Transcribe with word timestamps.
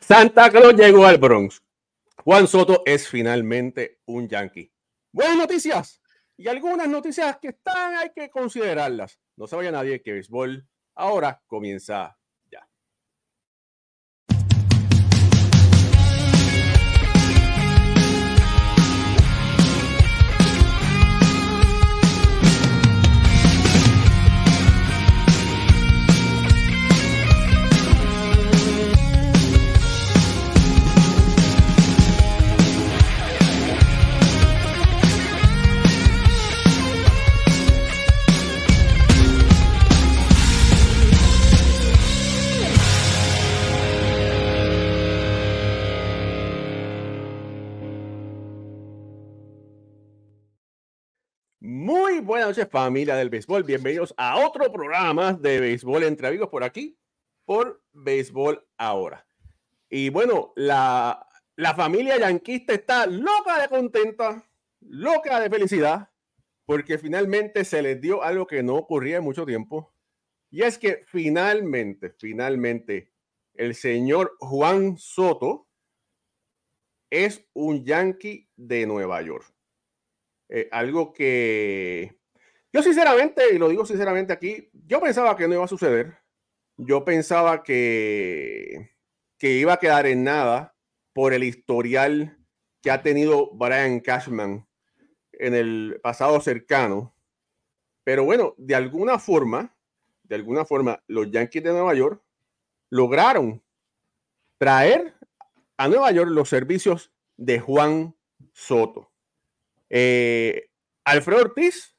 Santa 0.00 0.50
Claus 0.50 0.74
llegó 0.74 1.06
al 1.06 1.18
Bronx. 1.18 1.62
Juan 2.24 2.46
Soto 2.48 2.82
es 2.84 3.08
finalmente 3.08 4.00
un 4.06 4.28
yankee. 4.28 4.72
Buenas 5.12 5.36
noticias 5.36 6.00
y 6.36 6.48
algunas 6.48 6.88
noticias 6.88 7.38
que 7.40 7.48
están, 7.48 7.96
hay 7.96 8.10
que 8.14 8.30
considerarlas. 8.30 9.18
No 9.36 9.46
se 9.46 9.56
vaya 9.56 9.72
nadie 9.72 10.02
que 10.02 10.12
béisbol 10.12 10.66
ahora 10.94 11.42
comienza 11.46 12.18
Muy 51.68 52.20
buenas 52.20 52.50
noches, 52.50 52.68
familia 52.70 53.16
del 53.16 53.28
béisbol. 53.28 53.64
Bienvenidos 53.64 54.14
a 54.16 54.38
otro 54.46 54.70
programa 54.70 55.32
de 55.32 55.58
béisbol 55.58 56.04
entre 56.04 56.28
amigos 56.28 56.48
por 56.48 56.62
aquí, 56.62 56.96
por 57.44 57.82
Béisbol 57.92 58.64
Ahora. 58.76 59.26
Y 59.88 60.10
bueno, 60.10 60.52
la, 60.54 61.26
la 61.56 61.74
familia 61.74 62.20
yanquista 62.20 62.72
está 62.72 63.08
loca 63.08 63.60
de 63.60 63.68
contenta, 63.68 64.48
loca 64.78 65.40
de 65.40 65.50
felicidad, 65.50 66.08
porque 66.66 66.98
finalmente 66.98 67.64
se 67.64 67.82
les 67.82 68.00
dio 68.00 68.22
algo 68.22 68.46
que 68.46 68.62
no 68.62 68.76
ocurría 68.76 69.16
en 69.16 69.24
mucho 69.24 69.44
tiempo. 69.44 69.92
Y 70.52 70.62
es 70.62 70.78
que 70.78 71.02
finalmente, 71.08 72.14
finalmente, 72.16 73.10
el 73.54 73.74
señor 73.74 74.36
Juan 74.38 74.98
Soto 74.98 75.66
es 77.10 77.44
un 77.54 77.84
yankee 77.84 78.48
de 78.54 78.86
Nueva 78.86 79.20
York. 79.22 79.55
Eh, 80.48 80.68
algo 80.70 81.12
que 81.12 82.16
yo 82.76 82.82
sinceramente, 82.82 83.54
y 83.54 83.58
lo 83.58 83.70
digo 83.70 83.86
sinceramente 83.86 84.34
aquí, 84.34 84.68
yo 84.72 85.00
pensaba 85.00 85.34
que 85.34 85.48
no 85.48 85.54
iba 85.54 85.64
a 85.64 85.68
suceder. 85.68 86.18
Yo 86.76 87.06
pensaba 87.06 87.62
que, 87.62 88.90
que 89.38 89.52
iba 89.52 89.72
a 89.72 89.78
quedar 89.78 90.06
en 90.06 90.24
nada 90.24 90.76
por 91.14 91.32
el 91.32 91.42
historial 91.42 92.38
que 92.82 92.90
ha 92.90 93.02
tenido 93.02 93.50
Brian 93.54 94.00
Cashman 94.00 94.68
en 95.32 95.54
el 95.54 95.98
pasado 96.02 96.38
cercano. 96.42 97.16
Pero 98.04 98.24
bueno, 98.24 98.54
de 98.58 98.74
alguna 98.74 99.18
forma, 99.18 99.74
de 100.24 100.34
alguna 100.34 100.66
forma, 100.66 101.02
los 101.06 101.30
Yankees 101.30 101.62
de 101.62 101.70
Nueva 101.70 101.94
York 101.94 102.22
lograron 102.90 103.64
traer 104.58 105.14
a 105.78 105.88
Nueva 105.88 106.12
York 106.12 106.30
los 106.30 106.50
servicios 106.50 107.10
de 107.38 107.58
Juan 107.58 108.14
Soto. 108.52 109.15
Eh, 109.88 110.68
Alfredo 111.04 111.42
Ortiz, 111.42 111.94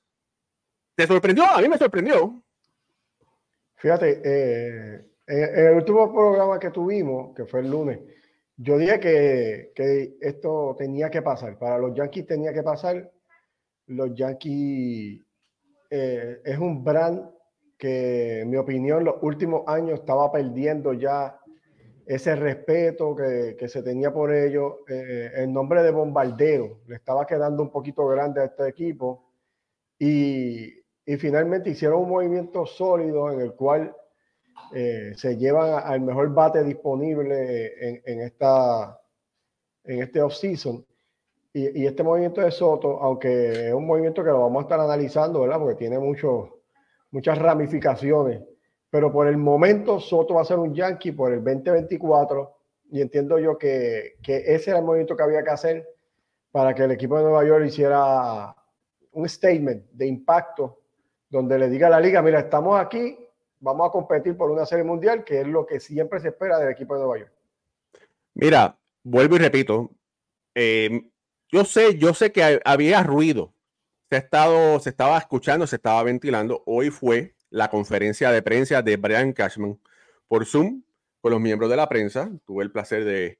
¿te 0.95 1.07
sorprendió? 1.07 1.45
A 1.45 1.61
mí 1.61 1.69
me 1.69 1.77
sorprendió. 1.77 2.43
Fíjate, 3.75 4.21
eh, 4.23 5.05
en, 5.27 5.67
el 5.67 5.75
último 5.75 6.11
programa 6.13 6.59
que 6.59 6.71
tuvimos, 6.71 7.35
que 7.35 7.45
fue 7.45 7.61
el 7.61 7.69
lunes, 7.69 7.99
yo 8.57 8.77
dije 8.77 8.99
que, 8.99 9.71
que, 9.75 10.17
esto 10.19 10.75
tenía 10.77 11.09
que 11.09 11.21
pasar. 11.21 11.57
Para 11.59 11.77
los 11.77 11.95
Yankees 11.95 12.25
tenía 12.25 12.51
que 12.51 12.63
pasar. 12.63 13.11
Los 13.85 14.15
Yankees 14.15 15.21
eh, 15.89 16.41
es 16.43 16.57
un 16.57 16.83
brand 16.83 17.29
que, 17.77 18.41
en 18.41 18.49
mi 18.49 18.57
opinión, 18.57 19.03
los 19.03 19.15
últimos 19.21 19.63
años 19.67 19.99
estaba 19.99 20.31
perdiendo 20.31 20.93
ya 20.93 21.39
ese 22.07 22.37
respeto 22.37 23.13
que, 23.13 23.67
se 23.67 23.83
tenía 23.83 24.13
por 24.13 24.33
ellos, 24.33 24.75
eh, 24.87 25.29
el 25.35 25.51
nombre 25.51 25.83
de 25.83 25.91
bombardeo 25.91 26.79
le 26.87 26.95
estaba 26.95 27.27
quedando 27.27 27.61
un 27.61 27.69
poquito 27.69 28.07
grande 28.07 28.41
a 28.41 28.45
este 28.45 28.67
equipo 28.67 29.25
y, 29.99 30.73
finalmente 31.19 31.69
hicieron 31.69 32.01
un 32.03 32.09
movimiento 32.09 32.65
sólido 32.65 33.31
en 33.31 33.41
el 33.41 33.53
cual 33.53 33.95
eh, 34.73 35.13
se 35.15 35.37
llevan 35.37 35.81
al 35.85 36.01
mejor 36.01 36.33
bate 36.33 36.63
disponible 36.63 38.01
en, 38.05 38.21
esta, 38.21 38.99
en 39.85 40.03
este 40.03 40.21
off-season. 40.21 40.85
Y, 41.53 41.81
y, 41.81 41.87
este 41.87 42.03
movimiento 42.03 42.41
de 42.41 42.51
Soto, 42.51 43.01
aunque 43.01 43.67
es 43.67 43.73
un 43.73 43.85
movimiento 43.85 44.21
que 44.23 44.29
lo 44.29 44.41
vamos 44.41 44.61
a 44.61 44.63
estar 44.63 44.79
analizando, 44.79 45.41
¿verdad? 45.41 45.59
Porque 45.59 45.75
tiene 45.75 45.97
mucho, 45.97 46.59
muchas 47.11 47.37
ramificaciones 47.37 48.41
pero 48.89 49.11
por 49.11 49.27
el 49.27 49.37
momento 49.37 49.99
Soto 49.99 50.35
va 50.35 50.41
a 50.41 50.45
ser 50.45 50.59
un 50.59 50.73
Yankee 50.73 51.11
por 51.11 51.31
el 51.31 51.43
2024 51.43 52.57
y 52.91 53.01
entiendo 53.01 53.37
yo 53.37 53.57
que, 53.57 54.15
que 54.23 54.37
ese 54.55 54.71
era 54.71 54.79
el 54.79 54.85
movimiento 54.85 55.15
que 55.15 55.23
había 55.23 55.43
que 55.43 55.49
hacer 55.49 55.87
para 56.51 56.73
que 56.73 56.83
el 56.83 56.91
equipo 56.91 57.17
de 57.17 57.23
Nueva 57.23 57.45
York 57.45 57.65
hiciera 57.65 58.55
un 59.11 59.27
statement 59.27 59.85
de 59.91 60.07
impacto 60.07 60.81
donde 61.29 61.59
le 61.59 61.69
diga 61.69 61.87
a 61.87 61.91
la 61.91 61.99
liga, 61.99 62.21
mira, 62.21 62.39
estamos 62.39 62.79
aquí, 62.79 63.17
vamos 63.59 63.89
a 63.89 63.91
competir 63.91 64.37
por 64.37 64.49
una 64.49 64.65
serie 64.65 64.85
mundial, 64.85 65.23
que 65.23 65.41
es 65.41 65.47
lo 65.47 65.65
que 65.65 65.79
siempre 65.79 66.19
se 66.19 66.29
espera 66.29 66.57
del 66.59 66.71
equipo 66.71 66.93
de 66.93 67.01
Nueva 67.01 67.19
York. 67.19 67.31
Mira, 68.33 68.77
vuelvo 69.03 69.35
y 69.35 69.39
repito, 69.39 69.91
eh, 70.55 71.09
yo 71.49 71.65
sé, 71.65 71.97
yo 71.97 72.13
sé 72.13 72.31
que 72.31 72.61
había 72.63 73.03
ruido, 73.03 73.53
se 74.09 74.15
ha 74.15 74.19
estado, 74.19 74.79
se 74.79 74.89
estaba 74.89 75.17
escuchando, 75.17 75.67
se 75.67 75.75
estaba 75.75 76.01
ventilando, 76.03 76.63
hoy 76.65 76.89
fue 76.89 77.35
la 77.49 77.69
conferencia 77.69 78.31
de 78.31 78.41
prensa 78.41 78.81
de 78.81 78.97
Brian 78.97 79.33
Cashman 79.33 79.79
por 80.27 80.45
Zoom 80.45 80.83
con 81.21 81.31
los 81.31 81.41
miembros 81.41 81.69
de 81.69 81.77
la 81.77 81.89
prensa. 81.89 82.31
Tuve 82.45 82.63
el 82.63 82.71
placer 82.71 83.03
de, 83.03 83.39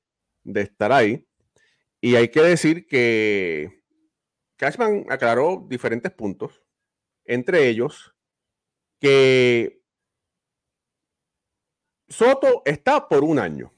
estar 0.62 0.92
ahí. 0.92 1.28
Y 2.02 2.16
hay 2.16 2.30
que 2.30 2.42
decir 2.42 2.88
que 2.88 3.84
Cashman 4.56 5.06
aclaró 5.10 5.66
diferentes 5.68 6.12
puntos, 6.12 6.62
entre 7.26 7.68
ellos 7.68 8.14
que 9.00 9.82
Soto 12.08 12.62
está 12.66 13.08
por 13.08 13.24
un 13.24 13.40
año. 13.40 13.74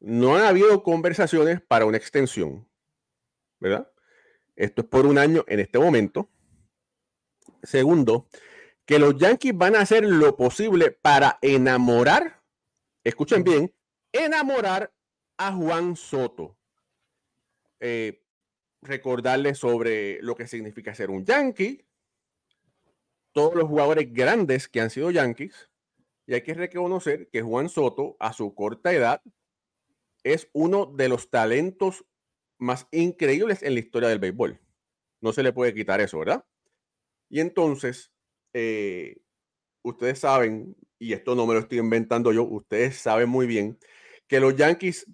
No 0.00 0.36
han 0.36 0.44
habido 0.44 0.82
conversaciones 0.82 1.60
para 1.60 1.86
una 1.86 1.96
extensión, 1.96 2.68
¿verdad? 3.58 3.90
Esto 4.56 4.82
es 4.82 4.88
por 4.88 5.06
un 5.06 5.18
año 5.18 5.44
en 5.48 5.60
este 5.60 5.78
momento. 5.78 6.30
Segundo, 7.62 8.28
que 8.88 8.98
los 8.98 9.18
Yankees 9.18 9.54
van 9.54 9.76
a 9.76 9.80
hacer 9.80 10.02
lo 10.02 10.34
posible 10.34 10.90
para 10.90 11.38
enamorar, 11.42 12.42
escuchen 13.04 13.44
bien, 13.44 13.70
enamorar 14.12 14.94
a 15.36 15.52
Juan 15.52 15.94
Soto. 15.94 16.56
Eh, 17.80 18.24
recordarles 18.80 19.58
sobre 19.58 20.22
lo 20.22 20.34
que 20.34 20.48
significa 20.48 20.94
ser 20.94 21.10
un 21.10 21.26
Yankee, 21.26 21.86
todos 23.32 23.54
los 23.56 23.68
jugadores 23.68 24.10
grandes 24.10 24.68
que 24.68 24.80
han 24.80 24.88
sido 24.88 25.10
Yankees, 25.10 25.70
y 26.26 26.32
hay 26.32 26.40
que 26.40 26.54
reconocer 26.54 27.28
que 27.28 27.42
Juan 27.42 27.68
Soto, 27.68 28.16
a 28.18 28.32
su 28.32 28.54
corta 28.54 28.94
edad, 28.94 29.20
es 30.24 30.48
uno 30.54 30.86
de 30.86 31.10
los 31.10 31.28
talentos 31.28 32.06
más 32.56 32.88
increíbles 32.90 33.62
en 33.62 33.74
la 33.74 33.80
historia 33.80 34.08
del 34.08 34.18
béisbol. 34.18 34.58
No 35.20 35.34
se 35.34 35.42
le 35.42 35.52
puede 35.52 35.74
quitar 35.74 36.00
eso, 36.00 36.20
¿verdad? 36.20 36.46
Y 37.28 37.40
entonces, 37.40 38.12
eh, 38.52 39.18
ustedes 39.82 40.18
saben, 40.18 40.76
y 40.98 41.12
esto 41.12 41.34
no 41.34 41.46
me 41.46 41.54
lo 41.54 41.60
estoy 41.60 41.78
inventando 41.78 42.32
yo, 42.32 42.44
ustedes 42.44 42.96
saben 42.96 43.28
muy 43.28 43.46
bien 43.46 43.78
que 44.26 44.40
los 44.40 44.54
Yankees 44.56 45.06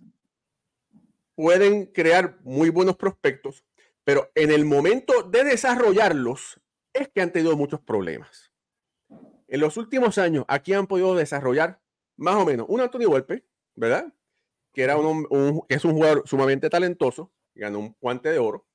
pueden 1.35 1.87
crear 1.87 2.39
muy 2.43 2.71
buenos 2.71 2.97
prospectos, 2.97 3.65
pero 4.05 4.31
en 4.35 4.51
el 4.51 4.65
momento 4.65 5.23
de 5.23 5.45
desarrollarlos 5.45 6.61
es 6.93 7.09
que 7.09 7.21
han 7.21 7.33
tenido 7.33 7.57
muchos 7.57 7.81
problemas. 7.81 8.53
En 9.49 9.61
los 9.61 9.77
últimos 9.77 10.19
años, 10.19 10.45
aquí 10.49 10.73
han 10.73 10.87
podido 10.87 11.15
desarrollar 11.15 11.81
más 12.17 12.37
o 12.37 12.45
menos 12.45 12.67
un 12.69 12.81
Anthony 12.81 13.07
Volpe, 13.07 13.45
¿verdad? 13.75 14.13
Que, 14.73 14.83
era 14.83 14.97
un, 14.97 15.65
es 15.69 15.85
un 15.85 15.93
jugador 15.93 16.23
sumamente 16.27 16.69
talentoso, 16.71 17.31
ganó 17.55 17.79
un 17.79 17.97
guante 18.01 18.31
de 18.31 18.39
oro. 18.39 18.67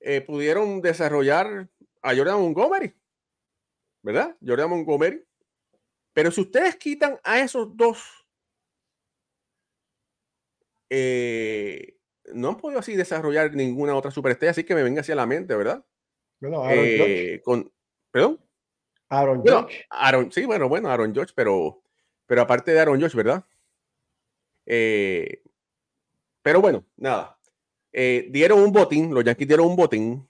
Eh, 0.00 0.20
pudieron 0.20 0.80
desarrollar 0.80 1.68
a 2.02 2.16
Jordan 2.16 2.40
Montgomery, 2.40 2.94
¿verdad? 4.02 4.36
Jordan 4.44 4.70
Montgomery. 4.70 5.24
Pero 6.12 6.30
si 6.30 6.42
ustedes 6.42 6.76
quitan 6.76 7.18
a 7.24 7.40
esos 7.40 7.74
dos, 7.76 8.26
eh, 10.90 11.96
no 12.34 12.50
han 12.50 12.56
podido 12.58 12.80
así 12.80 12.94
desarrollar 12.94 13.54
ninguna 13.54 13.96
otra 13.96 14.10
superestrella, 14.10 14.50
así 14.50 14.64
que 14.64 14.74
me 14.74 14.82
venga 14.82 15.00
hacia 15.00 15.14
la 15.14 15.26
mente, 15.26 15.56
¿verdad? 15.56 15.84
Bueno, 16.40 16.64
Aaron 16.64 16.84
eh, 16.84 17.40
con, 17.42 17.72
¿Perdón? 18.10 18.40
Aaron 19.08 19.42
George. 19.42 19.86
Aaron, 19.88 20.30
sí, 20.32 20.44
bueno, 20.44 20.68
bueno, 20.68 20.90
Aaron 20.90 21.14
George, 21.14 21.32
pero, 21.34 21.82
pero 22.26 22.42
aparte 22.42 22.72
de 22.72 22.80
Aaron 22.80 22.98
George, 22.98 23.16
¿verdad? 23.16 23.44
Eh, 24.66 25.42
pero 26.42 26.60
bueno, 26.60 26.84
nada. 26.96 27.38
Dieron 27.92 28.60
un 28.60 28.72
botín, 28.72 29.14
los 29.14 29.24
Yankees 29.24 29.48
dieron 29.48 29.66
un 29.66 29.76
botín. 29.76 30.28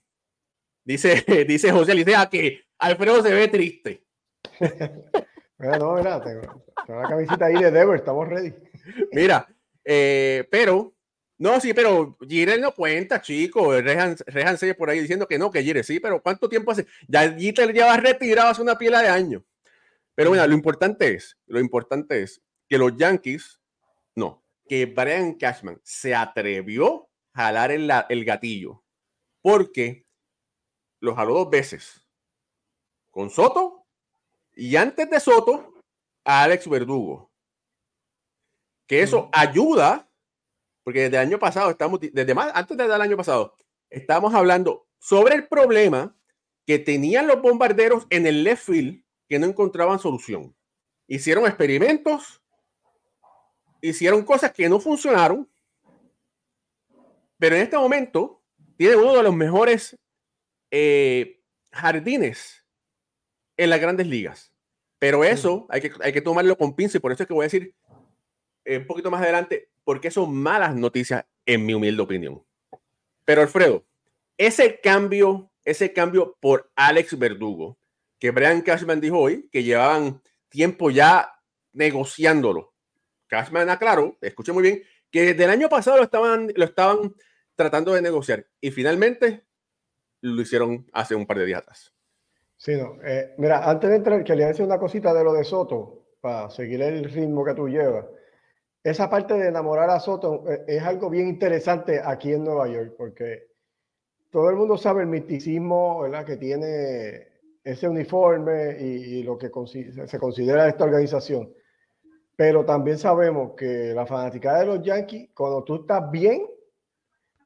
Dice, 0.85 1.25
dice 1.49 1.73
José 1.73 1.93
Alicia 1.93 2.29
que 2.29 2.65
Alfredo 2.83 3.23
se 3.23 3.33
ve 3.33 3.47
triste. 3.47 4.05
mira, 5.59 5.79
no, 5.79 5.95
mira, 5.95 6.21
tengo, 6.21 6.65
tengo, 6.85 7.01
la 7.01 7.09
camiseta 7.09 7.47
ahí 7.47 7.55
de 7.55 7.71
Dever, 7.71 7.97
estamos 7.97 8.29
ready. 8.29 8.53
mira, 9.13 9.47
eh, 9.85 10.49
pero, 10.51 10.93
no, 11.39 11.61
sí, 11.61 11.73
pero 11.75 12.19
Gire 12.29 12.59
no 12.59 12.75
cuenta, 12.75 13.23
chico. 13.23 13.81
Rehan, 13.81 14.17
Rehan 14.27 14.59
por 14.77 14.91
ahí 14.91 14.99
diciendo 14.99 15.29
que 15.29 15.39
no, 15.39 15.49
que 15.53 15.63
Gire 15.63 15.85
sí, 15.85 16.01
pero 16.01 16.21
¿cuánto 16.21 16.49
tiempo 16.49 16.73
hace? 16.73 16.87
Ya 17.07 17.33
Gire 17.33 17.73
lleva 17.73 17.97
retirado 17.97 18.49
hace 18.49 18.63
una 18.63 18.77
pila 18.77 19.01
de 19.01 19.09
años. 19.09 19.45
Pero 20.17 20.33
mira, 20.33 20.45
lo 20.49 20.55
importante 20.55 21.15
es, 21.15 21.39
lo 21.47 21.61
importante 21.61 22.21
es 22.21 22.43
que 22.69 22.79
los 22.79 22.97
Yankees, 22.97 23.61
no, 24.17 24.45
que 24.69 24.87
Brian 24.87 25.35
Cashman 25.35 25.81
se 25.85 26.17
atrevió 26.17 27.09
a 27.33 27.45
jalar 27.45 27.71
el, 27.71 27.89
el 28.09 28.25
gatillo, 28.25 28.83
porque 29.41 30.05
lo 31.01 31.15
jaló 31.15 31.35
dos 31.35 31.51
veces 31.51 32.02
con 33.13 33.31
Soto 33.31 33.87
y 34.55 34.75
antes 34.75 35.09
de 35.09 35.21
Soto 35.21 35.75
a 36.25 36.43
Alex 36.43 36.69
Verdugo. 36.69 37.31
Que 38.89 39.03
eso 39.03 39.29
ayuda, 39.33 40.11
porque 40.83 41.03
desde 41.03 41.17
el 41.19 41.29
año 41.29 41.39
pasado 41.39 41.71
estamos, 41.71 42.01
desde 42.01 42.35
más, 42.35 42.51
antes 42.55 42.77
del 42.77 42.91
año 42.91 43.17
pasado, 43.17 43.55
estamos 43.89 44.35
hablando 44.35 44.89
sobre 44.99 45.37
el 45.37 45.47
problema 45.47 46.17
que 46.67 46.79
tenían 46.79 47.27
los 47.27 47.41
bombarderos 47.41 48.07
en 48.11 48.27
el 48.27 48.43
left 48.43 48.65
field 48.65 49.05
que 49.29 49.39
no 49.39 49.47
encontraban 49.47 49.99
solución. 49.99 50.55
Hicieron 51.07 51.47
experimentos, 51.47 52.43
hicieron 53.81 54.25
cosas 54.25 54.53
que 54.53 54.69
no 54.69 54.81
funcionaron, 54.81 55.49
pero 57.39 57.57
en 57.57 57.63
este 57.63 57.77
momento 57.77 58.43
tiene 58.77 58.97
uno 58.97 59.15
de 59.15 59.23
los 59.23 59.35
mejores 59.35 59.99
eh, 60.71 61.43
jardines 61.73 62.62
en 63.63 63.71
las 63.71 63.81
grandes 63.81 64.07
ligas. 64.07 64.53
Pero 64.99 65.25
eso 65.25 65.67
hay 65.69 65.81
que, 65.81 65.93
hay 66.01 66.13
que 66.13 66.21
tomarlo 66.21 66.57
con 66.57 66.75
pinza 66.75 66.99
y 66.99 67.01
por 67.01 67.13
eso 67.13 67.23
es 67.23 67.27
que 67.27 67.35
voy 67.35 67.45
a 67.45 67.47
decir 67.51 67.75
eh, 68.65 68.79
un 68.79 68.87
poquito 68.87 69.11
más 69.11 69.23
adelante 69.23 69.69
porque 69.85 70.11
son 70.11 70.35
malas 70.35 70.75
noticias 70.75 71.25
en 71.45 71.67
mi 71.67 71.75
humilde 71.75 72.03
opinión. 72.03 72.43
Pero 73.25 73.43
Alfredo, 73.43 73.85
ese 74.39 74.81
cambio, 74.81 75.51
ese 75.65 75.93
cambio 75.93 76.37
por 76.41 76.71
Alex 76.77 77.19
Verdugo, 77.19 77.79
que 78.19 78.31
Brian 78.31 78.63
Cashman 78.63 79.01
dijo 79.01 79.19
hoy 79.19 79.49
que 79.51 79.65
llevaban 79.65 80.23
tiempo 80.49 80.91
ya 80.91 81.33
negociándolo. 81.73 82.73
Cashman 83.27 83.71
aclaró, 83.71 84.19
escuché 84.21 84.53
muy 84.53 84.63
bien, 84.63 84.83
que 85.11 85.23
desde 85.23 85.45
el 85.45 85.51
año 85.51 85.69
pasado 85.69 85.97
lo 85.97 86.05
estaban, 86.05 86.53
lo 86.55 86.65
estaban 86.65 87.15
tratando 87.57 87.93
de 87.93 88.03
negociar 88.03 88.47
y 88.61 88.71
finalmente 88.71 89.45
lo 90.21 90.41
hicieron 90.41 90.89
hace 90.93 91.15
un 91.15 91.27
par 91.27 91.39
de 91.39 91.47
días 91.47 91.61
atrás. 91.61 91.93
Sí, 92.63 92.77
no. 92.77 92.97
Eh, 93.05 93.35
mira, 93.39 93.69
antes 93.69 93.91
de 93.91 93.97
entrar, 93.97 94.23
quería 94.23 94.47
decir 94.47 94.65
una 94.65 94.79
cosita 94.79 95.13
de 95.13 95.25
lo 95.25 95.33
de 95.33 95.43
Soto, 95.43 96.05
para 96.21 96.49
seguir 96.49 96.81
el 96.81 97.03
ritmo 97.11 97.45
que 97.45 97.55
tú 97.55 97.69
llevas. 97.69 98.07
Esa 98.85 99.11
parte 99.11 99.35
de 99.35 99.49
enamorar 99.49 99.91
a 99.91 99.99
Soto 99.99 100.49
eh, 100.49 100.63
es 100.69 100.83
algo 100.85 101.11
bien 101.11 101.27
interesante 101.27 102.01
aquí 102.05 102.33
en 102.33 102.45
Nueva 102.45 102.69
York, 102.69 102.95
porque 102.97 103.49
todo 104.31 104.49
el 104.49 104.55
mundo 104.55 104.77
sabe 104.77 105.03
el 105.03 105.09
misticismo 105.09 106.03
¿verdad? 106.03 106.25
que 106.25 106.37
tiene 106.37 107.27
ese 107.65 107.89
uniforme 107.89 108.79
y, 108.81 109.25
lo 109.25 109.37
que 109.37 109.51
se 110.07 110.19
considera 110.21 110.69
esta 110.69 110.85
organización. 110.85 111.53
Pero 112.37 112.65
también 112.65 112.97
sabemos 112.97 113.55
que 113.57 113.93
la 113.93 114.07
fanática 114.07 114.61
de 114.61 114.67
los 114.67 114.83
Yankees, 114.85 115.31
cuando 115.35 115.65
tú 115.65 115.81
estás 115.81 116.09
bien, 116.13 116.47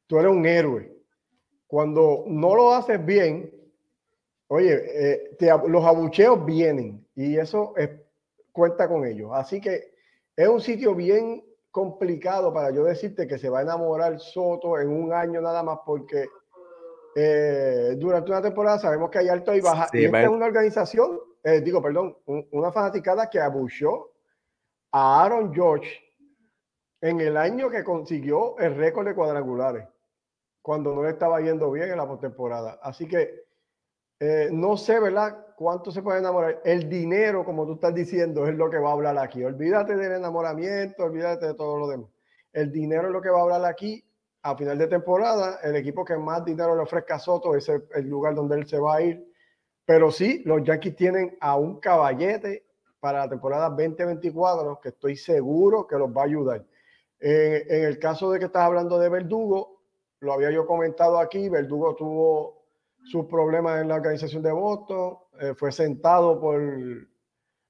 tú 0.06 0.18
eres 0.18 0.30
un 0.30 0.44
héroe. 0.44 0.92
Cuando 1.66 2.24
no 2.26 2.54
lo 2.54 2.74
haces 2.74 3.02
bien, 3.02 3.56
oye, 4.48 4.82
eh, 5.12 5.36
los 5.68 5.84
abucheos 5.84 6.44
vienen 6.44 7.06
y 7.14 7.36
eso 7.36 7.74
cuenta 8.52 8.88
con 8.88 9.04
ellos. 9.04 9.30
Así 9.34 9.60
que 9.60 9.94
es 10.34 10.48
un 10.48 10.60
sitio 10.60 10.94
bien 10.94 11.44
complicado 11.70 12.52
para 12.54 12.70
yo 12.70 12.84
decirte 12.84 13.26
que 13.26 13.38
se 13.38 13.50
va 13.50 13.58
a 13.58 13.62
enamorar 13.62 14.18
Soto 14.18 14.80
en 14.80 14.88
un 14.88 15.12
año 15.12 15.42
nada 15.42 15.62
más 15.62 15.80
porque 15.84 16.26
eh, 17.14 17.94
durante 17.98 18.30
una 18.30 18.42
temporada 18.42 18.78
sabemos 18.78 19.10
que 19.10 19.18
hay 19.18 19.28
alto 19.28 19.54
y 19.54 19.60
baja. 19.60 19.88
y 19.92 20.04
esta 20.04 20.22
es 20.22 20.28
una 20.28 20.46
organización, 20.46 21.18
eh, 21.42 21.60
digo, 21.60 21.82
perdón, 21.82 22.16
una 22.50 22.72
fanaticada 22.72 23.30
que 23.30 23.40
abuchó 23.40 24.12
a 24.92 25.24
Aaron 25.24 25.54
George 25.54 25.90
en 27.00 27.20
el 27.20 27.36
año 27.38 27.70
que 27.70 27.84
consiguió 27.84 28.58
el 28.58 28.74
récord 28.74 29.06
de 29.06 29.14
cuadrangulares, 29.14 29.86
cuando 30.60 30.94
no 30.94 31.02
le 31.02 31.10
estaba 31.10 31.40
yendo 31.40 31.70
bien 31.70 31.90
en 31.90 31.96
la 31.96 32.06
postemporada. 32.06 32.78
Así 32.82 33.06
que 33.06 33.45
eh, 34.18 34.48
no 34.50 34.76
sé, 34.76 34.98
¿verdad? 34.98 35.46
¿Cuánto 35.56 35.90
se 35.90 36.02
puede 36.02 36.20
enamorar? 36.20 36.60
El 36.64 36.88
dinero, 36.88 37.44
como 37.44 37.66
tú 37.66 37.74
estás 37.74 37.94
diciendo, 37.94 38.46
es 38.46 38.54
lo 38.54 38.70
que 38.70 38.78
va 38.78 38.90
a 38.90 38.92
hablar 38.92 39.18
aquí. 39.18 39.44
Olvídate 39.44 39.96
del 39.96 40.12
enamoramiento, 40.12 41.04
olvídate 41.04 41.46
de 41.46 41.54
todo 41.54 41.78
lo 41.78 41.88
demás. 41.88 42.10
El 42.52 42.72
dinero 42.72 43.08
es 43.08 43.12
lo 43.12 43.20
que 43.20 43.28
va 43.28 43.40
a 43.40 43.42
hablar 43.42 43.64
aquí 43.64 44.02
a 44.46 44.56
final 44.56 44.78
de 44.78 44.86
temporada, 44.86 45.58
el 45.64 45.74
equipo 45.74 46.04
que 46.04 46.16
más 46.16 46.44
dinero 46.44 46.76
le 46.76 46.82
ofrezca 46.82 47.16
a 47.16 47.18
Soto 47.18 47.56
es 47.56 47.68
el, 47.68 48.08
lugar 48.08 48.36
donde 48.36 48.56
él 48.56 48.66
se 48.68 48.78
va 48.78 48.96
a 48.96 49.02
ir. 49.02 49.26
Pero 49.84 50.12
sí, 50.12 50.42
los 50.44 50.62
Yankees 50.62 50.94
tienen 50.94 51.36
a 51.40 51.56
un 51.56 51.80
caballete 51.80 52.64
para 53.00 53.20
la 53.20 53.28
temporada 53.28 53.68
2024 53.70 54.78
que 54.80 54.90
estoy 54.90 55.16
seguro 55.16 55.84
que 55.86 55.96
los 55.96 56.10
va 56.10 56.22
a 56.22 56.26
ayudar. 56.26 56.64
en 57.18 57.84
el 57.84 57.98
caso 57.98 58.30
de 58.30 58.38
que 58.38 58.44
estás 58.44 58.62
hablando 58.62 59.00
de 59.00 59.08
Verdugo, 59.08 59.80
lo 60.20 60.32
había 60.32 60.52
yo 60.52 60.64
comentado 60.64 61.18
aquí, 61.18 61.48
Verdugo 61.48 61.96
tuvo 61.96 62.55
sus 63.06 63.26
problemas 63.26 63.80
en 63.80 63.88
la 63.88 63.94
organización 63.94 64.42
de 64.42 64.50
Boston, 64.50 65.16
eh, 65.40 65.54
fue 65.54 65.70
sentado 65.70 66.40
por 66.40 66.60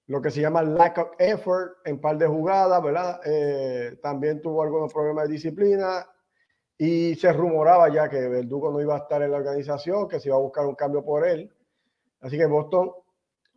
lo 0.06 0.22
que 0.22 0.30
se 0.30 0.40
llama 0.40 0.62
lack 0.62 0.98
of 0.98 1.08
effort 1.18 1.72
en 1.84 2.00
par 2.00 2.16
de 2.16 2.26
jugadas, 2.26 2.82
¿verdad? 2.82 3.20
Eh, 3.24 3.98
también 4.02 4.40
tuvo 4.40 4.62
algunos 4.62 4.92
problemas 4.92 5.28
de 5.28 5.34
disciplina 5.34 6.06
y 6.78 7.14
se 7.16 7.32
rumoraba 7.32 7.88
ya 7.92 8.08
que 8.08 8.28
Verdugo 8.28 8.70
no 8.70 8.80
iba 8.80 8.94
a 8.94 8.98
estar 8.98 9.22
en 9.22 9.30
la 9.30 9.36
organización, 9.36 10.08
que 10.08 10.20
se 10.20 10.28
iba 10.28 10.36
a 10.36 10.40
buscar 10.40 10.66
un 10.66 10.74
cambio 10.74 11.04
por 11.04 11.26
él. 11.26 11.52
Así 12.20 12.38
que 12.38 12.46
Boston 12.46 12.92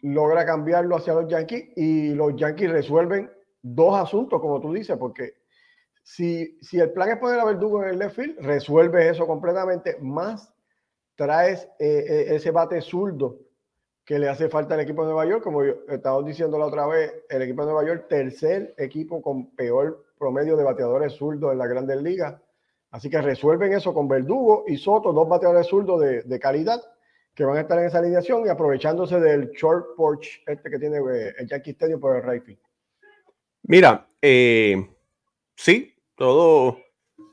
logra 0.01 0.45
cambiarlo 0.45 0.97
hacia 0.97 1.13
los 1.13 1.29
Yankees 1.29 1.69
y 1.77 2.13
los 2.13 2.35
Yankees 2.35 2.71
resuelven 2.71 3.31
dos 3.61 3.97
asuntos, 3.97 4.41
como 4.41 4.59
tú 4.59 4.73
dices, 4.73 4.97
porque 4.97 5.33
si, 6.03 6.57
si 6.61 6.79
el 6.79 6.91
plan 6.91 7.09
es 7.09 7.17
poner 7.19 7.39
a 7.39 7.45
Verdugo 7.45 7.83
en 7.83 7.89
el 7.89 7.99
left 7.99 8.15
field, 8.15 8.39
resuelve 8.39 9.09
eso 9.09 9.27
completamente, 9.27 9.97
más 10.01 10.53
traes 11.19 11.67
eh, 11.79 12.05
eh, 12.07 12.35
ese 12.35 12.49
bate 12.51 12.79
zurdo 12.79 13.39
que 14.05 14.17
le 14.17 14.29
hace 14.29 14.47
falta 14.47 14.75
al 14.75 14.79
equipo 14.79 15.01
de 15.01 15.09
Nueva 15.11 15.29
York, 15.29 15.43
como 15.43 15.61
estaba 15.63 16.23
diciendo 16.23 16.57
la 16.57 16.67
otra 16.67 16.87
vez, 16.87 17.13
el 17.29 17.41
equipo 17.41 17.63
de 17.63 17.73
Nueva 17.73 17.85
York, 17.85 18.05
tercer 18.07 18.73
equipo 18.77 19.21
con 19.21 19.53
peor 19.53 20.05
promedio 20.17 20.55
de 20.55 20.63
bateadores 20.63 21.13
zurdos 21.13 21.51
en 21.51 21.57
la 21.57 21.67
Grandes 21.67 22.01
Ligas. 22.01 22.41
Así 22.91 23.09
que 23.09 23.21
resuelven 23.21 23.73
eso 23.73 23.93
con 23.93 24.07
Verdugo 24.07 24.63
y 24.65 24.77
Soto, 24.77 25.11
dos 25.11 25.27
bateadores 25.27 25.67
zurdos 25.67 25.99
de, 25.99 26.21
de, 26.23 26.39
calidad 26.39 26.81
que 27.35 27.43
van 27.43 27.57
a 27.57 27.61
estar 27.61 27.77
en 27.77 27.85
esa 27.85 27.99
alineación 27.99 28.45
y 28.45 28.49
aprovechándose 28.49 29.19
del 29.19 29.51
short 29.51 29.97
porch 29.97 30.41
este 30.47 30.69
que 30.69 30.79
tiene 30.79 30.97
eh, 30.99 31.33
el 31.37 31.49
Yankee 31.49 31.71
Stadium 31.71 31.99
por 31.99 32.15
el 32.15 32.23
right 32.23 32.57
Mira, 33.63 34.07
eh, 34.21 34.89
sí, 35.55 35.93
todo, 36.15 36.79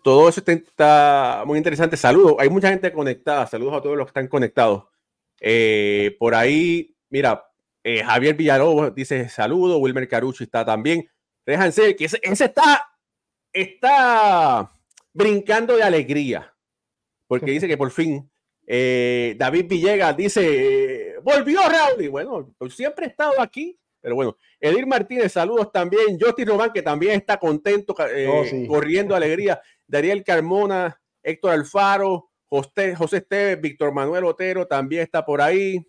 todo 0.07 0.29
eso 0.29 0.41
está, 0.47 1.43
muy 1.47 1.59
interesante. 1.59 1.97
Saludos, 1.97 2.37
hay 2.39 2.49
mucha 2.49 2.69
gente 2.69 2.93
conectada. 2.93 3.45
Saludos 3.49 3.75
a 3.75 3.83
todos 3.83 3.97
los 3.97 4.07
que 4.07 4.11
están 4.11 4.29
conectados. 4.29 4.85
Eh, 5.41 6.15
por 6.21 6.37
ahí, 6.37 6.97
mira, 7.11 7.45
Javier 8.05 8.37
Villalobos 8.37 8.95
dice 8.95 9.29
saludos, 9.29 9.79
Wilmer 9.81 10.07
Carucci 10.07 10.45
está 10.45 10.65
también. 10.65 11.09
Déjense 11.45 11.97
que 11.97 12.05
ese, 12.05 12.21
ese 12.23 12.45
está, 12.45 12.89
está 13.53 14.71
brincando 15.13 15.77
de 15.77 15.83
alegría, 15.83 16.55
porque 17.27 17.51
dice 17.51 17.67
que 17.67 17.77
por 17.77 17.91
fin 17.91 18.31
eh, 18.65 19.35
David 19.39 19.67
Villegas 19.69 20.17
dice, 20.17 21.17
volvió 21.23 21.61
Raúl. 21.69 22.09
bueno, 22.11 22.55
siempre 22.69 23.07
he 23.07 23.09
estado 23.09 23.41
aquí, 23.41 23.77
pero 24.01 24.15
bueno, 24.15 24.37
Edir 24.61 24.87
Martínez, 24.87 25.33
saludos 25.33 25.73
también. 25.73 26.19
Justin 26.21 26.49
Román, 26.49 26.73
que 26.73 26.83
también 26.83 27.15
está 27.15 27.39
contento, 27.39 27.95
eh, 28.09 28.29
oh, 28.29 28.69
corriendo 28.69 29.15
alegría. 29.15 29.61
Dariel 29.87 30.25
Carmona, 30.25 31.01
Héctor 31.23 31.53
Alfaro, 31.53 32.31
José, 32.47 32.95
José 32.95 33.19
Esteves, 33.19 33.61
Víctor 33.61 33.93
Manuel 33.93 34.25
Otero 34.25 34.67
también 34.67 35.03
está 35.03 35.25
por 35.25 35.41
ahí. 35.41 35.87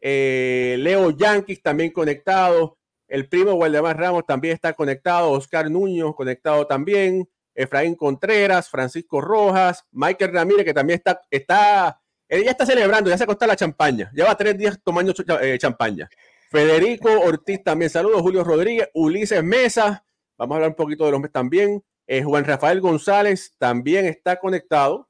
Eh, 0.00 0.76
Leo 0.78 1.10
Yankees 1.10 1.62
también 1.62 1.92
conectado. 1.92 2.78
El 3.06 3.28
primo 3.28 3.52
Waldemar 3.54 3.98
Ramos 3.98 4.24
también 4.26 4.54
está 4.54 4.72
conectado. 4.72 5.30
Oscar 5.30 5.70
Nuño 5.70 6.14
conectado 6.14 6.66
también. 6.66 7.28
Efraín 7.54 7.94
Contreras, 7.94 8.70
Francisco 8.70 9.20
Rojas, 9.20 9.84
Michael 9.90 10.32
Ramírez, 10.32 10.64
que 10.64 10.72
también 10.72 10.98
está, 10.98 11.20
está, 11.30 12.00
él 12.28 12.44
ya 12.44 12.52
está 12.52 12.64
celebrando, 12.64 13.10
ya 13.10 13.18
se 13.18 13.24
acostó 13.24 13.44
la 13.46 13.56
champaña, 13.56 14.10
lleva 14.14 14.36
tres 14.36 14.56
días 14.56 14.78
tomando 14.82 15.12
eh, 15.42 15.58
champaña. 15.58 16.08
Federico 16.48 17.10
Ortiz 17.20 17.62
también, 17.62 17.90
saludos, 17.90 18.22
Julio 18.22 18.44
Rodríguez, 18.44 18.88
Ulises 18.94 19.42
Mesa, 19.42 20.04
Vamos 20.40 20.54
a 20.54 20.56
hablar 20.56 20.70
un 20.70 20.76
poquito 20.76 21.04
de 21.04 21.10
los 21.10 21.20
Mets 21.20 21.34
también. 21.34 21.84
Eh, 22.12 22.24
Juan 22.24 22.44
Rafael 22.44 22.80
González 22.80 23.54
también 23.56 24.04
está 24.04 24.40
conectado. 24.40 25.08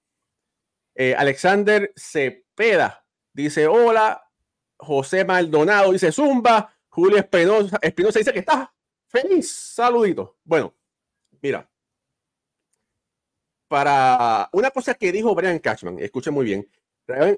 Eh, 0.95 1.15
Alexander 1.17 1.91
Cepeda 1.97 3.07
dice 3.33 3.67
hola. 3.67 4.23
José 4.77 5.25
Maldonado 5.25 5.93
dice 5.93 6.13
Zumba. 6.13 6.77
Julio 6.91 7.17
Espinosa, 7.17 7.79
Espinosa 7.81 8.19
dice 8.19 8.35
que 8.35 8.41
está 8.41 8.75
feliz. 9.07 9.51
Saludito. 9.51 10.37
Bueno, 10.45 10.75
mira. 11.41 11.71
Para 13.67 14.51
una 14.53 14.71
cosa 14.71 14.93
que 14.93 15.11
dijo 15.11 15.35
Brian 15.35 15.59
Cashman, 15.59 15.99
escuche 16.01 16.31
muy 16.31 16.45
bien. 16.45 16.71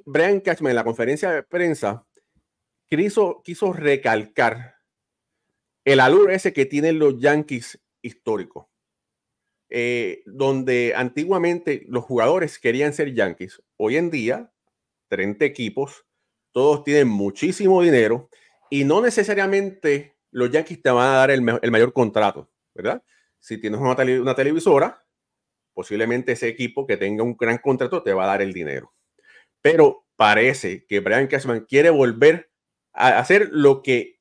Brian 0.04 0.40
Cashman 0.40 0.71
en 0.71 0.76
la 0.76 0.83
conferencia 0.83 1.31
de 1.31 1.45
prensa 1.45 2.04
quiso, 2.88 3.40
quiso 3.45 3.73
recalcar 3.73 4.75
el 5.85 6.00
alur 6.00 6.33
ese 6.33 6.52
que 6.52 6.66
tienen 6.66 6.99
los 6.99 7.21
Yankees 7.21 7.81
históricos. 8.00 8.72
Eh, 9.75 10.23
donde 10.26 10.93
antiguamente 10.95 11.87
los 11.88 12.05
jugadores 12.05 12.59
querían 12.59 12.93
ser 12.93 13.14
Yankees. 13.14 13.62
Hoy 13.79 13.97
en 13.97 14.11
día, 14.11 14.52
30 15.09 15.47
equipos, 15.47 16.05
todos 16.50 16.85
tienen 16.85 17.09
muchísimo 17.09 17.81
dinero 17.81 18.29
y 18.69 18.85
no 18.85 19.00
necesariamente 19.00 20.19
los 20.31 20.50
Yankees 20.50 20.83
te 20.83 20.91
van 20.91 21.09
a 21.09 21.17
dar 21.17 21.31
el, 21.31 21.41
mayor 21.41 21.95
contrato, 21.95 22.50
¿verdad? 22.75 23.02
Si 23.38 23.57
tienes 23.57 23.81
una, 23.81 23.97
una 24.21 24.35
televisora, 24.35 25.07
posiblemente 25.73 26.33
ese 26.33 26.49
equipo 26.49 26.87
que 26.87 26.99
tenga 26.99 27.23
un 27.25 27.35
gran 27.35 27.57
contrato 27.57 28.02
te 28.02 28.12
va 28.12 28.25
a 28.25 28.26
dar 28.26 28.43
el 28.43 28.52
dinero. 28.52 28.93
Pero 29.62 30.05
parece 30.17 30.85
que 30.85 31.00
Brian 31.00 31.29
Cashman 31.29 31.64
quiere 31.64 31.88
volver 31.88 32.50
a 32.93 33.19
hacer 33.19 33.49
lo 33.50 33.83
que 33.83 34.21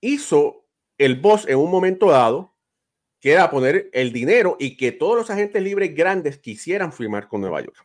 hizo 0.00 0.68
el 0.96 1.16
boss 1.16 1.48
en 1.48 1.58
un 1.58 1.72
momento 1.72 2.10
dado, 2.10 2.55
que 3.26 3.32
era 3.32 3.50
poner 3.50 3.90
el 3.92 4.12
dinero 4.12 4.56
y 4.56 4.76
que 4.76 4.92
todos 4.92 5.16
los 5.16 5.30
agentes 5.30 5.60
libres 5.60 5.92
grandes 5.96 6.38
quisieran 6.38 6.92
firmar 6.92 7.26
con 7.26 7.40
Nueva 7.40 7.60
York. 7.60 7.84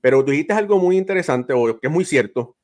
Pero 0.00 0.24
tú 0.24 0.30
dijiste 0.30 0.52
algo 0.52 0.78
muy 0.78 0.96
interesante, 0.96 1.52
o 1.52 1.80
que 1.80 1.88
es 1.88 1.92
muy 1.92 2.04
cierto. 2.04 2.56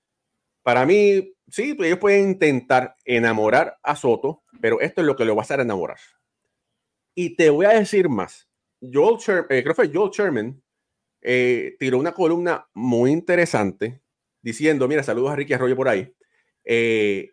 Para 0.62 0.86
mí, 0.86 1.34
sí, 1.48 1.74
pues 1.74 1.88
ellos 1.88 1.98
pueden 1.98 2.28
intentar 2.30 2.94
enamorar 3.04 3.76
a 3.82 3.96
Soto, 3.96 4.44
pero 4.60 4.80
esto 4.80 5.00
es 5.00 5.06
lo 5.08 5.16
que 5.16 5.24
lo 5.24 5.34
va 5.34 5.42
a 5.42 5.46
hacer 5.46 5.58
enamorar. 5.58 5.98
Y 7.12 7.34
te 7.34 7.50
voy 7.50 7.66
a 7.66 7.70
decir 7.70 8.08
más. 8.08 8.48
Joel 8.80 9.16
eh, 9.50 9.64
creo 9.64 9.74
que 9.74 9.90
Joel 9.92 10.12
Sherman 10.12 10.62
eh, 11.22 11.74
tiró 11.80 11.98
una 11.98 12.12
columna 12.12 12.68
muy 12.72 13.10
interesante 13.10 14.00
diciendo, 14.42 14.86
mira, 14.86 15.02
saludos 15.02 15.32
a 15.32 15.34
Ricky 15.34 15.54
Arroyo 15.54 15.74
por 15.74 15.88
ahí, 15.88 16.14
eh, 16.62 17.32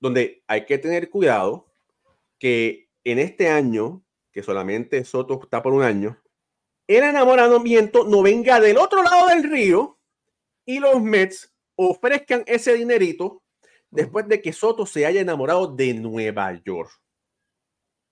donde 0.00 0.42
hay 0.46 0.64
que 0.64 0.78
tener 0.78 1.10
cuidado 1.10 1.66
que 2.38 2.88
en 3.04 3.18
este 3.18 3.50
año, 3.50 4.05
que 4.36 4.42
solamente 4.42 5.02
Soto 5.02 5.40
está 5.42 5.62
por 5.62 5.72
un 5.72 5.82
año, 5.82 6.22
el 6.86 7.04
enamoramiento 7.04 8.04
no 8.04 8.20
venga 8.20 8.60
del 8.60 8.76
otro 8.76 9.02
lado 9.02 9.28
del 9.28 9.50
río 9.50 9.98
y 10.66 10.78
los 10.78 11.00
Mets 11.00 11.54
ofrezcan 11.74 12.44
ese 12.46 12.74
dinerito 12.74 13.42
después 13.90 14.28
de 14.28 14.42
que 14.42 14.52
Soto 14.52 14.84
se 14.84 15.06
haya 15.06 15.22
enamorado 15.22 15.68
de 15.68 15.94
Nueva 15.94 16.52
York. 16.52 16.90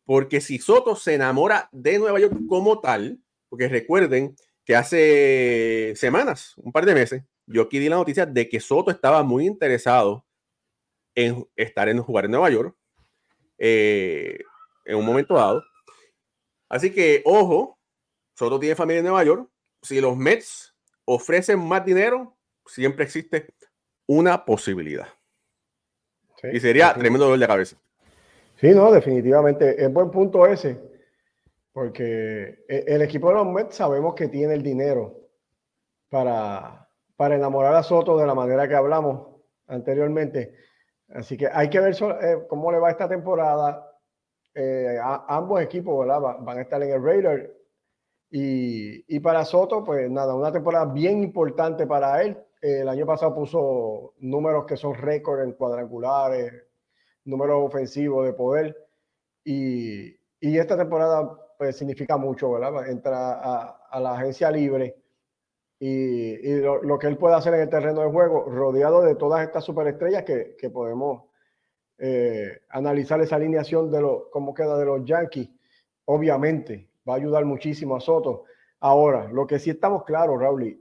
Porque 0.06 0.40
si 0.40 0.58
Soto 0.58 0.96
se 0.96 1.12
enamora 1.12 1.68
de 1.72 1.98
Nueva 1.98 2.18
York 2.18 2.34
como 2.48 2.80
tal, 2.80 3.20
porque 3.50 3.68
recuerden 3.68 4.34
que 4.64 4.76
hace 4.76 5.92
semanas, 5.94 6.54
un 6.56 6.72
par 6.72 6.86
de 6.86 6.94
meses, 6.94 7.22
yo 7.44 7.60
aquí 7.60 7.78
di 7.78 7.90
la 7.90 7.96
noticia 7.96 8.24
de 8.24 8.48
que 8.48 8.60
Soto 8.60 8.90
estaba 8.90 9.22
muy 9.22 9.44
interesado 9.44 10.24
en 11.14 11.46
estar 11.54 11.86
en 11.90 12.00
jugar 12.00 12.24
en 12.24 12.30
Nueva 12.30 12.48
York 12.48 12.74
eh, 13.58 14.38
en 14.86 14.96
un 14.96 15.04
momento 15.04 15.34
dado. 15.34 15.62
Así 16.74 16.92
que, 16.92 17.22
ojo, 17.24 17.78
Soto 18.34 18.58
tiene 18.58 18.74
familia 18.74 18.98
en 18.98 19.04
Nueva 19.04 19.22
York. 19.22 19.48
Si 19.80 20.00
los 20.00 20.16
Mets 20.16 20.74
ofrecen 21.04 21.60
más 21.60 21.84
dinero, 21.84 22.36
siempre 22.66 23.04
existe 23.04 23.46
una 24.08 24.44
posibilidad. 24.44 25.06
y 26.42 26.58
sería 26.58 26.92
tremendo 26.92 27.26
dolor 27.26 27.38
de 27.38 27.46
cabeza. 27.46 27.76
Sí, 28.56 28.70
no, 28.70 28.90
definitivamente. 28.90 29.84
Es 29.84 29.92
buen 29.92 30.10
punto 30.10 30.44
ese. 30.48 30.80
Porque 31.72 32.64
e, 32.68 32.84
el 32.88 33.02
equipo 33.02 33.28
de 33.28 33.34
los 33.36 33.46
Mets 33.46 33.76
sabemos 33.76 34.16
que 34.16 34.26
tiene 34.26 34.54
el 34.54 34.64
dinero 34.64 35.30
para, 36.08 36.88
para 37.14 37.36
enamorar 37.36 37.76
a 37.76 37.84
Soto 37.84 38.18
de 38.18 38.26
la 38.26 38.34
manera 38.34 38.66
que 38.66 38.74
hablamos 38.74 39.28
anteriormente. 39.68 40.56
Así 41.10 41.36
que 41.36 41.46
hay 41.46 41.70
que 41.70 41.78
ver 41.78 41.94
eh, 42.20 42.38
cómo 42.48 42.72
le 42.72 42.80
va 42.80 42.90
esta 42.90 43.08
temporada. 43.08 43.93
Eh, 44.54 44.98
ambos 45.02 45.60
equipos 45.60 46.06
van 46.06 46.58
a 46.58 46.62
estar 46.62 46.82
en 46.82 46.90
el 46.90 47.02
Raider. 47.02 47.56
Y, 48.30 49.16
y, 49.16 49.20
para 49.20 49.44
Soto, 49.44 49.84
pues 49.84 50.10
nada, 50.10 50.34
una 50.34 50.52
temporada 50.52 50.86
bien 50.86 51.22
importante 51.22 51.86
para 51.86 52.22
él. 52.22 52.36
el 52.60 52.88
año 52.88 53.06
pasado 53.06 53.34
puso 53.34 54.14
números 54.18 54.64
que 54.66 54.76
son 54.76 54.94
récord 54.94 55.42
en 55.42 55.52
cuadrangulares, 55.52 56.52
números 57.24 57.66
ofensivos 57.66 58.26
de 58.26 58.32
poder. 58.32 58.76
Y, 59.44 60.16
y 60.40 60.58
esta 60.58 60.76
temporada 60.76 61.38
pues 61.58 61.76
significa 61.76 62.16
mucho, 62.16 62.52
¿verdad? 62.52 62.88
Entra 62.88 63.34
a, 63.34 63.86
a 63.90 64.00
la 64.00 64.14
agencia 64.14 64.50
libre 64.50 64.96
y, 65.86 66.60
lo, 66.60 66.98
que 66.98 67.06
él 67.06 67.18
puede 67.18 67.34
hacer 67.34 67.54
en 67.54 67.60
el 67.60 67.68
terreno 67.68 68.02
de 68.02 68.10
juego, 68.10 68.44
rodeado 68.48 69.02
de 69.02 69.16
todas 69.16 69.44
estas 69.44 69.64
superestrellas 69.64 70.24
que, 70.24 70.56
que 70.56 70.70
podemos 70.70 71.24
eh, 71.98 72.60
analizar 72.70 73.20
esa 73.20 73.36
alineación 73.36 73.90
de 73.90 74.00
lo, 74.00 74.30
cómo 74.30 74.54
queda 74.54 74.76
de 74.78 74.84
los 74.84 75.04
Yankees, 75.04 75.48
obviamente 76.06 76.88
va 77.08 77.14
a 77.14 77.16
ayudar 77.16 77.44
muchísimo 77.44 77.96
a 77.96 78.00
Soto. 78.00 78.44
Ahora, 78.80 79.28
lo 79.28 79.46
que 79.46 79.58
sí 79.58 79.70
estamos 79.70 80.04
claros, 80.04 80.40
Raúl, 80.40 80.78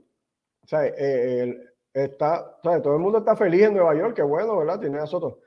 sea, 0.66 0.86
eh, 0.86 1.56
está, 1.92 2.58
todo 2.62 2.94
el 2.94 3.00
mundo 3.00 3.18
está 3.18 3.36
feliz 3.36 3.62
en 3.62 3.74
Nueva 3.74 3.94
York, 3.94 4.16
que 4.16 4.22
bueno, 4.22 4.58
¿verdad? 4.58 4.80
Tiene 4.80 4.98
a 4.98 5.06
Soto. 5.06 5.40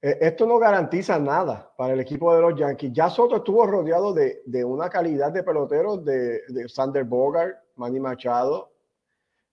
Eh, 0.00 0.18
esto 0.20 0.46
no 0.46 0.58
garantiza 0.58 1.18
nada 1.18 1.72
para 1.76 1.94
el 1.94 2.00
equipo 2.00 2.34
de 2.34 2.40
los 2.40 2.58
Yankees. 2.58 2.92
Ya 2.92 3.10
Soto 3.10 3.36
estuvo 3.36 3.66
rodeado 3.66 4.12
de, 4.12 4.42
de 4.46 4.64
una 4.64 4.88
calidad 4.88 5.32
de 5.32 5.42
peloteros 5.42 6.04
de, 6.04 6.42
de 6.48 6.68
Sander 6.68 7.04
Bogart, 7.04 7.56
Manny 7.76 7.98
Machado, 7.98 8.70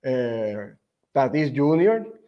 eh, 0.01 0.75
Tatis 1.11 1.51
Jr., 1.55 2.05
el 2.05 2.24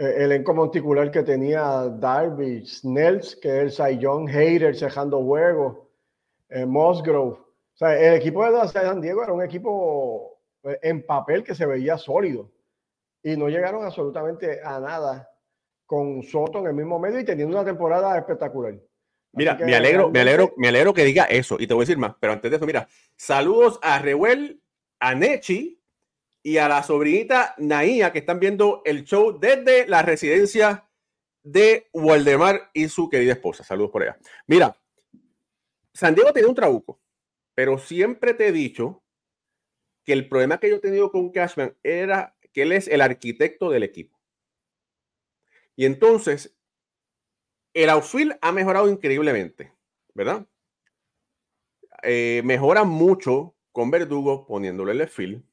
elenco 0.00 0.54
monticular 0.54 1.10
que 1.10 1.22
tenía 1.22 1.88
Darby, 1.88 2.64
Snells, 2.66 3.36
que 3.36 3.62
es 3.64 3.78
el 3.80 3.98
Young, 3.98 4.28
Hater 4.30 4.74
cejando 4.74 5.22
juegos, 5.22 5.76
eh, 6.48 6.64
Musgrove. 6.64 7.34
O 7.34 7.76
sea, 7.76 7.98
el 7.98 8.14
equipo 8.14 8.44
de 8.44 8.68
San 8.68 9.00
Diego 9.00 9.22
era 9.22 9.32
un 9.32 9.42
equipo 9.42 10.40
eh, 10.62 10.78
en 10.82 11.04
papel 11.04 11.44
que 11.44 11.54
se 11.54 11.66
veía 11.66 11.98
sólido 11.98 12.50
y 13.22 13.36
no 13.36 13.48
llegaron 13.48 13.84
absolutamente 13.84 14.60
a 14.64 14.80
nada 14.80 15.30
con 15.84 16.22
Soto 16.22 16.60
en 16.60 16.68
el 16.68 16.74
mismo 16.74 16.98
medio 16.98 17.20
y 17.20 17.24
teniendo 17.24 17.56
una 17.56 17.64
temporada 17.64 18.16
espectacular. 18.16 18.74
Mira, 19.32 19.54
me 19.54 19.76
alegro, 19.76 20.10
me 20.10 20.20
alegro, 20.20 20.52
me 20.56 20.68
alegro 20.68 20.94
que 20.94 21.04
diga 21.04 21.24
eso 21.24 21.56
y 21.58 21.66
te 21.66 21.74
voy 21.74 21.82
a 21.82 21.84
decir 21.84 21.98
más, 21.98 22.14
pero 22.18 22.32
antes 22.32 22.50
de 22.50 22.56
eso, 22.56 22.66
mira, 22.66 22.88
saludos 23.16 23.78
a 23.82 23.98
Reuel, 23.98 24.60
a 24.98 25.14
Nechi, 25.14 25.79
y 26.42 26.56
a 26.56 26.68
la 26.68 26.82
sobrinita 26.82 27.54
Naía 27.58 28.12
que 28.12 28.20
están 28.20 28.40
viendo 28.40 28.82
el 28.84 29.04
show 29.04 29.38
desde 29.38 29.86
la 29.86 30.02
residencia 30.02 30.88
de 31.42 31.88
Waldemar 31.92 32.70
y 32.72 32.88
su 32.88 33.08
querida 33.08 33.32
esposa. 33.32 33.64
Saludos 33.64 33.90
por 33.90 34.02
allá. 34.02 34.18
Mira, 34.46 34.76
San 35.92 36.14
Diego 36.14 36.32
tiene 36.32 36.48
un 36.48 36.54
trabuco, 36.54 37.00
pero 37.54 37.78
siempre 37.78 38.34
te 38.34 38.48
he 38.48 38.52
dicho 38.52 39.02
que 40.04 40.12
el 40.12 40.28
problema 40.28 40.58
que 40.58 40.70
yo 40.70 40.76
he 40.76 40.80
tenido 40.80 41.10
con 41.10 41.30
Cashman 41.30 41.76
era 41.82 42.36
que 42.52 42.62
él 42.62 42.72
es 42.72 42.88
el 42.88 43.00
arquitecto 43.00 43.70
del 43.70 43.82
equipo. 43.82 44.18
Y 45.76 45.86
entonces, 45.86 46.56
el 47.74 47.90
outfield 47.90 48.36
ha 48.40 48.52
mejorado 48.52 48.88
increíblemente, 48.88 49.72
¿verdad? 50.14 50.46
Eh, 52.02 52.42
mejora 52.44 52.84
mucho 52.84 53.54
con 53.72 53.90
Verdugo 53.90 54.46
poniéndole 54.46 54.92
el 54.92 55.08
field 55.08 55.44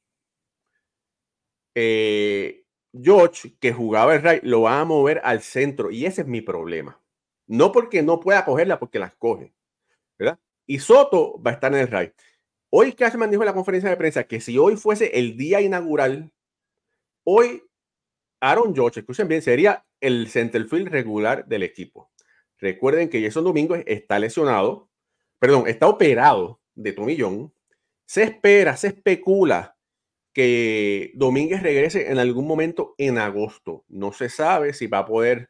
eh, 1.80 2.66
George, 2.92 3.56
que 3.60 3.72
jugaba 3.72 4.16
el 4.16 4.24
right, 4.24 4.44
lo 4.44 4.62
va 4.62 4.82
a 4.82 4.86
mover 4.86 5.22
al 5.24 5.42
centro 5.42 5.92
y 5.92 6.08
ese 6.08 6.22
es 6.22 6.28
mi 6.28 6.42
problema. 6.42 7.00
No 7.46 7.72
porque 7.72 8.02
no 8.02 8.20
pueda 8.20 8.44
cogerla, 8.46 8.80
porque 8.80 8.98
las 8.98 9.14
coge, 9.14 9.54
¿verdad? 10.18 10.40
Y 10.66 10.80
Soto 10.80 11.40
va 11.40 11.52
a 11.52 11.54
estar 11.54 11.72
en 11.72 11.82
el 11.82 11.88
right. 11.88 12.14
Hoy 12.72 12.94
Cashman 12.94 13.30
dijo 13.30 13.44
en 13.44 13.46
la 13.46 13.54
conferencia 13.54 13.92
de 13.92 13.96
prensa 13.96 14.24
que 14.24 14.42
si 14.42 14.58
hoy 14.58 14.76
fuese 14.76 15.20
el 15.20 15.38
día 15.38 15.62
inaugural, 15.62 16.32
hoy 17.24 17.62
Aaron 18.42 18.74
George, 18.74 19.02
escuchen 19.02 19.28
bien, 19.28 19.44
sería 19.44 19.86
el 20.02 20.30
centerfield 20.30 20.88
regular 20.88 21.46
del 21.46 21.62
equipo. 21.62 22.10
Recuerden 22.58 23.08
que 23.08 23.22
Jason 23.22 23.44
Domingo 23.44 23.76
está 23.76 24.18
lesionado, 24.18 24.90
perdón, 25.38 25.68
está 25.68 25.88
operado 25.88 26.60
de 26.74 26.92
tomillón. 26.92 27.54
Se 28.06 28.24
espera, 28.24 28.76
se 28.76 28.88
especula 28.88 29.77
que 30.38 31.14
Domínguez 31.16 31.64
regrese 31.64 32.12
en 32.12 32.20
algún 32.20 32.46
momento 32.46 32.94
en 33.00 33.18
agosto. 33.18 33.86
No 33.88 34.14
se 34.14 34.30
sabe 34.30 34.72
si 34.72 34.86
va 34.86 35.00
a 35.00 35.06
poder 35.08 35.50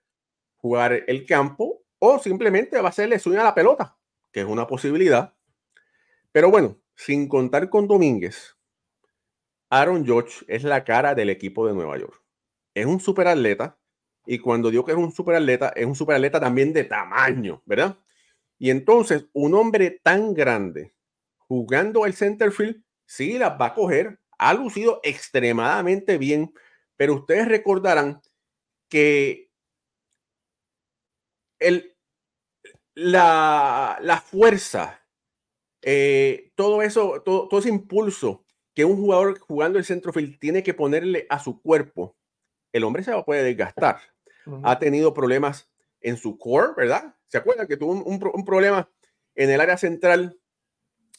jugar 0.56 1.04
el 1.08 1.26
campo 1.26 1.84
o 2.00 2.20
simplemente 2.20 2.78
va 2.78 2.86
a 2.86 2.90
hacerle 2.92 3.20
sueño 3.20 3.42
a 3.42 3.44
la 3.44 3.54
pelota, 3.54 3.98
que 4.32 4.40
es 4.40 4.46
una 4.46 4.66
posibilidad. 4.66 5.34
Pero 6.32 6.50
bueno, 6.50 6.80
sin 6.96 7.28
contar 7.28 7.70
con 7.70 7.86
Domínguez, 7.86 8.56
Aaron 9.70 10.06
George 10.06 10.46
es 10.48 10.64
la 10.64 10.86
cara 10.86 11.14
del 11.14 11.32
equipo 11.32 11.68
de 11.68 11.74
Nueva 11.74 11.98
York. 11.98 12.24
Es 12.74 12.86
un 12.86 13.02
superatleta 13.02 13.78
y 14.26 14.40
cuando 14.40 14.72
digo 14.72 14.86
que 14.86 14.94
es 14.94 14.98
un 14.98 15.12
superatleta, 15.12 15.68
es 15.76 15.86
un 15.86 15.96
superatleta 15.96 16.40
también 16.40 16.72
de 16.72 16.86
tamaño, 16.86 17.62
¿verdad? 17.66 18.00
Y 18.58 18.70
entonces, 18.70 19.26
un 19.34 19.54
hombre 19.54 20.00
tan 20.02 20.34
grande 20.34 20.96
jugando 21.40 22.06
el 22.06 22.14
center 22.14 22.54
field, 22.54 22.82
sí 23.06 23.38
las 23.38 23.60
va 23.60 23.66
a 23.66 23.74
coger, 23.74 24.22
ha 24.38 24.54
lucido 24.54 25.00
extremadamente 25.04 26.18
bien, 26.18 26.54
pero 26.96 27.16
ustedes 27.16 27.48
recordarán 27.48 28.22
que 28.90 29.52
el, 31.60 31.96
la, 32.94 33.98
la 34.02 34.22
fuerza, 34.22 35.06
eh, 35.82 36.52
todo 36.56 36.82
eso, 36.82 37.22
todo, 37.24 37.48
todo 37.48 37.60
ese 37.60 37.70
impulso 37.70 38.46
que 38.74 38.86
un 38.86 38.98
jugador 38.98 39.40
jugando 39.40 39.80
el 39.80 39.86
centrofield 39.86 40.40
tiene 40.40 40.64
que 40.64 40.74
ponerle 40.74 41.26
a 41.30 41.40
su 41.40 41.62
cuerpo, 41.62 42.16
el 42.72 42.84
hombre 42.84 43.04
se 43.04 43.12
va 43.12 43.20
a 43.20 43.26
poder 43.26 43.44
desgastar. 43.44 44.00
Ha 44.64 44.80
tenido 44.80 45.14
problemas 45.14 45.70
en 46.00 46.16
su 46.16 46.38
core, 46.38 46.74
¿verdad? 46.78 47.16
¿Se 47.28 47.38
acuerdan 47.38 47.68
que 47.68 47.76
tuvo 47.76 47.92
un, 47.92 48.46
problema 48.46 48.90
en 49.36 49.50
el 49.50 49.60
área 49.60 49.78
central? 49.78 50.40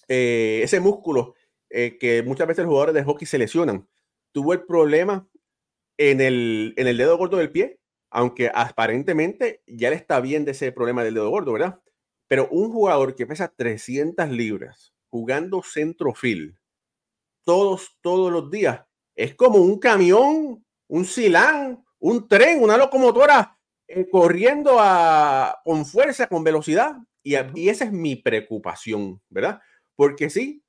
Eh, 0.08 0.60
ese 0.62 0.80
músculo 0.80 1.34
eh, 1.70 1.98
que 1.98 2.22
muchas 2.22 2.46
veces 2.46 2.64
los 2.64 2.70
jugadores 2.70 2.94
de 2.94 3.04
hockey 3.04 3.26
se 3.26 3.38
lesionan. 3.38 3.88
Tuvo 4.32 4.52
el 4.52 4.64
problema 4.64 5.28
en 5.98 6.20
el, 6.20 6.75
en 6.76 6.87
el 6.87 6.96
dedo 6.96 7.16
gordo 7.18 7.37
del 7.37 7.50
pie, 7.50 7.80
aunque 8.10 8.50
aparentemente 8.54 9.62
ya 9.66 9.90
le 9.90 9.96
está 9.96 10.20
bien 10.20 10.44
de 10.44 10.52
ese 10.52 10.72
problema 10.72 11.04
del 11.04 11.14
dedo 11.14 11.30
gordo, 11.30 11.52
¿verdad? 11.52 11.80
Pero 12.28 12.48
un 12.50 12.70
jugador 12.70 13.14
que 13.14 13.26
pesa 13.26 13.48
300 13.48 14.30
libras 14.30 14.92
jugando 15.10 15.62
centrofield 15.62 16.56
todos, 17.44 17.96
todos 18.02 18.30
los 18.30 18.50
días. 18.50 18.82
Es 19.16 19.34
como 19.34 19.58
un 19.58 19.78
camión, 19.78 20.64
un 20.87 21.04
silán, 21.06 21.82
un 21.98 22.28
tren, 22.28 22.62
una 22.62 22.76
locomotora 22.76 23.58
eh, 23.87 24.06
corriendo 24.10 24.76
a, 24.78 25.58
con 25.64 25.87
fuerza, 25.87 26.26
con 26.26 26.44
velocidad. 26.44 26.96
Y, 27.22 27.37
y, 27.54 27.70
esa 27.70 27.87
es 27.87 27.92
mi 27.92 28.16
preocupación, 28.16 29.20
¿verdad? 29.30 29.60
Porque 29.96 30.28
sí, 30.28 30.62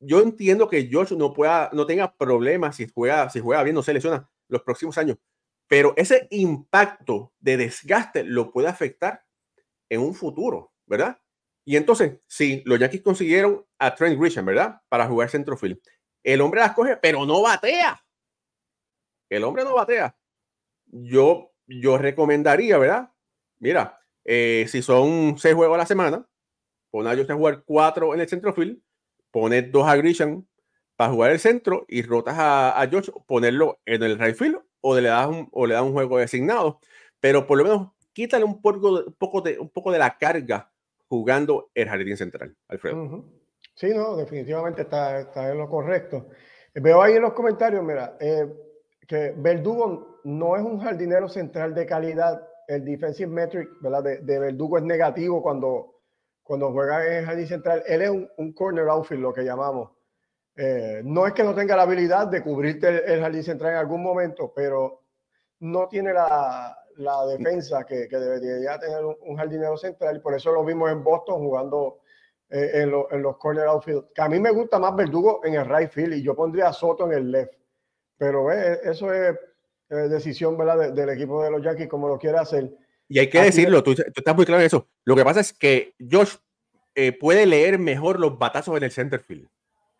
yo 0.00 0.20
entiendo 0.20 0.68
que 0.68 0.86
George 0.86 1.16
no, 1.16 1.32
pueda, 1.32 1.70
no 1.72 1.86
tenga 1.86 2.14
problemas 2.16 2.76
si 2.76 2.88
juega, 2.88 3.28
si 3.30 3.40
juega 3.40 3.62
bien, 3.62 3.74
no 3.74 3.82
se 3.82 3.92
lesiona 3.92 4.28
los 4.48 4.62
próximos 4.62 4.96
años. 4.98 5.18
Pero 5.66 5.92
ese 5.96 6.26
impacto 6.30 7.34
de 7.38 7.58
desgaste 7.58 8.24
lo 8.24 8.50
puede 8.50 8.68
afectar 8.68 9.24
en 9.90 10.00
un 10.00 10.14
futuro, 10.14 10.72
¿verdad? 10.86 11.20
Y 11.64 11.76
entonces, 11.76 12.18
sí, 12.26 12.62
los 12.64 12.78
Yankees 12.78 13.02
consiguieron 13.02 13.66
a 13.78 13.94
Trent 13.94 14.18
Grisham, 14.18 14.46
¿verdad? 14.46 14.80
Para 14.88 15.06
jugar 15.06 15.28
centrofield. 15.28 15.78
El 16.22 16.40
hombre 16.40 16.60
las 16.60 16.72
coge, 16.72 16.96
pero 16.96 17.26
no 17.26 17.42
batea. 17.42 18.02
El 19.28 19.44
hombre 19.44 19.64
no 19.64 19.74
batea. 19.74 20.16
Yo, 20.86 21.52
yo 21.66 21.98
recomendaría, 21.98 22.78
¿verdad? 22.78 23.12
Mira, 23.58 24.00
eh, 24.24 24.66
si 24.68 24.80
son 24.80 25.38
seis 25.38 25.54
juegos 25.54 25.74
a 25.74 25.78
la 25.78 25.86
semana, 25.86 26.26
pon 26.90 27.06
a 27.06 27.12
ellos 27.12 27.28
a 27.28 27.34
jugar 27.34 27.64
cuatro 27.64 28.14
en 28.14 28.20
el 28.20 28.28
centrofield, 28.28 28.80
poner 29.30 29.70
dos 29.70 29.86
a 29.86 29.96
Grisham 29.96 30.46
para 30.96 31.12
jugar 31.12 31.30
el 31.30 31.38
centro 31.38 31.84
y 31.88 32.02
rotas 32.02 32.34
a, 32.38 32.86
George, 32.90 33.12
ponerlo 33.26 33.78
en 33.86 34.02
el 34.02 34.18
right 34.18 34.36
o 34.80 34.98
le 34.98 35.08
das 35.08 35.28
un, 35.28 35.48
o 35.52 35.66
le 35.66 35.74
das 35.74 35.82
un 35.82 35.92
juego 35.92 36.18
designado. 36.18 36.80
Pero 37.20 37.46
por 37.46 37.58
lo 37.58 37.64
menos 37.64 37.88
quítale 38.12 38.44
un 38.44 38.60
poco, 38.60 39.04
un 39.06 39.14
poco, 39.14 39.40
de, 39.40 39.58
un 39.58 39.70
poco 39.70 39.92
de 39.92 39.98
la 39.98 40.16
carga 40.18 40.72
jugando 41.08 41.70
el 41.74 41.88
jardín 41.88 42.16
central, 42.16 42.56
Alfredo. 42.68 43.24
Sí, 43.74 43.90
no, 43.94 44.16
definitivamente 44.16 44.82
está, 44.82 45.20
está, 45.20 45.50
en 45.50 45.58
lo 45.58 45.68
correcto. 45.68 46.28
Veo 46.74 47.00
ahí 47.00 47.14
en 47.14 47.22
los 47.22 47.32
comentarios, 47.32 47.84
mira, 47.84 48.16
eh, 48.20 48.46
que 49.06 49.34
Verdugo 49.36 50.20
no 50.24 50.56
es 50.56 50.62
un 50.62 50.80
jardinero 50.80 51.28
central 51.28 51.74
de 51.74 51.86
calidad. 51.86 52.46
El 52.66 52.84
defensive 52.84 53.30
metric 53.30 53.68
¿verdad? 53.80 54.02
De, 54.20 54.38
Verdugo 54.38 54.78
es 54.78 54.84
negativo 54.84 55.42
cuando, 55.42 55.97
cuando 56.48 56.72
juega 56.72 57.18
en 57.18 57.26
jardín 57.26 57.46
central. 57.46 57.82
Él 57.86 58.00
es 58.00 58.08
un, 58.08 58.52
corner 58.54 58.88
outfield, 58.88 59.20
lo 59.20 59.34
que 59.34 59.44
llamamos. 59.44 59.90
Eh, 60.56 61.02
no 61.04 61.26
es 61.26 61.34
que 61.34 61.44
no 61.44 61.54
tenga 61.54 61.76
la 61.76 61.82
habilidad 61.82 62.26
de 62.28 62.42
cubrirte 62.42 62.88
el, 62.88 62.96
el, 63.04 63.20
jardín 63.20 63.42
central 63.42 63.72
en 63.72 63.76
algún 63.76 64.02
momento, 64.02 64.50
pero 64.56 65.02
no 65.60 65.88
tiene 65.88 66.14
la, 66.14 66.74
la 66.96 67.26
defensa 67.26 67.84
que, 67.84 68.08
que 68.08 68.16
debería 68.16 68.78
tener 68.78 69.04
un, 69.04 69.36
jardinero 69.36 69.76
central 69.76 70.22
por 70.22 70.34
eso 70.34 70.50
lo 70.50 70.64
vimos 70.64 70.90
en 70.90 71.04
Boston 71.04 71.40
jugando 71.40 72.00
eh, 72.48 72.70
en, 72.76 72.94
en, 73.10 73.22
los 73.22 73.36
corner 73.36 73.66
outfield. 73.66 74.06
Que 74.14 74.22
a 74.22 74.28
mí 74.30 74.40
me 74.40 74.50
gusta 74.50 74.78
más 74.78 74.96
Verdugo 74.96 75.44
en 75.44 75.52
el 75.52 75.66
right 75.66 75.90
field 75.90 76.14
y 76.14 76.22
yo 76.22 76.34
pondría 76.34 76.68
a 76.68 76.72
Soto 76.72 77.04
en 77.04 77.12
el 77.12 77.30
left. 77.30 77.52
Pero 78.16 78.50
eh, 78.50 78.80
eso 78.84 79.12
es 79.12 79.36
eh, 79.90 79.94
decisión 79.94 80.56
¿verdad? 80.56 80.94
del 80.94 81.10
equipo 81.10 81.44
de 81.44 81.50
los 81.50 81.62
Yankees 81.62 81.88
como 81.88 82.08
lo 82.08 82.18
quiere 82.18 82.38
hacer. 82.38 82.72
Y 83.08 83.18
hay 83.18 83.30
que 83.30 83.40
decirlo, 83.40 83.82
tú, 83.82 83.92
estás 83.92 84.36
muy 84.36 84.44
claro 84.44 84.60
en 84.60 84.66
eso. 84.66 84.86
Lo 85.04 85.16
que 85.16 85.24
pasa 85.24 85.40
es 85.40 85.52
que 85.52 85.94
Josh 85.98 86.36
puede 87.20 87.46
leer 87.46 87.78
mejor 87.78 88.18
los 88.18 88.38
batazos 88.38 88.76
en 88.76 88.82
el 88.82 88.90
center 88.90 89.20
field. 89.20 89.48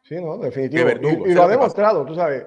Sí, 0.03 0.17
no, 0.17 0.39
definitivamente. 0.39 1.21
y, 1.27 1.35
lo 1.35 1.43
ha 1.43 1.49
demostrado, 1.49 2.05
tú 2.05 2.15
sabes. 2.15 2.45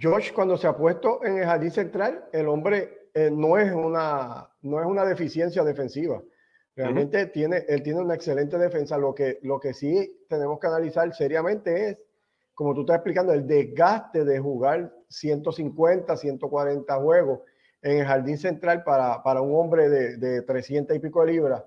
Josh, 0.00 0.32
cuando 0.32 0.56
se 0.56 0.66
ha 0.66 0.76
puesto 0.76 1.24
en 1.24 1.38
el 1.38 1.44
jardín 1.44 1.70
central, 1.70 2.24
el 2.32 2.48
hombre 2.48 3.10
eh, 3.14 3.30
no, 3.32 3.56
es 3.56 3.72
una, 3.72 4.48
no 4.62 4.80
es 4.80 4.86
una 4.86 5.04
deficiencia 5.04 5.62
defensiva. 5.62 6.22
Realmente 6.74 7.26
tiene, 7.26 7.64
él 7.68 7.82
tiene 7.82 8.00
una 8.00 8.14
excelente 8.14 8.58
defensa. 8.58 8.98
Lo 8.98 9.14
que, 9.14 9.38
lo 9.42 9.58
que 9.58 9.72
sí 9.72 10.26
tenemos 10.28 10.58
que 10.58 10.66
analizar 10.66 11.14
seriamente 11.14 11.90
es, 11.90 11.98
como 12.52 12.74
tú 12.74 12.80
estás 12.82 12.96
explicando, 12.96 13.32
el 13.32 13.46
desgaste 13.46 14.24
de 14.24 14.38
jugar 14.38 14.92
150, 15.08 16.14
140 16.14 16.94
juegos 16.96 17.40
en 17.86 17.98
el 17.98 18.06
jardín 18.06 18.36
central 18.36 18.82
para, 18.82 19.22
para 19.22 19.40
un 19.40 19.54
hombre 19.54 19.88
de, 19.88 20.16
de 20.16 20.42
300 20.42 20.96
y 20.96 20.98
pico 20.98 21.24
de 21.24 21.32
libras. 21.32 21.62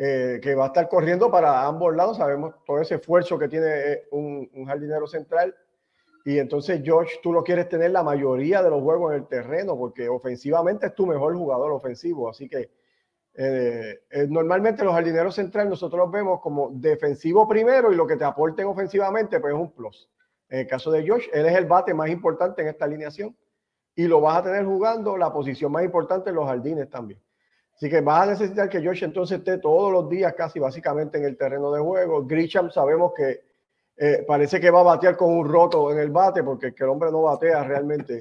Eh, 0.00 0.38
que 0.40 0.54
va 0.54 0.66
a 0.66 0.66
estar 0.68 0.88
corriendo 0.88 1.28
para 1.28 1.66
ambos 1.66 1.94
lados. 1.96 2.18
Sabemos 2.18 2.54
todo 2.64 2.80
ese 2.80 2.94
esfuerzo 2.94 3.36
que 3.36 3.48
tiene 3.48 3.66
eh, 3.66 4.02
un, 4.12 4.48
un, 4.54 4.64
jardinero 4.66 5.08
central 5.08 5.52
y 6.24 6.38
entonces, 6.38 6.80
George, 6.84 7.16
tú 7.20 7.32
lo 7.32 7.42
quieres 7.42 7.68
tener 7.68 7.90
la 7.90 8.04
mayoría 8.04 8.62
de 8.62 8.70
los 8.70 8.80
juegos 8.80 9.12
en 9.12 9.22
el 9.22 9.26
terreno, 9.26 9.76
porque 9.76 10.08
ofensivamente 10.08 10.86
es 10.86 10.94
tu 10.94 11.04
mejor 11.04 11.34
jugador 11.34 11.72
ofensivo. 11.72 12.30
Así 12.30 12.48
que 12.48 12.70
eh, 13.34 13.98
normalmente 14.28 14.84
los 14.84 14.94
jardineros 14.94 15.34
centrales 15.34 15.70
nosotros 15.70 15.98
los 15.98 16.12
vemos 16.12 16.40
como 16.40 16.70
defensivo 16.72 17.48
primero 17.48 17.92
y 17.92 17.96
lo 17.96 18.06
que 18.06 18.16
te 18.16 18.24
aporten 18.24 18.66
ofensivamente, 18.66 19.40
pues 19.40 19.52
es 19.52 19.58
un 19.58 19.72
plus. 19.72 20.08
En 20.48 20.60
el 20.60 20.66
caso 20.68 20.92
de 20.92 21.02
George, 21.02 21.28
él 21.32 21.46
es 21.46 21.56
el 21.56 21.66
bate 21.66 21.92
más 21.92 22.08
importante 22.08 22.62
en 22.62 22.68
esta 22.68 22.84
alineación 22.84 23.34
y 23.98 24.06
lo 24.06 24.20
vas 24.20 24.38
a 24.38 24.42
tener 24.44 24.64
jugando 24.64 25.16
la 25.16 25.32
posición 25.32 25.72
más 25.72 25.82
importante 25.82 26.30
en 26.30 26.36
los 26.36 26.46
jardines 26.46 26.88
también. 26.88 27.20
Así 27.74 27.90
que 27.90 28.00
vas 28.00 28.28
a 28.28 28.30
necesitar 28.30 28.68
que 28.68 28.80
George 28.80 29.04
entonces 29.04 29.38
esté 29.38 29.58
todos 29.58 29.90
los 29.90 30.08
días 30.08 30.34
casi 30.34 30.60
básicamente 30.60 31.18
en 31.18 31.24
el 31.24 31.36
terreno 31.36 31.72
de 31.72 31.80
juego. 31.80 32.24
Grisham 32.24 32.70
sabemos 32.70 33.12
que 33.16 33.40
eh, 33.96 34.24
parece 34.24 34.60
que 34.60 34.70
va 34.70 34.82
a 34.82 34.84
batear 34.84 35.16
con 35.16 35.36
un 35.36 35.48
roto 35.48 35.90
en 35.90 35.98
el 35.98 36.10
bate 36.12 36.44
porque 36.44 36.72
el 36.78 36.88
hombre 36.88 37.10
no 37.10 37.22
batea 37.22 37.64
realmente. 37.64 38.20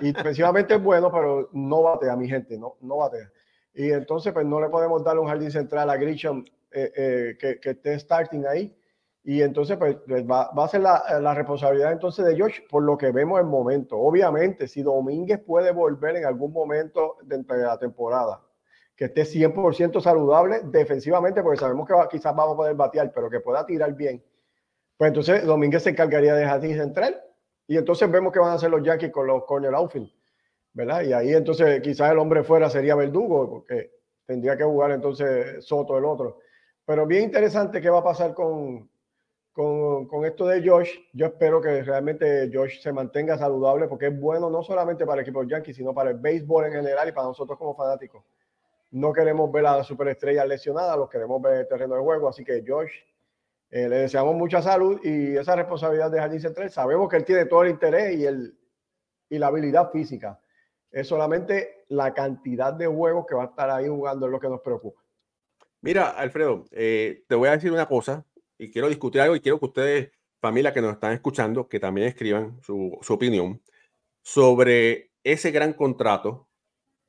Y 0.00 0.10
defensivamente 0.10 0.74
es 0.74 0.82
bueno, 0.82 1.08
pero 1.12 1.50
no 1.52 1.82
batea, 1.82 2.16
mi 2.16 2.28
gente, 2.28 2.58
no, 2.58 2.74
no 2.80 2.96
batea. 2.96 3.30
Y 3.74 3.92
entonces, 3.92 4.32
pues 4.32 4.44
no 4.44 4.60
le 4.60 4.70
podemos 4.70 5.04
dar 5.04 5.20
un 5.20 5.28
jardín 5.28 5.52
central 5.52 5.88
a 5.88 5.96
Grisham 5.96 6.44
eh, 6.72 6.92
eh, 6.96 7.36
que, 7.38 7.60
que, 7.60 7.70
esté 7.70 7.96
starting 7.96 8.44
ahí. 8.46 8.76
Y 9.24 9.42
entonces, 9.42 9.76
pues, 9.76 9.96
pues 10.06 10.24
va, 10.24 10.50
va, 10.52 10.64
a 10.64 10.68
ser 10.68 10.80
la, 10.80 11.04
la, 11.20 11.34
responsabilidad 11.34 11.92
entonces 11.92 12.24
de 12.24 12.38
Josh 12.38 12.60
por 12.68 12.82
lo 12.82 12.98
que 12.98 13.12
vemos 13.12 13.40
en 13.40 13.46
momento. 13.46 13.96
Obviamente, 13.96 14.66
si 14.66 14.82
Domínguez 14.82 15.40
puede 15.40 15.70
volver 15.70 16.16
en 16.16 16.24
algún 16.24 16.52
momento 16.52 17.18
dentro 17.22 17.56
de 17.56 17.62
la 17.62 17.78
temporada, 17.78 18.40
que 18.96 19.04
esté 19.04 19.22
100% 19.22 20.00
saludable 20.00 20.62
defensivamente, 20.64 21.42
porque 21.42 21.60
sabemos 21.60 21.86
que 21.86 21.94
quizás 22.10 22.34
vamos 22.34 22.54
a 22.54 22.56
poder 22.56 22.74
batear, 22.74 23.12
pero 23.12 23.30
que 23.30 23.40
pueda 23.40 23.64
tirar 23.64 23.94
bien 23.94 24.22
pues 25.02 25.08
entonces 25.08 25.44
Domínguez 25.44 25.82
se 25.82 25.90
encargaría 25.90 26.32
de 26.36 26.46
jardín 26.46 26.76
central 26.76 27.20
y 27.66 27.76
entonces 27.76 28.08
vemos 28.08 28.32
que 28.32 28.38
van 28.38 28.50
a 28.50 28.54
hacer 28.54 28.70
los 28.70 28.84
Yankees 28.84 29.10
con 29.10 29.26
los 29.26 29.44
corner 29.46 29.74
outfield, 29.74 30.08
¿verdad? 30.72 31.02
Y 31.02 31.12
ahí 31.12 31.34
entonces 31.34 31.80
quizás 31.80 32.12
el 32.12 32.18
hombre 32.18 32.44
fuera 32.44 32.70
sería 32.70 32.94
Verdugo, 32.94 33.50
porque 33.50 33.90
tendría 34.24 34.56
que 34.56 34.62
jugar 34.62 34.92
entonces 34.92 35.64
Soto 35.64 35.98
el 35.98 36.04
otro. 36.04 36.38
Pero 36.84 37.04
bien 37.04 37.24
interesante 37.24 37.80
qué 37.80 37.90
va 37.90 37.98
a 37.98 38.04
pasar 38.04 38.32
con, 38.32 38.88
con, 39.52 40.24
esto 40.24 40.46
de 40.46 40.66
Josh. 40.66 40.90
Yo 41.12 41.26
espero 41.26 41.60
que 41.60 41.82
realmente 41.82 42.50
Josh 42.52 42.80
se 42.80 42.92
mantenga 42.92 43.36
saludable 43.36 43.86
porque 43.86 44.06
es 44.06 44.18
bueno 44.18 44.48
no 44.48 44.62
solamente 44.62 45.04
para 45.04 45.20
el 45.20 45.26
equipo 45.26 45.44
Yankees, 45.44 45.76
sino 45.76 45.94
para 45.94 46.10
el 46.10 46.18
béisbol 46.18 46.66
en 46.66 46.72
general 46.72 47.08
y 47.08 47.12
para 47.12 47.28
nosotros 47.28 47.58
como 47.58 47.74
fanáticos. 47.74 48.24
No 48.90 49.12
queremos 49.12 49.50
ver 49.52 49.66
a 49.66 49.78
la 49.78 49.84
superestrella 49.84 50.44
lesionada, 50.44 50.96
los 50.96 51.08
queremos 51.08 51.40
ver 51.40 51.54
en 51.54 51.60
el 51.60 51.68
terreno 51.68 51.94
de 51.94 52.00
juego. 52.00 52.28
Así 52.28 52.44
que 52.44 52.64
Josh, 52.66 52.92
eh, 53.70 53.88
le 53.88 53.96
deseamos 53.96 54.34
mucha 54.34 54.60
salud 54.62 55.00
y 55.02 55.36
esa 55.36 55.56
responsabilidad 55.56 56.10
de 56.10 56.18
Jardín 56.18 56.40
Central. 56.40 56.70
Sabemos 56.70 57.08
que 57.08 57.16
él 57.16 57.24
tiene 57.24 57.46
todo 57.46 57.62
el 57.62 57.70
interés 57.70 58.18
y, 58.18 58.26
el, 58.26 58.54
y 59.28 59.38
la 59.38 59.48
habilidad 59.48 59.90
física. 59.90 60.40
Es 60.90 61.08
solamente 61.08 61.84
la 61.88 62.12
cantidad 62.12 62.72
de 62.72 62.86
juegos 62.86 63.26
que 63.26 63.34
va 63.34 63.44
a 63.44 63.46
estar 63.46 63.70
ahí 63.70 63.88
jugando 63.88 64.28
lo 64.28 64.38
que 64.38 64.48
nos 64.48 64.60
preocupa. 64.60 65.00
Mira, 65.80 66.10
Alfredo, 66.10 66.64
eh, 66.70 67.24
te 67.26 67.34
voy 67.34 67.48
a 67.48 67.52
decir 67.52 67.72
una 67.72 67.86
cosa 67.86 68.24
y 68.62 68.70
quiero 68.70 68.88
discutir 68.88 69.20
algo 69.20 69.34
y 69.34 69.40
quiero 69.40 69.58
que 69.58 69.66
ustedes, 69.66 70.12
familia 70.40 70.72
que 70.72 70.80
nos 70.80 70.92
están 70.92 71.12
escuchando, 71.12 71.68
que 71.68 71.80
también 71.80 72.06
escriban 72.06 72.60
su, 72.62 72.96
su 73.02 73.12
opinión 73.12 73.60
sobre 74.22 75.10
ese 75.24 75.50
gran 75.50 75.72
contrato 75.72 76.48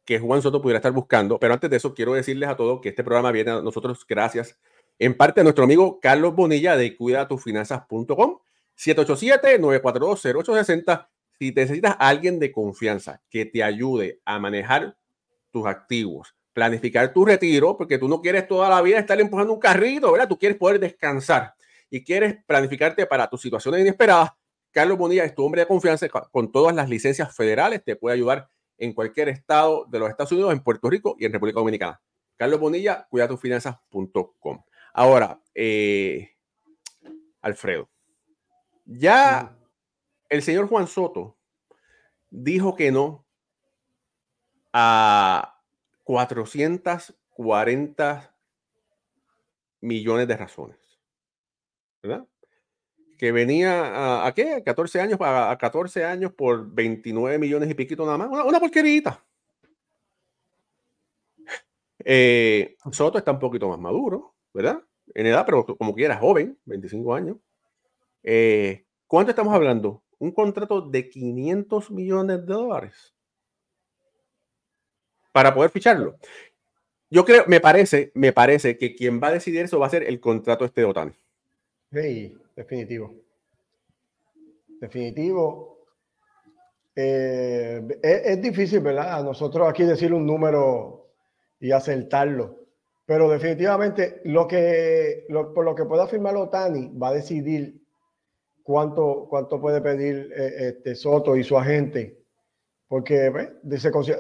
que 0.03 0.19
Juan 0.19 0.41
Soto 0.41 0.61
pudiera 0.61 0.79
estar 0.79 0.91
buscando. 0.91 1.39
Pero 1.39 1.53
antes 1.53 1.69
de 1.69 1.77
eso, 1.77 1.93
quiero 1.93 2.13
decirles 2.13 2.49
a 2.49 2.57
todos 2.57 2.81
que 2.81 2.89
este 2.89 3.03
programa 3.03 3.31
viene 3.31 3.51
a 3.51 3.61
nosotros 3.61 4.03
gracias 4.07 4.57
en 4.99 5.15
parte 5.15 5.41
a 5.41 5.43
nuestro 5.43 5.63
amigo 5.63 5.99
Carlos 5.99 6.35
Bonilla 6.35 6.75
de 6.75 6.97
cuidatufinanzas.com 6.97 8.39
787-942-0860. 8.77 11.07
Si 11.37 11.51
necesitas 11.51 11.95
a 11.99 12.09
alguien 12.09 12.39
de 12.39 12.51
confianza 12.51 13.21
que 13.29 13.45
te 13.45 13.63
ayude 13.63 14.19
a 14.25 14.39
manejar 14.39 14.97
tus 15.51 15.67
activos, 15.67 16.35
planificar 16.53 17.11
tu 17.11 17.25
retiro, 17.25 17.75
porque 17.75 17.97
tú 17.97 18.07
no 18.07 18.21
quieres 18.21 18.47
toda 18.47 18.69
la 18.69 18.81
vida 18.81 18.99
estar 18.99 19.19
empujando 19.19 19.53
un 19.53 19.59
carrito, 19.59 20.11
¿verdad? 20.11 20.27
Tú 20.27 20.37
quieres 20.37 20.57
poder 20.57 20.79
descansar 20.79 21.55
y 21.89 22.03
quieres 22.03 22.37
planificarte 22.45 23.05
para 23.05 23.27
tus 23.27 23.41
situaciones 23.41 23.81
inesperadas. 23.81 24.31
Carlos 24.71 24.97
Bonilla 24.97 25.23
es 25.23 25.35
tu 25.35 25.43
hombre 25.43 25.61
de 25.61 25.67
confianza 25.67 26.07
con 26.09 26.51
todas 26.51 26.75
las 26.75 26.89
licencias 26.89 27.35
federales, 27.35 27.83
te 27.83 27.95
puede 27.95 28.15
ayudar 28.15 28.47
en 28.77 28.93
cualquier 28.93 29.29
estado 29.29 29.85
de 29.89 29.99
los 29.99 30.09
Estados 30.09 30.31
Unidos, 30.31 30.53
en 30.53 30.61
Puerto 30.61 30.89
Rico 30.89 31.15
y 31.19 31.25
en 31.25 31.33
República 31.33 31.59
Dominicana. 31.59 32.01
Carlos 32.37 32.59
Bonilla, 32.59 33.07
cuidatufinanzas.com. 33.09 34.63
Ahora, 34.93 35.39
eh, 35.53 36.31
Alfredo, 37.41 37.89
ya 38.85 39.55
el 40.29 40.41
señor 40.41 40.67
Juan 40.67 40.87
Soto 40.87 41.37
dijo 42.29 42.75
que 42.75 42.91
no 42.91 43.25
a 44.71 45.61
440 46.03 48.35
millones 49.81 50.27
de 50.27 50.37
razones. 50.37 50.77
¿Verdad? 52.01 52.27
Que 53.17 53.31
venía 53.31 54.25
a, 54.25 54.33
qué? 54.33 54.55
A 54.55 54.63
14 54.63 55.01
años, 55.01 55.19
a, 55.21 55.57
14 55.57 56.03
años 56.03 56.33
por 56.33 56.73
29 56.73 57.39
millones 57.39 57.69
y 57.69 57.73
piquito 57.73 58.05
nada 58.05 58.17
más. 58.17 58.29
Una, 58.29 58.43
una 58.43 58.59
porquerita. 58.59 59.23
Eh, 62.05 62.75
Soto 62.91 63.17
está 63.17 63.31
un 63.31 63.39
poquito 63.39 63.69
más 63.69 63.79
maduro, 63.79 64.35
¿verdad? 64.53 64.83
En 65.13 65.27
edad, 65.27 65.45
pero 65.45 65.65
como 65.65 65.93
quiera, 65.93 66.17
joven, 66.17 66.57
25 66.65 67.15
años. 67.15 67.37
Eh, 68.23 68.85
¿Cuánto 69.07 69.31
estamos 69.31 69.53
hablando? 69.53 70.03
Un 70.19 70.31
contrato 70.31 70.81
de 70.81 71.09
500 71.09 71.91
millones 71.91 72.45
de 72.45 72.53
dólares 72.53 73.13
para 75.34 75.54
poder 75.54 75.72
ficharlo. 75.72 76.17
Yo 77.10 77.26
creo, 77.26 77.43
me 77.48 77.60
parece, 77.60 78.12
me 78.15 78.32
parece 78.32 78.78
que 78.78 78.96
quien 78.96 79.22
va 79.22 79.28
a 79.28 79.34
decidir 79.34 79.65
eso 79.65 79.80
va 79.80 79.88
a 79.88 79.89
ser 79.89 80.04
el 80.04 80.19
contrato 80.22 80.63
este 80.63 80.82
de 80.82 80.88
Otani. 80.88 81.12
Sí, 81.91 82.36
definitivo. 82.56 83.13
Definitivo. 84.80 85.80
Eh, 86.96 87.82
es, 88.02 88.41
difícil, 88.41 88.80
¿verdad? 88.80 89.19
A 89.19 89.24
nosotros 89.24 89.67
aquí 89.67 89.84
decir 89.84 90.13
un 90.13 90.26
número 90.26 91.10
y 91.60 91.72
acertarlo. 91.72 92.60
Pero 93.06 93.30
definitivamente 93.30 94.22
lo 94.26 94.48
que, 94.48 95.26
por 95.54 95.65
lo 95.65 95.76
que 95.76 95.86
pueda 95.86 96.08
firmar 96.08 96.36
Otani 96.36 96.98
va 96.98 97.10
a 97.10 97.13
decidir 97.13 97.82
cuánto, 98.63 99.28
cuánto 99.30 99.60
puede 99.60 99.82
pedir 99.82 100.32
eh, 100.36 100.69
este 100.69 100.96
Soto 100.96 101.36
y 101.36 101.43
su 101.43 101.58
agente 101.58 102.22
porque 102.93 103.34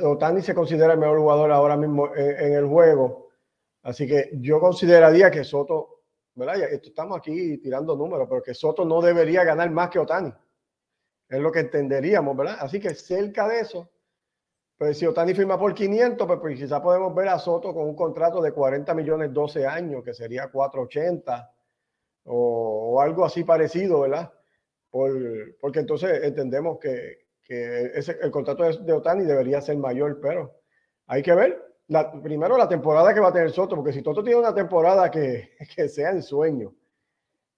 Otani 0.01 0.41
se 0.41 0.55
considera 0.55 0.93
el 0.93 0.99
mejor 0.99 1.19
jugador 1.19 1.51
ahora 1.51 1.77
mismo 1.77 2.11
en, 2.15 2.53
el 2.53 2.65
juego. 2.65 3.29
Así 3.83 4.07
que 4.07 4.31
yo 4.41 4.59
consideraría 4.59 5.29
que 5.29 5.43
Soto, 5.43 6.01
¿verdad? 6.33 6.55
estamos 6.71 7.19
aquí 7.19 7.59
tirando 7.59 7.95
números, 7.95 8.27
pero 8.27 8.41
que 8.41 8.55
Soto 8.55 8.83
no 8.83 8.99
debería 8.99 9.43
ganar 9.43 9.69
más 9.69 9.91
que 9.91 9.99
Otani. 9.99 10.33
Es 11.29 11.39
lo 11.39 11.51
que 11.51 11.59
entenderíamos, 11.59 12.35
¿verdad? 12.35 12.57
Así 12.61 12.79
que 12.79 12.95
cerca 12.95 13.47
de 13.47 13.59
eso, 13.59 13.91
pues 14.75 14.97
si 14.97 15.05
Otani 15.05 15.35
firma 15.35 15.59
por 15.59 15.75
500, 15.75 16.25
pues, 16.25 16.39
pues 16.39 16.59
quizás 16.59 16.81
podemos 16.81 17.13
ver 17.13 17.27
a 17.27 17.37
Soto 17.37 17.75
con 17.75 17.83
un 17.83 17.95
contrato 17.95 18.41
de 18.41 18.53
40 18.53 18.91
millones 18.95 19.31
12 19.31 19.67
años, 19.67 20.03
que 20.03 20.15
sería 20.15 20.47
480 20.47 21.53
o, 22.23 22.95
o 22.95 23.01
algo 23.01 23.23
así 23.23 23.43
parecido, 23.43 23.99
¿verdad? 23.99 24.33
Por, 24.89 25.11
porque 25.61 25.77
entonces 25.77 26.23
entendemos 26.23 26.79
que, 26.79 27.22
que 27.43 27.91
ese, 27.95 28.17
el 28.21 28.31
contrato 28.31 28.63
de, 28.63 28.93
Otani 28.93 29.23
debería 29.23 29.61
ser 29.61 29.77
mayor, 29.77 30.19
pero 30.21 30.59
hay 31.07 31.21
que 31.21 31.33
ver. 31.33 31.61
La, 31.87 32.11
primero 32.11 32.57
la 32.57 32.67
temporada 32.67 33.13
que 33.13 33.19
va 33.19 33.27
a 33.27 33.33
tener 33.33 33.51
Soto, 33.51 33.75
porque 33.75 33.91
si 33.91 34.01
Soto 34.01 34.23
tiene 34.23 34.39
una 34.39 34.55
temporada 34.55 35.11
que, 35.11 35.51
que 35.75 35.89
sea 35.89 36.11
en 36.11 36.23
sueño, 36.23 36.73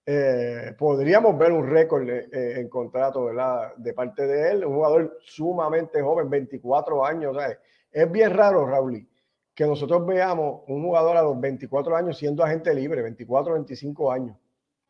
eh, 0.08 0.72
podríamos 0.78 1.36
ver 1.36 1.50
un 1.50 1.68
récord 1.68 2.08
eh, 2.08 2.28
en 2.60 2.68
contrato 2.68 3.24
¿verdad? 3.24 3.74
de 3.76 3.92
parte 3.92 4.24
de 4.24 4.52
él, 4.52 4.64
un 4.64 4.76
jugador 4.76 5.18
sumamente 5.20 6.00
joven, 6.00 6.30
24 6.30 7.04
años. 7.04 7.36
Es 7.90 8.10
bien 8.12 8.32
raro, 8.32 8.64
Raúl, 8.66 9.04
que 9.52 9.66
nosotros 9.66 10.06
veamos 10.06 10.62
un 10.68 10.84
jugador 10.84 11.16
a 11.16 11.22
los 11.22 11.40
24 11.40 11.96
años 11.96 12.16
siendo 12.16 12.44
agente 12.44 12.72
libre, 12.72 13.02
24, 13.02 13.54
25 13.54 14.12
años. 14.12 14.36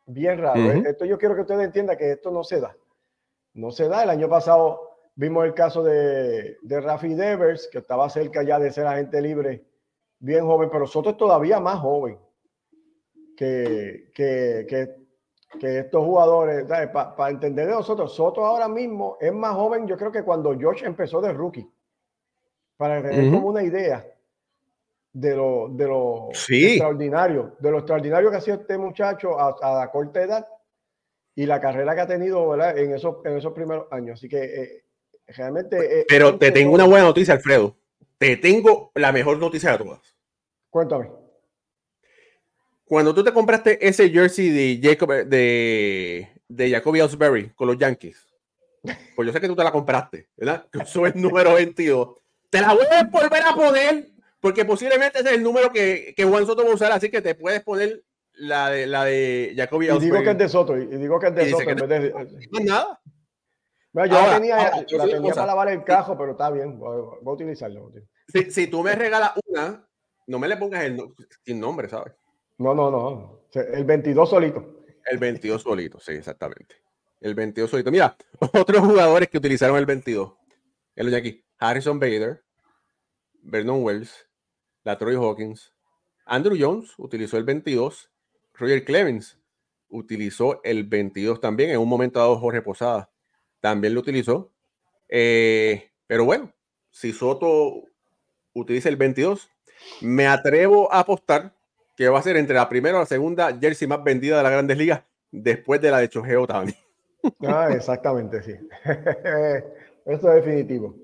Bien 0.04 0.38
raro. 0.38 0.70
Esto 0.70 1.06
yo 1.06 1.16
quiero 1.16 1.34
que 1.34 1.40
ustedes 1.40 1.64
entiendan 1.64 1.96
que 1.96 2.12
esto 2.12 2.30
no 2.30 2.44
se 2.44 2.60
da. 2.60 2.76
No 3.54 3.70
se 3.70 3.88
da. 3.88 4.04
El 4.04 4.10
año 4.10 4.28
pasado 4.28 4.85
Vimos 5.18 5.46
el 5.46 5.54
caso 5.54 5.82
de, 5.82 6.58
de 6.60 6.80
Rafi 6.80 7.14
Devers, 7.14 7.68
que 7.72 7.78
estaba 7.78 8.08
cerca 8.10 8.42
ya 8.42 8.58
de 8.58 8.70
ser 8.70 8.86
agente 8.86 9.22
libre, 9.22 9.64
bien 10.18 10.44
joven, 10.44 10.68
pero 10.70 10.86
Soto 10.86 11.10
es 11.10 11.16
todavía 11.16 11.58
más 11.58 11.80
joven 11.80 12.18
que, 13.34 14.10
que, 14.14 14.66
que, 14.68 15.78
estos 15.78 16.04
jugadores. 16.04 16.66
Para 16.92 17.30
entender 17.30 17.66
de 17.66 17.72
nosotros, 17.72 18.14
Soto 18.14 18.44
ahora 18.44 18.68
mismo 18.68 19.16
es 19.18 19.32
más 19.32 19.54
joven, 19.54 19.86
yo 19.86 19.96
creo 19.96 20.12
que 20.12 20.22
cuando 20.22 20.54
George 20.56 20.84
empezó 20.84 21.22
de 21.22 21.32
rookie. 21.32 21.66
Para 22.76 23.02
tener 23.02 23.32
como 23.32 23.48
una 23.48 23.62
idea 23.62 24.06
de 25.14 25.34
lo, 25.34 25.68
de 25.70 25.86
lo 25.86 26.28
extraordinario, 26.30 27.56
de 27.58 27.70
lo 27.70 27.78
extraordinario 27.78 28.30
que 28.30 28.36
ha 28.36 28.40
sido 28.42 28.58
este 28.58 28.76
muchacho 28.76 29.40
a, 29.40 29.56
a, 29.62 29.78
la 29.78 29.90
corta 29.90 30.22
edad 30.22 30.46
y 31.34 31.46
la 31.46 31.58
carrera 31.58 31.94
que 31.94 32.00
ha 32.02 32.06
tenido 32.06 32.50
¿verdad? 32.50 32.76
En, 32.76 32.92
esos, 32.92 33.24
en 33.24 33.38
esos 33.38 33.54
primeros 33.54 33.90
años. 33.90 34.18
Así 34.18 34.28
que 34.28 34.44
eh, 34.44 34.85
Realmente. 35.28 36.00
Eh, 36.00 36.04
Pero 36.08 36.38
te 36.38 36.50
tengo 36.52 36.72
una 36.72 36.84
buena 36.84 37.04
noticia, 37.04 37.34
Alfredo. 37.34 37.76
Te 38.18 38.36
tengo 38.36 38.92
la 38.94 39.12
mejor 39.12 39.38
noticia 39.38 39.72
de 39.72 39.78
todas. 39.78 40.16
Cuéntame. 40.70 41.10
Cuando 42.84 43.14
tú 43.14 43.24
te 43.24 43.32
compraste 43.32 43.86
ese 43.86 44.08
jersey 44.10 44.50
de 44.50 44.80
Jacob 44.80 45.10
de, 45.26 46.28
de 46.48 46.70
Jacoby 46.70 47.00
Ellsbury 47.00 47.50
con 47.50 47.66
los 47.66 47.78
Yankees, 47.78 48.28
pues 49.16 49.26
yo 49.26 49.32
sé 49.32 49.40
que 49.40 49.48
tú 49.48 49.56
te 49.56 49.64
la 49.64 49.72
compraste, 49.72 50.28
¿verdad? 50.36 50.66
Que 50.70 50.78
eso 50.78 51.04
es 51.04 51.14
el 51.14 51.20
número 51.20 51.54
22. 51.54 52.16
Te 52.48 52.60
la 52.60 52.74
voy 52.74 52.86
a 52.88 53.02
volver 53.04 53.42
a 53.42 53.54
poner 53.54 54.08
porque 54.38 54.64
posiblemente 54.64 55.18
ese 55.18 55.30
es 55.30 55.34
el 55.34 55.42
número 55.42 55.72
que, 55.72 56.14
que 56.16 56.24
Juan 56.24 56.46
Soto 56.46 56.64
va 56.64 56.70
a 56.70 56.74
usar, 56.74 56.92
así 56.92 57.10
que 57.10 57.20
te 57.20 57.34
puedes 57.34 57.62
poner 57.64 58.04
la 58.34 58.70
de, 58.70 58.86
la 58.86 59.04
de 59.04 59.54
Jacoby 59.56 59.86
Ellsbury. 59.86 60.06
Y 60.06 60.10
digo 60.10 60.22
que 60.22 60.30
es 60.30 60.38
de 60.38 60.48
Soto, 60.48 60.76
y 60.76 60.86
digo 60.86 61.18
que 61.18 61.26
es 61.26 61.34
de 61.34 61.50
Soto. 61.50 61.70
En 61.70 61.76
vez 61.76 61.88
de... 61.88 62.12
No 62.52 62.60
nada 62.60 63.00
yo 64.04 64.12
la 64.12 64.34
tenía, 64.34 64.56
la 64.56 65.04
tenía 65.06 65.32
para 65.32 65.46
lavar 65.46 65.68
el 65.70 65.82
cajo, 65.82 66.18
pero 66.18 66.32
está 66.32 66.50
bien, 66.50 66.78
voy, 66.78 67.00
a 67.24 67.30
utilizarlo. 67.30 67.90
Si, 68.28 68.50
si, 68.50 68.66
tú 68.66 68.82
me 68.82 68.94
regalas 68.94 69.32
una, 69.46 69.88
no 70.26 70.38
me 70.38 70.48
le 70.48 70.56
pongas 70.56 70.84
el 70.84 71.00
sin 71.44 71.58
nombre, 71.58 71.88
¿sabes? 71.88 72.12
No, 72.58 72.74
no, 72.74 72.90
no. 72.90 73.40
El 73.52 73.84
22 73.84 74.28
solito. 74.28 74.82
El 75.10 75.18
22 75.18 75.62
solito, 75.62 75.98
sí, 76.00 76.12
exactamente. 76.12 76.76
El 77.20 77.34
22 77.34 77.70
solito. 77.70 77.90
Mira, 77.90 78.16
otros 78.52 78.84
jugadores 78.84 79.28
que 79.28 79.38
utilizaron 79.38 79.78
el 79.78 79.86
22. 79.86 80.34
El 80.94 81.10
de 81.10 81.16
aquí. 81.16 81.44
Harrison 81.58 81.98
Bader, 81.98 82.44
Vernon 83.40 83.82
Wells, 83.82 84.28
la 84.84 84.98
Troy 84.98 85.14
Hawkins, 85.14 85.72
Andrew 86.26 86.56
Jones 86.58 86.92
utilizó 86.98 87.38
el 87.38 87.44
22, 87.44 88.10
Roger 88.52 88.84
Clemens 88.84 89.38
utilizó 89.88 90.60
el 90.64 90.84
22 90.84 91.40
también, 91.40 91.70
en 91.70 91.78
un 91.78 91.88
momento 91.88 92.18
dado 92.18 92.38
Jorge 92.38 92.60
Posada 92.60 93.10
también 93.66 93.94
lo 93.94 94.00
utilizó. 94.00 94.52
Eh, 95.08 95.90
pero 96.06 96.24
bueno, 96.24 96.52
si 96.88 97.12
Soto 97.12 97.82
utiliza 98.52 98.88
el 98.88 98.94
22, 98.94 99.50
me 100.02 100.28
atrevo 100.28 100.92
a 100.92 101.00
apostar 101.00 101.52
que 101.96 102.08
va 102.08 102.20
a 102.20 102.22
ser 102.22 102.36
entre 102.36 102.54
la 102.54 102.68
primera 102.68 102.96
o 102.96 103.00
la 103.00 103.06
segunda 103.06 103.58
jersey 103.58 103.88
más 103.88 104.04
vendida 104.04 104.36
de 104.36 104.44
las 104.44 104.52
grandes 104.52 104.78
ligas 104.78 105.02
después 105.32 105.80
de 105.80 105.90
la 105.90 105.98
de 105.98 106.08
Chojeo 106.08 106.46
también. 106.46 106.78
Ah, 107.44 107.70
exactamente, 107.72 108.40
sí. 108.44 108.52
Eso 110.06 110.32
es 110.32 110.44
definitivo. 110.44 110.94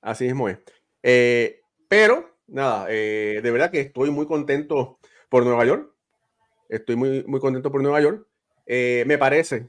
Así 0.00 0.24
mismo 0.24 0.48
es. 0.48 0.58
Eh, 1.04 1.60
pero, 1.86 2.36
nada, 2.48 2.86
eh, 2.88 3.38
de 3.40 3.50
verdad 3.52 3.70
que 3.70 3.80
estoy 3.82 4.10
muy 4.10 4.26
contento 4.26 4.98
por 5.28 5.44
Nueva 5.44 5.64
York. 5.66 5.88
Estoy 6.68 6.96
muy, 6.96 7.22
muy 7.28 7.38
contento 7.38 7.70
por 7.70 7.80
Nueva 7.80 8.00
York. 8.00 8.26
me 8.66 9.18
parece 9.18 9.68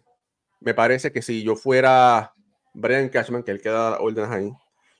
me 0.61 0.73
parece 0.73 1.11
que 1.11 1.21
si 1.21 1.43
yo 1.43 1.55
fuera 1.55 2.33
Brian 2.73 3.09
Cashman, 3.09 3.43
que 3.43 3.51
él 3.51 3.61
queda 3.61 3.99
órdenes 3.99 4.29
ahí, 4.29 4.51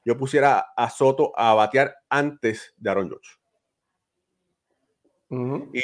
yo 0.04 0.18
pusiera 0.18 0.74
a 0.76 0.90
Soto 0.90 1.32
a 1.38 1.54
batear 1.54 1.96
antes 2.10 2.74
de 2.78 2.90
Aaron 2.90 3.10
George. 3.10 3.30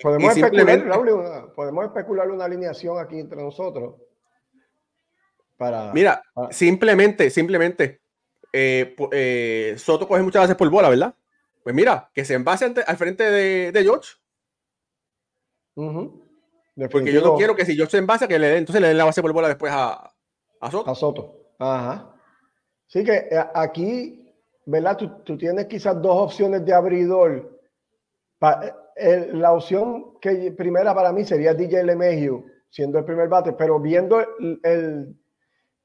podemos, 0.01 0.35
especular, 0.35 1.53
podemos 1.53 1.85
especular 1.85 2.29
una 2.29 2.45
alineación 2.45 2.99
aquí 2.99 3.19
entre 3.19 3.41
nosotros. 3.41 3.95
Para, 5.55 5.91
Mira, 5.93 6.21
simplemente, 6.51 7.29
simplemente, 7.29 8.01
eh, 8.51 8.95
eh, 9.11 9.75
Soto 9.77 10.07
coge 10.07 10.21
muchas 10.21 10.43
veces 10.43 10.55
por 10.55 10.69
bola, 10.69 10.89
¿verdad? 10.89 11.15
Pues 11.63 11.75
mira, 11.75 12.09
que 12.13 12.25
se 12.25 12.33
envase 12.33 12.65
al 12.65 12.97
frente 12.97 13.23
de, 13.23 13.71
de 13.71 13.83
George. 13.83 14.15
Porque 16.91 17.11
yo 17.11 17.21
no 17.21 17.35
quiero 17.35 17.55
que 17.55 17.65
si 17.65 17.75
George 17.75 17.91
se 17.91 17.97
envase, 17.97 18.27
que 18.27 18.37
le 18.37 18.47
den, 18.47 18.57
entonces 18.59 18.81
le 18.81 18.89
den 18.89 18.97
la 18.97 19.05
base 19.05 19.21
por 19.21 19.33
bola 19.33 19.47
después 19.47 19.71
a, 19.73 20.13
a 20.61 20.71
Soto. 20.71 20.91
A 20.91 20.95
Soto. 20.95 21.53
Ajá. 21.59 22.13
Sí 22.85 23.03
que 23.03 23.13
eh, 23.13 23.45
aquí, 23.53 24.33
¿verdad? 24.65 24.97
Tú, 24.97 25.37
tienes 25.37 25.65
quizás 25.65 26.01
dos 26.01 26.15
opciones 26.15 26.63
de 26.65 26.73
abridor. 26.73 27.59
la 28.39 29.51
opción 29.51 30.19
que 30.21 30.51
primera 30.51 30.93
para 30.93 31.11
mí 31.11 31.25
sería 31.25 31.53
DJ 31.53 31.83
LeMahieu, 31.83 32.45
siendo 32.69 32.99
el 32.99 33.05
primer 33.05 33.27
bate, 33.27 33.53
pero 33.53 33.79
viendo 33.79 34.19
el 34.63 35.17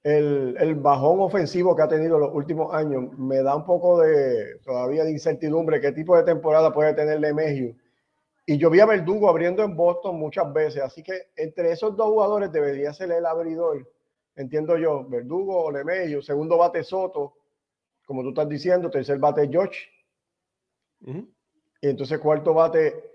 el, 0.03 0.75
bajón 0.77 1.21
ofensivo 1.21 1.77
que 1.77 1.83
ha 1.83 1.89
tenido 1.89 2.19
los 2.19 2.35
últimos 2.35 2.75
años 2.75 3.17
me 3.17 3.43
da 3.43 3.55
un 3.55 3.65
poco 3.65 4.01
de 4.01 4.59
todavía 4.65 5.05
de 5.05 5.13
incertidumbre 5.13 5.81
qué 5.81 5.93
tipo 5.93 6.17
de 6.17 6.25
temporada 6.25 6.73
puede 6.73 6.95
tener 6.95 7.21
Lemegio. 7.21 7.75
Y 8.45 8.59
yo 8.59 8.71
vi 8.71 8.81
a 8.81 8.87
Verdugo 8.87 9.29
abriendo 9.29 9.63
en 9.63 9.77
Boston 9.77 10.19
muchas 10.19 10.53
veces, 10.53 10.83
así 10.83 11.03
que 11.03 11.31
entre 11.37 11.71
esos 11.71 11.97
dos 11.97 12.09
jugadores 12.09 12.51
debería 12.51 12.93
ser 12.93 13.13
el 13.13 13.25
abridor, 13.25 13.89
entiendo 14.35 14.77
yo, 14.77 15.07
Verdugo 15.09 15.65
o 15.65 15.71
Lemegio, 15.71 16.21
segundo 16.23 16.59
bate 16.59 16.83
Soto, 16.83 17.35
como 18.05 18.23
tú 18.23 18.31
estás 18.31 18.49
diciendo, 18.49 18.91
tercer 18.91 19.19
bate 19.19 19.49
George. 19.49 19.79
Y 21.81 21.89
entonces 21.89 22.19
cuarto 22.19 22.53
bate, 22.53 23.13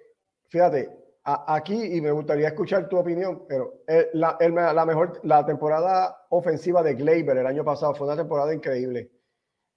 fíjate, 0.48 0.90
aquí, 1.24 1.98
y 1.98 2.00
me 2.00 2.12
gustaría 2.12 2.48
escuchar 2.48 2.88
tu 2.88 2.98
opinión, 2.98 3.46
pero 3.48 3.82
la, 4.14 4.38
la, 4.40 4.86
mejor, 4.86 5.20
la 5.24 5.46
temporada 5.46 6.26
ofensiva 6.30 6.82
de 6.82 6.94
Gleyber 6.94 7.38
el 7.38 7.48
año 7.48 7.66
pasado 7.66 7.94
fue 7.96 8.08
una 8.08 8.16
temporada 8.16 8.54
increíble. 8.54 9.12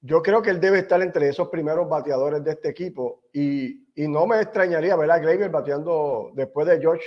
Yo 0.03 0.23
creo 0.23 0.41
que 0.41 0.51
él 0.51 0.61
debe 0.61 0.79
estar 0.79 1.01
entre 1.03 1.29
esos 1.29 1.49
primeros 1.49 1.89
bateadores 1.89 2.43
de 2.43 2.53
este 2.53 2.71
equipo 2.71 3.23
y, 3.33 3.87
y 3.95 4.09
no 4.09 4.27
me 4.27 4.41
extrañaría 4.41 4.97
ver 4.97 5.11
a 5.11 5.19
Gleyber 5.19 5.51
bateando 5.51 6.31
después 6.35 6.67
de 6.67 6.81
George 6.81 7.05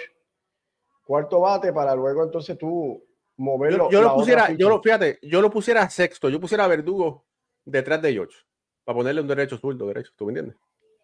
cuarto 1.04 1.42
bate 1.42 1.74
para 1.74 1.96
luego 1.96 2.24
entonces 2.24 2.58
tú 2.58 3.04
moverlo. 3.38 3.90
Yo, 3.90 4.02
lo 4.02 4.14
pusiera, 4.14 4.52
yo 4.52 4.70
lo, 4.70 4.82
fíjate, 4.82 5.20
yo 5.22 5.42
lo 5.42 5.50
pusiera 5.50 5.90
sexto, 5.90 6.30
yo 6.30 6.40
pusiera 6.40 6.66
a 6.66 6.68
Verdugo 6.68 7.26
detrás 7.66 8.02
de 8.02 8.14
George 8.14 8.38
para 8.84 8.98
ponerle 8.98 9.22
un 9.22 9.28
derecho 9.28 9.58
zurdo 9.58 9.88
derecho, 9.88 10.12
¿tú 10.16 10.26
me 10.26 10.32
entiendes? 10.32 10.58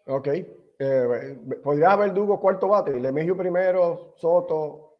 Ok. 0.06 0.28
Eh, 0.82 1.38
podría 1.62 1.92
haber 1.92 2.14
Dugo 2.14 2.40
cuarto 2.40 2.68
bate, 2.68 2.98
Lemegio 2.98 3.36
primero, 3.36 4.14
Soto, 4.16 4.96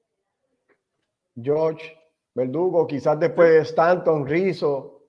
George, 1.41 1.97
Verdugo, 2.35 2.87
quizás 2.87 3.19
después 3.19 3.69
Stanton, 3.69 4.27
Rizzo. 4.27 5.00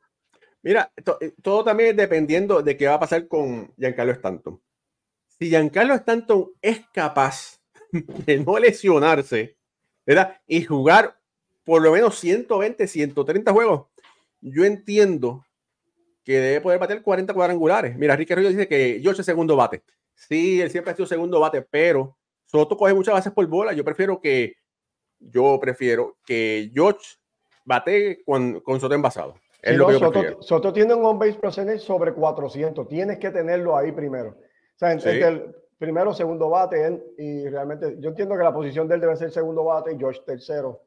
Mira, 0.64 0.92
eh, 0.96 1.34
todo 1.42 1.64
también 1.64 1.96
dependiendo 1.96 2.62
de 2.62 2.78
qué 2.78 2.88
va 2.88 2.96
a 2.96 3.00
pasar 3.00 3.28
con 3.28 3.74
Giancarlo 3.78 4.12
Stanton. 4.12 4.62
Si 5.28 5.50
Giancarlo 5.50 5.96
Stanton 5.96 6.52
es 6.62 6.82
capaz 6.94 7.60
de 7.92 8.40
no 8.40 8.60
lesionarse, 8.60 9.58
¿verdad? 10.06 10.40
Y 10.48 10.64
jugar 10.64 11.20
por 11.64 11.82
lo 11.82 11.92
menos 11.92 12.20
120, 12.20 12.88
130 12.88 13.52
juegos, 13.52 13.88
yo 14.40 14.66
entiendo 14.66 15.46
que 16.24 16.40
debe 16.40 16.62
poder 16.62 16.80
bater 16.80 17.02
40 17.02 17.34
cuadrangulares. 17.34 17.98
Mira, 17.98 18.16
Ricky 18.16 18.36
Río 18.36 18.50
dice 18.50 18.68
que 18.68 19.00
George 19.02 19.22
es 19.22 19.26
segundo 19.26 19.56
bate. 19.56 19.84
Sí, 20.14 20.62
él 20.62 20.70
siempre 20.70 20.92
ha 20.92 20.96
sido 20.96 21.08
segundo 21.08 21.40
bate, 21.40 21.62
pero 21.62 22.18
Soto 22.46 22.78
coge 22.78 22.94
muchas 22.94 23.14
bases 23.14 23.34
por 23.34 23.46
bola. 23.48 23.74
Yo 23.74 23.84
prefiero 23.84 24.20
que 24.22 24.56
yo 25.20 25.60
prefiero 25.60 26.18
que 26.26 26.72
George 26.74 27.06
bate 27.66 28.24
con, 28.26 28.60
con 28.62 28.80
Soto 28.80 28.94
envasado. 28.94 29.36
Es 29.62 29.78
lo 29.78 29.88
que 29.88 30.00
Soto, 30.00 30.42
Soto, 30.42 30.74
tiene 30.74 30.94
un 30.94 31.06
on-base 31.06 31.36
percentage 31.36 31.80
sobre 31.80 32.14
400. 32.14 32.88
Tienes 32.88 33.20
que 33.20 33.30
tenerlo 33.30 33.78
ahí 33.78 33.92
primero. 33.92 34.30
O 34.30 34.78
sea, 34.78 34.92
entre 34.92 35.20
el 35.20 35.56
primero, 35.78 36.14
segundo 36.14 36.50
bate, 36.50 37.14
y 37.18 37.48
realmente 37.48 37.96
yo 38.00 38.10
entiendo 38.10 38.36
que 38.36 38.44
la 38.44 38.54
posición 38.54 38.88
de 38.88 38.96
él 38.96 39.02
debe 39.02 39.16
ser 39.16 39.32
segundo 39.32 39.64
bate 39.64 39.94
y 39.94 39.98
George 39.98 40.22
tercero. 40.26 40.82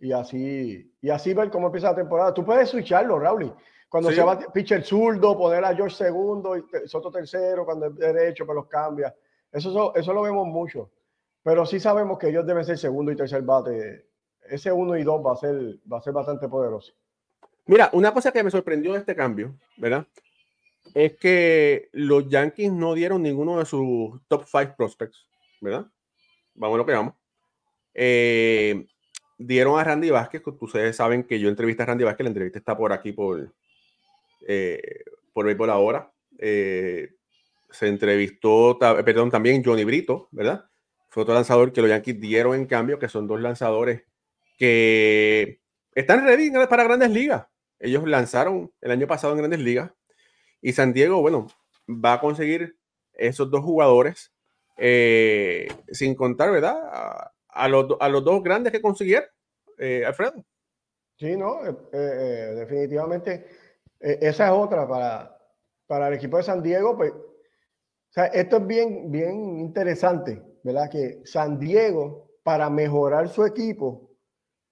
Y 0.00 0.12
así, 0.12 0.92
y 1.00 1.10
así 1.10 1.34
ver 1.34 1.50
cómo 1.50 1.66
empieza 1.66 1.90
la 1.90 1.96
temporada. 1.96 2.34
Tú 2.34 2.44
puedes 2.44 2.68
switcharlo, 2.70 3.18
Raúl. 3.18 3.54
Cuando 3.88 4.12
se 4.12 4.22
va 4.22 4.38
pitcher 4.38 4.84
zurdo, 4.84 5.36
poner 5.36 5.64
a 5.64 5.74
George 5.74 5.96
segundo 5.96 6.56
y 6.56 6.64
Soto 6.86 7.10
tercero, 7.10 7.64
cuando 7.64 7.86
es 7.86 7.96
derecho, 7.96 8.46
pues 8.46 8.54
los 8.54 8.66
cambia. 8.66 9.14
Eso, 9.50 9.94
eso 9.94 10.12
lo 10.12 10.22
vemos 10.22 10.46
mucho. 10.46 10.90
Pero 11.42 11.66
sí 11.66 11.80
sabemos 11.80 12.18
que 12.18 12.28
ellos 12.28 12.46
deben 12.46 12.64
ser 12.64 12.78
segundo 12.78 13.10
y 13.10 13.16
tercer 13.16 13.42
bate. 13.42 14.06
Ese 14.48 14.70
uno 14.70 14.96
y 14.96 15.02
dos 15.02 15.24
va 15.24 15.32
a 15.32 15.36
ser, 15.36 15.78
va 15.92 15.98
a 15.98 16.02
ser 16.02 16.12
bastante 16.12 16.48
poderoso. 16.48 16.92
Mira, 17.70 17.88
una 17.92 18.12
cosa 18.12 18.32
que 18.32 18.42
me 18.42 18.50
sorprendió 18.50 18.94
de 18.94 18.98
este 18.98 19.14
cambio, 19.14 19.56
¿verdad? 19.76 20.04
Es 20.92 21.16
que 21.18 21.88
los 21.92 22.28
Yankees 22.28 22.72
no 22.72 22.94
dieron 22.94 23.22
ninguno 23.22 23.60
de 23.60 23.64
sus 23.64 24.20
top 24.26 24.44
five 24.44 24.74
prospects, 24.76 25.24
¿verdad? 25.60 25.86
Vamos 26.56 26.74
a 26.74 26.78
lo 26.78 26.84
que 26.84 26.92
vamos. 26.94 27.14
Eh, 27.94 28.88
dieron 29.38 29.78
a 29.78 29.84
Randy 29.84 30.10
Vázquez, 30.10 30.42
ustedes 30.44 30.96
saben 30.96 31.22
que 31.22 31.38
yo 31.38 31.48
entrevisté 31.48 31.84
a 31.84 31.86
Randy 31.86 32.02
Vázquez, 32.02 32.24
la 32.24 32.30
entrevista 32.30 32.58
está 32.58 32.76
por 32.76 32.92
aquí, 32.92 33.12
por, 33.12 33.54
eh, 34.48 35.04
por 35.32 35.46
béisbol 35.46 35.70
ahora. 35.70 36.12
Eh, 36.40 37.14
se 37.70 37.86
entrevistó, 37.86 38.80
perdón, 38.80 39.30
también 39.30 39.62
Johnny 39.64 39.84
Brito, 39.84 40.26
¿verdad? 40.32 40.64
Fue 41.08 41.22
otro 41.22 41.34
lanzador 41.34 41.72
que 41.72 41.82
los 41.82 41.90
Yankees 41.90 42.18
dieron 42.18 42.56
en 42.56 42.66
cambio, 42.66 42.98
que 42.98 43.08
son 43.08 43.28
dos 43.28 43.40
lanzadores 43.40 44.02
que 44.58 45.60
están 45.94 46.24
ready 46.24 46.50
para 46.68 46.82
grandes 46.82 47.10
ligas. 47.12 47.46
Ellos 47.80 48.06
lanzaron 48.06 48.72
el 48.80 48.90
año 48.90 49.06
pasado 49.06 49.32
en 49.32 49.38
grandes 49.38 49.60
ligas 49.60 49.90
y 50.60 50.72
San 50.72 50.92
Diego, 50.92 51.20
bueno, 51.20 51.48
va 51.88 52.14
a 52.14 52.20
conseguir 52.20 52.76
esos 53.14 53.50
dos 53.50 53.62
jugadores 53.64 54.32
eh, 54.76 55.66
sin 55.90 56.14
contar, 56.14 56.52
¿verdad? 56.52 56.76
A, 57.48 57.68
los, 57.68 57.96
a, 57.98 58.08
los, 58.08 58.22
dos 58.24 58.42
grandes 58.42 58.72
que 58.72 58.80
consiguieron, 58.80 59.28
eh, 59.78 60.04
Alfredo. 60.06 60.44
Sí, 61.18 61.36
no, 61.36 61.60
definitivamente 61.92 63.46
e, 64.00 64.18
esa 64.22 64.46
es 64.46 64.52
otra 64.52 64.88
para, 64.88 65.36
para 65.86 66.08
el 66.08 66.14
equipo 66.14 66.38
de 66.38 66.42
San 66.42 66.62
Diego. 66.62 66.96
Pues, 66.96 67.12
o 67.12 68.12
sea, 68.12 68.26
esto 68.26 68.56
es 68.56 68.66
bien, 68.66 69.10
bien 69.10 69.58
interesante, 69.58 70.42
¿verdad? 70.64 70.90
Que 70.90 71.20
San 71.24 71.58
Diego, 71.58 72.30
para 72.42 72.70
mejorar 72.70 73.28
su 73.28 73.44
equipo, 73.44 74.09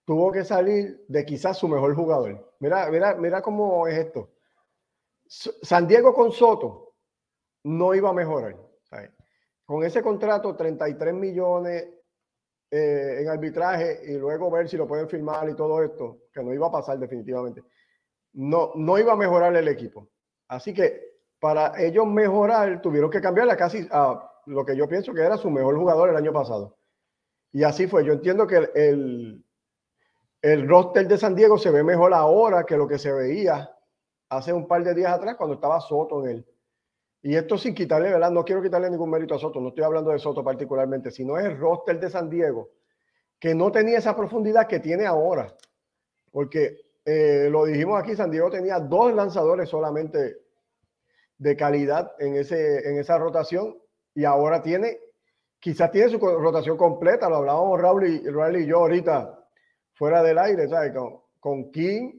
tuvo 0.09 0.33
que 0.33 0.42
salir 0.42 1.05
de 1.07 1.27
quizás 1.27 1.59
su 1.59 1.68
mejor 1.68 1.94
jugador. 1.94 2.57
Mira, 2.61 2.90
mira, 2.90 3.14
mira 3.14 3.42
cómo 3.42 3.87
es 3.87 3.99
esto. 3.99 4.31
San 5.29 5.87
Diego 5.87 6.14
con 6.14 6.33
Soto 6.33 6.94
no 7.64 7.94
iba 7.94 8.09
a 8.09 8.14
mejorar. 8.14 8.57
Con 9.66 9.85
ese 9.85 10.03
contrato, 10.03 10.57
33 10.57 11.12
millones 11.12 11.88
eh, 12.71 13.18
en 13.21 13.29
arbitraje 13.29 14.01
y 14.07 14.16
luego 14.16 14.51
ver 14.51 14.66
si 14.66 14.79
lo 14.79 14.88
pueden 14.88 15.11
firmar 15.11 15.47
y 15.51 15.55
todo 15.55 15.83
esto, 15.83 16.23
que 16.33 16.42
no 16.42 16.55
iba 16.55 16.68
a 16.68 16.73
pasar 16.73 16.99
definitivamente 16.99 17.62
no, 18.38 18.73
no 18.75 18.99
iba 18.99 19.12
a 19.12 19.16
mejorar 19.16 19.55
el 19.57 19.68
equipo. 19.68 20.09
Así 20.49 20.73
que 20.73 21.18
para 21.40 21.81
ellos 21.83 22.07
mejorar, 22.07 22.81
tuvieron 22.81 23.11
que 23.11 23.21
cambiarle 23.21 23.57
casi 23.57 23.87
a 23.90 24.31
lo 24.47 24.64
que 24.64 24.77
yo 24.77 24.88
pienso 24.88 25.12
que 25.12 25.23
era 25.23 25.37
su 25.37 25.51
mejor 25.51 25.77
jugador 25.77 26.11
el 26.11 26.16
año 26.16 26.33
pasado. 26.33 26.79
Y 27.53 27.64
así 27.64 27.87
fue. 27.87 28.05
Yo 28.05 28.12
entiendo 28.12 28.47
que 28.47 28.71
el, 28.75 29.44
el, 30.42 30.68
roster 30.68 31.07
de 31.07 31.18
San 31.18 31.35
Diego 31.35 31.59
se 31.59 31.70
ve 31.70 31.83
mejor 31.83 32.14
ahora 32.14 32.64
que 32.64 32.77
lo 32.77 32.87
que 32.87 32.98
se 32.98 33.12
veía 33.12 33.70
hace 34.29 34.53
un 34.53 34.66
par 34.66 34.85
de 34.85 34.94
días 34.94 35.12
atrás 35.12 35.37
cuando 35.37 35.55
estaba 35.55 35.81
Soto 35.81 36.24
en 36.24 36.31
él. 36.31 36.46
Y 37.22 37.35
esto 37.35 37.59
sin 37.59 37.74
quitarle, 37.74 38.11
¿verdad? 38.11 38.31
No 38.31 38.44
quiero 38.44 38.62
quitarle 38.62 38.88
ningún 38.90 39.11
mérito 39.11 39.35
a 39.35 39.38
Soto, 39.38 39.61
no 39.61 39.68
estoy 39.68 39.85
hablando 39.85 40.11
de 40.11 40.18
Soto 40.18 40.44
particularmente, 40.44 41.11
sino 41.11 41.37
es 41.38 41.46
el 41.46 41.59
roster 41.59 41.98
de 41.98 42.11
San 42.11 42.31
Diego, 42.31 42.70
que 43.40 43.55
no 43.55 43.72
tenía 43.72 43.98
esa 43.98 44.14
profundidad 44.14 44.66
que 44.66 44.79
tiene 44.79 45.07
ahora. 45.07 45.53
Porque 46.31 46.77
eh, 47.05 47.48
lo 47.51 47.64
dijimos 47.64 48.01
aquí, 48.01 48.14
San 48.14 48.31
Diego 48.31 48.51
tenía 48.51 48.79
dos 48.79 49.12
lanzadores 49.14 49.68
solamente 49.68 50.37
de 51.38 51.57
calidad 51.57 52.12
en, 52.18 52.37
ese, 52.37 52.88
en 52.88 52.98
esa 52.98 53.16
rotación 53.18 53.79
y 54.14 54.24
ahora 54.24 54.62
tiene, 54.62 54.98
quizás 55.59 55.90
tiene 55.90 56.11
su 56.11 56.18
rotación 56.18 56.77
completa, 56.77 57.29
lo 57.29 57.37
hablábamos 57.37 57.81
Raúl 57.81 58.07
y, 58.07 58.29
Raúl 58.29 58.57
y 58.57 58.66
yo 58.66 58.79
ahorita 58.79 59.38
fuera 59.99 60.23
del 60.23 60.39
aire, 60.39 60.69
¿sabes? 60.69 60.93
Con, 61.41 61.73
King 61.73 62.13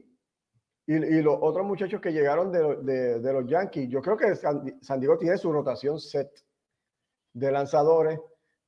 y, 0.86 0.94
y, 0.94 1.22
los 1.22 1.38
otros 1.40 1.64
muchachos 1.64 2.00
que 2.00 2.12
llegaron 2.12 2.52
de, 2.52 3.32
los 3.32 3.46
Yankees. 3.46 3.88
Yo 3.88 4.02
creo 4.02 4.16
que 4.16 4.34
San, 4.34 5.00
Diego 5.00 5.16
tiene 5.16 5.38
su 5.38 5.50
rotación 5.50 5.98
set 5.98 6.30
de 7.32 7.50
lanzadores, 7.50 8.18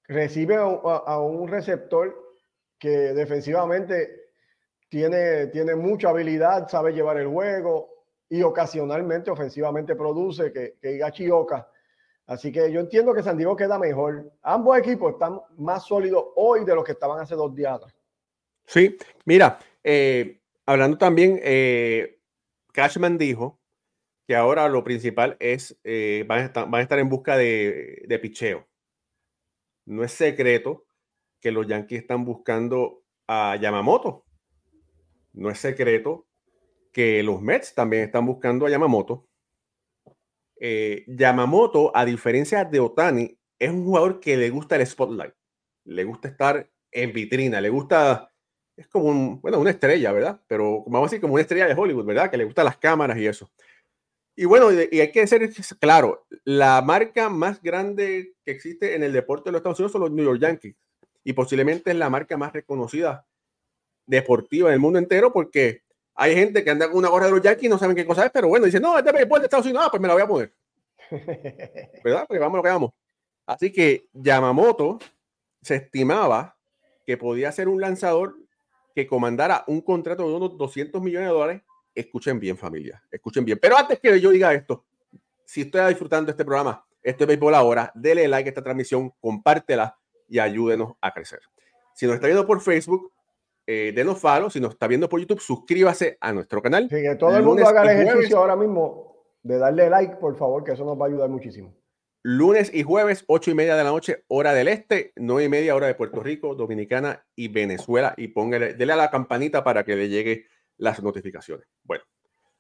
recibe 0.09 0.57
a 0.57 1.19
un 1.19 1.49
receptor 1.49 2.15
que 2.79 3.13
defensivamente 3.13 4.31
tiene, 4.89 5.49
tiene 5.49 5.75
mucha 5.75 6.11
habilidad, 6.11 6.69
sabe 6.69 6.93
llevar 6.93 7.19
el 7.19 7.29
juego 7.29 7.91
y 8.29 8.43
ocasionalmente 8.43 9.31
ofensivamente 9.31 9.95
produce, 9.95 10.53
que, 10.53 10.79
que 10.81 11.01
Chioca. 11.13 11.69
Así 12.27 12.51
que 12.51 12.71
yo 12.73 12.81
entiendo 12.81 13.13
que 13.13 13.23
San 13.23 13.37
Diego 13.37 13.57
queda 13.57 13.79
mejor. 13.79 14.33
Ambos 14.43 14.79
equipos 14.79 15.13
están 15.13 15.41
más 15.59 15.85
sólidos 15.85 16.25
hoy 16.37 16.65
de 16.65 16.75
lo 16.75 16.85
que 16.85 16.93
estaban 16.93 17.21
hace 17.21 17.35
dos 17.35 17.55
días 17.55 17.75
Sí, 18.67 18.97
mira, 19.25 19.59
eh, 19.85 20.41
hablando 20.67 20.99
también, 20.99 21.41
eh, 21.43 22.21
Cashman 22.73 23.19
dijo 23.19 23.61
que 24.27 24.37
ahora 24.37 24.69
lo 24.69 24.85
principal 24.85 25.37
es, 25.41 25.79
eh, 25.85 26.25
van, 26.27 26.41
a 26.41 26.81
estar, 26.81 26.99
en 26.99 27.09
busca 27.09 27.37
de, 27.37 28.03
de 28.07 28.19
picheo. 28.19 28.69
No 29.85 30.05
es 30.05 30.13
secreto 30.13 30.87
que 31.41 31.51
los 31.51 31.67
Yankees 31.67 32.03
están 32.03 32.25
buscando 32.25 33.05
a 33.27 33.57
Yamamoto. 33.61 34.25
No 35.33 35.51
es 35.51 35.59
secreto 35.59 36.29
que 36.93 37.23
los 37.23 37.43
Mets 37.43 37.75
también 37.75 38.05
están 38.05 38.27
buscando 38.27 38.67
a 38.67 38.71
Yamamoto. 38.71 39.29
Yamamoto, 41.09 41.91
a 41.93 42.05
diferencia 42.05 42.65
de 42.65 42.79
Otani, 42.79 43.37
es 43.63 43.71
un 43.71 43.85
jugador 43.85 44.19
que 44.19 44.37
le 44.37 44.51
gusta 44.51 44.75
el 44.75 44.85
spotlight, 44.85 45.35
le 45.85 46.03
gusta 46.03 46.27
estar 46.27 46.69
en 46.91 47.13
vitrina, 47.13 47.61
le 47.61 47.69
gusta, 47.69 48.32
es 48.77 48.87
como 48.89 49.07
un, 49.07 49.41
bueno, 49.41 49.59
una 49.59 49.71
estrella, 49.71 50.13
¿verdad? 50.13 50.41
Pero 50.47 50.83
vamos 50.87 51.09
a 51.09 51.11
decir 51.11 51.21
como 51.21 51.35
una 51.35 51.43
estrella 51.43 51.67
de 51.67 51.75
Hollywood, 51.75 52.05
¿verdad? 52.05 52.31
Que 52.31 52.37
le 52.37 52.45
gustan 52.45 52.65
las 52.65 52.77
cámaras 52.77 53.19
y 53.19 53.27
eso. 53.27 53.51
Y 54.35 54.47
bueno, 54.47 54.69
y 54.73 55.01
hay 55.01 55.13
que 55.13 55.27
ser 55.27 55.51
claro, 55.79 56.27
la 56.45 56.81
marca 56.81 57.29
más 57.29 57.63
grande 57.63 58.35
que 58.45 58.51
existe 58.51 58.95
en 58.95 59.03
el 59.03 59.13
deporte 59.13 59.45
de 59.45 59.53
los 59.53 59.59
Estados 59.59 59.79
Unidos 59.79 59.93
son 59.93 60.01
los 60.01 60.11
New 60.11 60.25
York 60.25 60.41
Yankees. 60.41 60.75
Y 61.23 61.35
posiblemente 61.35 61.91
es 61.91 61.97
la 61.97 62.09
marca 62.09 62.37
más 62.37 62.53
reconocida 62.53 63.27
deportiva 64.07 64.69
en 64.71 64.75
el 64.75 64.81
mundo 64.81 64.99
entero 64.99 65.33
porque 65.33 65.83
hay 66.15 66.35
gente 66.35 66.65
que 66.65 66.71
anda 66.71 66.89
con 66.89 66.99
una 66.99 67.09
gorra 67.09 67.27
de 67.27 67.33
los 67.33 67.43
Yankees 67.43 67.65
y 67.65 67.69
no 67.69 67.79
saben 67.79 67.95
qué 67.95 68.07
cosa 68.07 68.25
es, 68.25 68.33
pero 68.33 68.49
bueno, 68.49 68.67
dicen, 68.67 68.83
no, 68.83 68.99
este 68.99 69.13
béisbol 69.13 69.41
de 69.41 69.47
Estados 69.47 69.67
Unidos, 69.67 69.85
ah, 69.85 69.91
pues 69.91 70.01
me 70.01 70.09
la 70.09 70.15
voy 70.15 70.23
a 70.23 70.27
poner. 70.27 70.55
¿Verdad? 72.05 72.25
Porque 72.27 72.39
vamos 72.39 72.57
lo 72.57 72.63
que 72.63 72.69
vamos. 72.71 72.91
Así 73.47 73.71
que 73.71 74.09
Yamamoto 74.13 74.99
se 75.61 75.77
estimaba 75.77 76.57
que 77.05 77.17
podía 77.17 77.53
ser 77.53 77.69
un 77.69 77.81
lanzador 77.81 78.37
que 78.95 79.07
comandara 79.07 79.65
un 79.67 79.81
contrato 79.81 80.29
de 80.29 80.35
unos 80.35 80.57
200 80.57 81.01
millones 81.03 81.29
de 81.29 81.35
dólares. 81.35 81.63
Escuchen 81.95 82.41
bien, 82.41 82.57
familia, 82.57 83.03
escuchen 83.11 83.45
bien. 83.45 83.59
Pero 83.61 83.77
antes 83.77 84.01
que 84.01 84.19
yo 84.21 84.31
diga 84.31 84.53
esto, 84.55 84.85
si 85.45 85.63
estoy 85.63 85.89
disfrutando 85.89 86.31
este 86.31 86.45
programa, 86.45 86.85
este 87.03 87.27
béisbol 87.27 87.55
ahora, 87.55 87.93
dele 87.95 88.29
like 88.29 88.49
a 88.49 88.51
esta 88.51 88.63
transmisión, 88.63 89.13
compártela 89.21 89.99
y 90.29 90.39
ayúdenos 90.39 90.95
a 91.01 91.13
crecer. 91.13 91.41
Si 91.95 92.07
nos 92.07 92.15
está 92.15 92.27
viendo 92.27 92.47
por 92.47 92.61
Facebook, 92.61 93.13
eh, 93.67 93.93
denos 93.95 94.19
follow. 94.19 94.51
Si 94.51 94.61
nos 94.61 94.73
está 94.73 94.87
viendo 94.87 95.09
por 95.09 95.21
YouTube, 95.21 95.41
suscríbase 95.41 96.17
a 96.21 96.33
nuestro 96.33 96.63
canal. 96.63 96.89
que 96.89 97.17
todo 97.17 97.37
el 97.37 97.43
mundo 97.43 97.67
haga 97.67 97.83
el 97.83 98.01
ejercicio 98.01 98.39
ahora 98.39 98.57
mismo 98.57 99.13
de 99.43 99.59
darle 99.59 99.91
like, 99.91 100.17
por 100.17 100.37
favor, 100.37 100.65
que 100.65 100.73
eso 100.73 100.85
nos 100.85 101.01
va 101.01 101.07
a 101.07 101.09
ayudar 101.09 101.29
muchísimo. 101.29 101.75
Lunes 102.25 102.71
y 102.73 102.85
jueves, 102.85 103.25
ocho 103.27 103.51
y 103.51 103.55
media 103.55 103.75
de 103.75 103.83
la 103.83 103.91
noche, 103.91 104.25
hora 104.29 104.55
del 104.55 104.69
este, 104.69 105.13
nueve 105.17 105.45
y 105.45 105.49
media, 105.49 105.75
hora 105.75 105.89
de 105.89 105.97
Puerto 105.97 106.23
Rico, 106.23 106.55
Dominicana 106.55 107.27
y 107.35 107.49
Venezuela. 107.49 108.15
Y 108.17 108.29
póngale, 108.29 108.75
dele 108.75 108.93
a 108.93 108.97
la 108.97 109.11
campanita 109.11 109.65
para 109.65 109.85
que 109.85 109.97
le 109.97 110.09
llegue 110.09 110.47
las 110.77 111.03
notificaciones. 111.03 111.67
Bueno, 111.83 112.05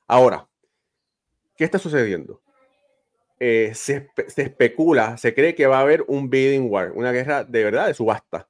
ahora, 0.08 0.48
¿qué 1.56 1.62
está 1.62 1.78
sucediendo? 1.78 2.42
Eh, 3.38 3.70
se, 3.74 4.10
se, 4.26 4.42
especula, 4.42 5.16
se 5.16 5.32
cree 5.32 5.54
que 5.54 5.66
va 5.66 5.78
a 5.78 5.82
haber 5.82 6.04
un 6.08 6.28
bidding 6.28 6.68
war, 6.68 6.90
una 6.92 7.12
guerra 7.12 7.44
de 7.44 7.62
verdad 7.62 7.86
de 7.86 7.94
subasta. 7.94 8.48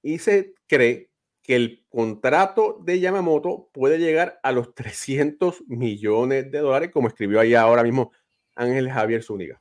Y 0.00 0.18
se 0.18 0.54
cree 0.68 1.10
que 1.42 1.56
el 1.56 1.84
contrato 1.88 2.80
de 2.84 3.00
Yamamoto 3.00 3.68
puede 3.72 3.98
llegar 3.98 4.38
a 4.44 4.52
los 4.52 4.74
300 4.74 5.64
millones 5.66 6.52
de 6.52 6.58
dólares, 6.58 6.90
como 6.92 7.08
escribió 7.08 7.40
ahí 7.40 7.54
ahora 7.54 7.82
mismo 7.82 8.12
Ángel 8.54 8.90
Javier 8.90 9.24
Zúñiga. 9.24 9.60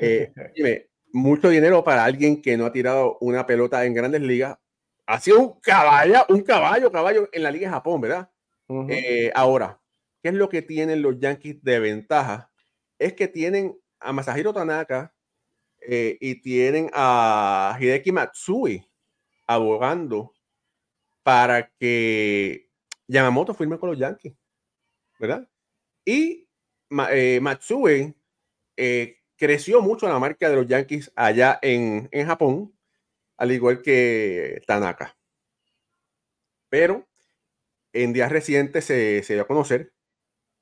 Eh, 0.00 0.32
dime, 0.54 0.88
mucho 1.12 1.48
dinero 1.48 1.82
para 1.82 2.04
alguien 2.04 2.42
que 2.42 2.56
no 2.56 2.66
ha 2.66 2.72
tirado 2.72 3.18
una 3.20 3.46
pelota 3.46 3.84
en 3.84 3.94
grandes 3.94 4.22
ligas. 4.22 4.58
Ha 5.06 5.20
sido 5.20 5.40
un 5.40 5.60
caballo, 5.60 6.26
un 6.28 6.42
caballo, 6.42 6.90
caballo 6.90 7.28
en 7.32 7.42
la 7.42 7.50
Liga 7.50 7.68
de 7.68 7.74
Japón, 7.74 8.00
¿verdad? 8.00 8.30
Eh, 8.88 9.30
ahora, 9.34 9.80
¿qué 10.22 10.30
es 10.30 10.34
lo 10.34 10.48
que 10.48 10.62
tienen 10.62 11.02
los 11.02 11.18
Yankees 11.18 11.62
de 11.62 11.78
ventaja? 11.78 12.50
Es 12.98 13.12
que 13.12 13.28
tienen 13.28 13.78
a 14.00 14.12
Masahiro 14.12 14.52
Tanaka 14.52 15.14
eh, 15.80 16.18
y 16.20 16.40
tienen 16.40 16.90
a 16.92 17.76
Hideki 17.80 18.10
Matsui 18.10 18.84
abogando 19.46 20.34
para 21.22 21.70
que 21.78 22.68
Yamamoto 23.06 23.54
firme 23.54 23.78
con 23.78 23.90
los 23.90 23.98
Yankees, 23.98 24.34
¿verdad? 25.20 25.48
Y 26.04 26.48
eh, 27.10 27.38
Matsui 27.40 28.14
eh, 28.76 29.18
creció 29.36 29.80
mucho 29.82 30.08
la 30.08 30.18
marca 30.18 30.48
de 30.48 30.56
los 30.56 30.66
Yankees 30.66 31.12
allá 31.14 31.58
en, 31.62 32.08
Japón, 32.26 32.74
al 33.36 33.52
igual 33.52 33.82
que 33.82 34.62
Tanaka. 34.66 35.16
Pero 36.68 37.06
en 37.92 38.12
días 38.12 38.30
recientes 38.30 38.84
se, 38.84 39.22
se 39.22 39.34
dio 39.34 39.42
a 39.42 39.46
conocer 39.46 39.92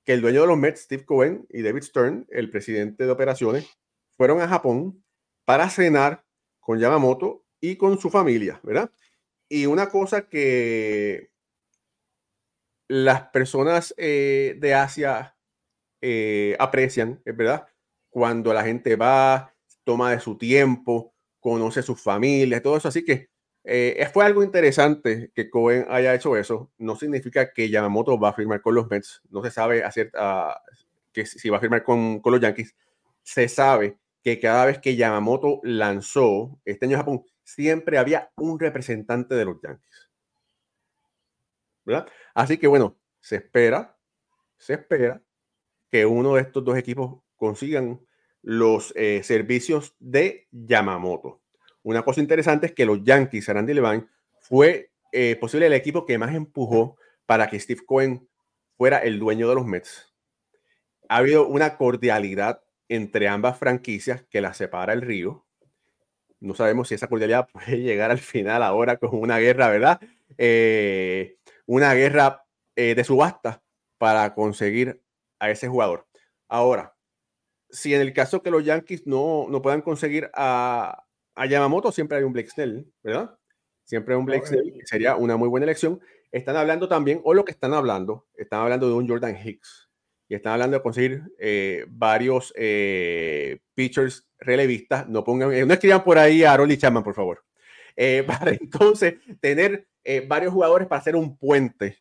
que 0.05 0.13
el 0.13 0.21
dueño 0.21 0.43
de 0.43 0.47
los 0.49 0.59
Mets, 0.59 0.83
Steve 0.83 1.05
Cohen, 1.05 1.47
y 1.51 1.63
David 1.63 1.83
Stern, 1.83 2.27
el 2.31 2.51
presidente 2.51 3.05
de 3.05 3.11
operaciones, 3.11 3.67
fueron 4.17 4.41
a 4.41 4.49
Japón 4.49 5.03
para 5.45 5.71
cenar 5.71 6.25
con 6.61 6.79
Yamamoto 6.79 7.45
y 7.61 7.77
con 7.77 7.99
su 7.99 8.11
familia, 8.11 8.61
¿verdad? 8.63 8.91
Y 9.49 9.67
una 9.67 9.89
cosa 9.89 10.29
que 10.29 11.31
las 12.89 13.29
personas 13.29 13.95
eh, 13.97 14.57
de 14.59 14.75
Asia 14.75 15.37
eh, 16.01 16.57
aprecian, 16.59 17.23
es 17.25 17.37
verdad, 17.37 17.67
cuando 18.15 18.55
la 18.55 18.63
gente 18.63 18.95
va, 18.95 19.53
toma 19.83 20.13
de 20.13 20.21
su 20.21 20.39
tiempo, 20.39 21.13
conoce 21.41 21.81
a 21.81 21.83
sus 21.83 22.01
familias, 22.01 22.63
todo 22.63 22.77
eso. 22.77 22.87
Así 22.87 23.05
que 23.05 23.29
eh, 23.65 24.09
fue 24.13 24.25
algo 24.25 24.45
interesante 24.45 25.33
que 25.35 25.51
Cohen 25.51 25.85
haya 25.89 26.15
hecho 26.15 26.37
eso. 26.37 26.71
No 26.79 26.95
significa 26.95 27.53
que 27.53 27.69
Yamamoto 27.69 28.17
va 28.17 28.29
a 28.29 28.33
firmar 28.33 28.63
con 28.63 28.77
los 28.77 28.89
Mets. 28.89 29.21
No 29.31 29.43
se 29.43 29.51
sabe 29.51 29.83
uh, 29.85 30.53
que 31.13 31.27
si 31.27 31.51
va 31.51 31.57
a 31.57 31.61
firmar 31.61 31.83
con, 31.83 32.21
con, 32.21 32.31
los 32.31 32.41
Yankees. 32.41 32.77
Se 33.25 33.49
sabe 33.49 33.99
que 34.23 34.39
cada 34.39 34.67
vez 34.67 34.79
que 34.79 34.95
Yamamoto 34.95 35.59
lanzó 35.65 36.57
este 36.65 36.87
año 36.87 36.95
en 36.95 37.01
Japón, 37.01 37.25
siempre 37.43 37.99
había 37.99 38.31
un 38.37 38.61
representante 38.61 39.35
de 39.35 39.45
los 39.45 39.61
Yankees. 39.61 40.09
¿Verdad? 41.85 42.07
Así 42.33 42.59
que 42.59 42.69
bueno, 42.69 42.97
se 43.21 43.37
espera, 43.37 43.99
se 44.57 44.75
espera 44.75 45.21
que 45.91 46.07
uno 46.07 46.37
de 46.37 46.43
estos 46.43 46.65
dos 46.65 46.79
equipos 46.79 47.24
consigan 47.37 48.01
los 48.43 48.93
eh, 48.97 49.23
servicios 49.23 49.95
de 49.99 50.49
Yamamoto. 50.51 51.41
Una 51.83 52.03
cosa 52.03 52.21
interesante 52.21 52.67
es 52.67 52.73
que 52.73 52.87
los 52.87 53.03
Yankees, 53.03 53.49
Randy 53.49 53.75
Levine, 53.75 54.07
fue 54.41 54.91
eh, 55.13 55.37
posible 55.37 55.67
el 55.67 55.73
equipo 55.73 56.05
que 56.05 56.19
más 56.19 56.35
empujó 56.35 56.97
para 57.27 57.49
que 57.49 57.59
Steve 57.59 57.83
Cohen 57.87 58.29
fuera 58.77 58.99
el 58.99 59.19
dueño 59.19 59.49
de 59.49 59.55
los 59.55 59.67
Mets. 59.67 60.13
Ha 61.09 61.19
habido 61.19 61.47
una 61.47 61.77
cordialidad 61.77 62.63
entre 62.89 63.29
ambas 63.29 63.59
franquicias 63.59 64.25
que 64.31 64.41
las 64.41 64.57
separa 64.57 64.93
el 64.93 65.03
río 65.03 65.45
no 66.45 66.55
sabemos 66.55 66.89
si 66.89 66.95
esa 66.95 67.09
cordialidad 67.09 67.49
puede 67.53 67.81
llegar 67.81 68.11
al 68.11 68.19
final 68.19 68.63
ahora 68.63 68.99
con 68.99 69.17
una 69.17 69.39
guerra, 69.39 69.71
¿verdad? 69.71 70.01
Eh, 70.37 71.39
una 71.67 71.95
guerra 71.95 72.45
de 72.77 73.05
subasta 73.05 73.63
para 73.99 74.35
conseguir 74.35 75.01
a 75.39 75.51
ese 75.51 75.69
jugador. 75.69 76.07
Ahora, 76.49 76.94
si 77.75 77.95
en 77.95 78.01
el 78.01 78.13
caso 78.13 78.43
que 78.43 78.51
los 78.51 78.65
Yankees 78.65 79.07
no, 79.07 79.47
no 79.51 79.61
puedan 79.61 79.83
conseguir 79.83 80.31
a, 80.33 81.05
a, 81.35 81.47
Yamamoto, 81.47 81.93
siempre 81.93 82.19
hay 82.19 82.25
un 82.25 82.33
Blake 82.33 82.51
Snell, 82.51 82.91
¿verdad? 83.03 83.37
Siempre 83.85 84.15
hay 84.15 84.19
un 84.19 84.27
Blake 84.27 84.47
Snell, 84.47 84.81
sería 84.85 85.17
una 85.17 85.37
muy 85.37 85.49
buena 85.49 85.65
elección. 85.65 86.01
Están 86.33 86.57
hablando 86.57 86.89
también, 86.89 87.21
o 87.25 87.35
lo 87.35 87.45
que 87.45 87.53
están 87.53 87.75
hablando, 87.75 88.27
están 88.37 88.61
hablando 88.61 88.89
de 88.89 88.95
un 88.95 89.09
Jordan 89.09 89.37
Hicks 89.37 89.91
y 90.29 90.35
están 90.35 90.55
hablando 90.55 90.79
de 90.79 90.83
conseguir 90.83 91.23
eh, 91.39 91.85
varios 91.89 92.53
pitchers 93.75 94.27
relevistas, 94.45 95.09
no 95.09 95.25
pongan, 95.25 95.53
eh, 95.53 95.65
no 95.67 95.73
escriban 95.75 96.05
por 96.05 96.19
ahí 96.19 96.45
a 96.45 96.57
Rolly 96.57 96.77
Chapman, 96.77 97.03
por 97.03 97.15
favor. 97.15 97.45
Eh, 97.97 98.25
para 98.27 98.53
entonces 98.53 99.15
tener 99.41 99.87
eh, 100.05 100.25
varios 100.27 100.53
jugadores 100.53 100.87
para 100.87 101.01
hacer 101.01 101.17
un 101.17 101.37
puente 101.37 101.99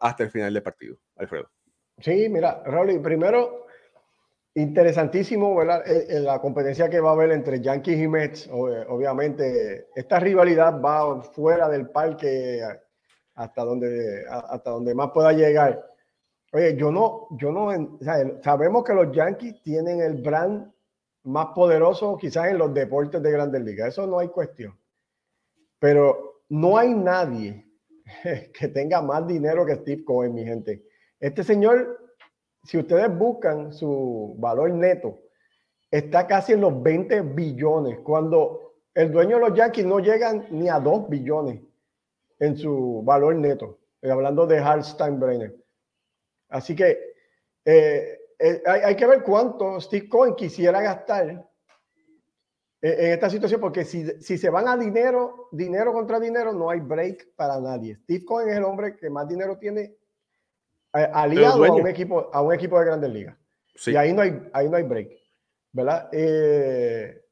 hasta 0.00 0.24
el 0.24 0.30
final 0.30 0.54
del 0.54 0.62
partido, 0.62 0.96
Alfredo. 1.16 1.50
Sí, 1.98 2.28
mira, 2.28 2.62
Rolly, 2.64 2.98
primero, 2.98 3.66
interesantísimo, 4.54 5.54
¿verdad? 5.56 5.82
la 6.08 6.40
competencia 6.40 6.90
que 6.90 7.00
va 7.00 7.10
a 7.10 7.12
haber 7.14 7.32
entre 7.32 7.60
Yankees 7.60 7.98
y 7.98 8.08
Mets, 8.08 8.48
obviamente, 8.50 9.88
esta 9.94 10.18
rivalidad 10.20 10.80
va 10.80 11.22
fuera 11.22 11.68
del 11.68 11.88
parque 11.88 12.60
hasta 13.34 13.64
donde, 13.64 14.24
hasta 14.28 14.70
donde 14.70 14.94
más 14.94 15.10
pueda 15.12 15.32
llegar. 15.32 15.82
Oye, 16.52 16.76
yo 16.76 16.90
no, 16.90 17.28
yo 17.38 17.50
no, 17.50 17.98
sabemos 18.42 18.84
que 18.84 18.92
los 18.92 19.10
Yankees 19.10 19.62
tienen 19.62 20.00
el 20.00 20.20
brand 20.20 20.70
más 21.24 21.46
poderoso 21.54 22.18
quizás 22.18 22.48
en 22.48 22.58
los 22.58 22.74
deportes 22.74 23.22
de 23.22 23.30
grandes 23.30 23.62
ligas, 23.62 23.88
eso 23.88 24.06
no 24.06 24.18
hay 24.18 24.28
cuestión. 24.28 24.78
Pero 25.78 26.42
no 26.50 26.76
hay 26.76 26.94
nadie 26.94 27.66
que 28.58 28.68
tenga 28.68 29.00
más 29.00 29.26
dinero 29.26 29.64
que 29.64 29.76
Steve 29.76 30.04
Cohen, 30.04 30.34
mi 30.34 30.44
gente. 30.44 30.84
Este 31.18 31.42
señor, 31.42 32.01
si 32.64 32.78
ustedes 32.78 33.16
buscan 33.16 33.72
su 33.72 34.34
valor 34.38 34.70
neto, 34.70 35.20
está 35.90 36.26
casi 36.26 36.52
en 36.52 36.60
los 36.60 36.82
20 36.82 37.20
billones, 37.22 37.98
cuando 38.00 38.74
el 38.94 39.10
dueño 39.10 39.36
de 39.36 39.48
los 39.48 39.58
Yankees 39.58 39.86
no 39.86 39.98
llegan 39.98 40.46
ni 40.50 40.68
a 40.68 40.78
2 40.78 41.08
billones 41.08 41.60
en 42.38 42.56
su 42.56 43.02
valor 43.04 43.34
neto, 43.34 43.78
eh, 44.00 44.10
hablando 44.10 44.46
de 44.46 44.58
Hal 44.58 44.84
Steinbrenner. 44.84 45.56
Así 46.48 46.76
que 46.76 47.14
eh, 47.64 48.18
eh, 48.38 48.62
hay, 48.66 48.96
que 48.96 49.06
ver 49.06 49.22
cuánto 49.22 49.80
Steve 49.80 50.08
Cohen 50.08 50.34
quisiera 50.34 50.80
gastar 50.82 51.28
en, 51.30 51.44
esta 52.80 53.30
situación, 53.30 53.60
porque 53.60 53.84
si, 53.84 54.04
si, 54.20 54.36
se 54.36 54.50
van 54.50 54.66
a 54.66 54.76
dinero, 54.76 55.48
dinero 55.52 55.92
contra 55.92 56.18
dinero, 56.18 56.52
no 56.52 56.68
hay 56.68 56.80
break 56.80 57.34
para 57.36 57.60
nadie. 57.60 57.96
Steve 58.02 58.24
Cohen 58.24 58.48
es 58.48 58.56
el 58.56 58.64
hombre 58.64 58.96
que 58.96 59.08
más 59.08 59.28
dinero 59.28 59.56
tiene 59.56 59.94
aliado 60.92 61.64
a 61.64 61.72
un, 61.72 61.86
equipo, 61.88 62.30
a 62.32 62.42
un 62.42 62.52
equipo 62.52 62.78
de 62.78 62.86
grandes 62.86 63.10
ligas. 63.10 63.36
Y 63.86 63.96
ahí 63.96 64.12
no 64.12 64.22
hay, 64.22 64.48
ahí 64.52 64.68
no 64.68 64.76
hay 64.76 64.82
break. 64.82 65.22
¿verdad? 65.72 66.08
Eh, 66.12 67.24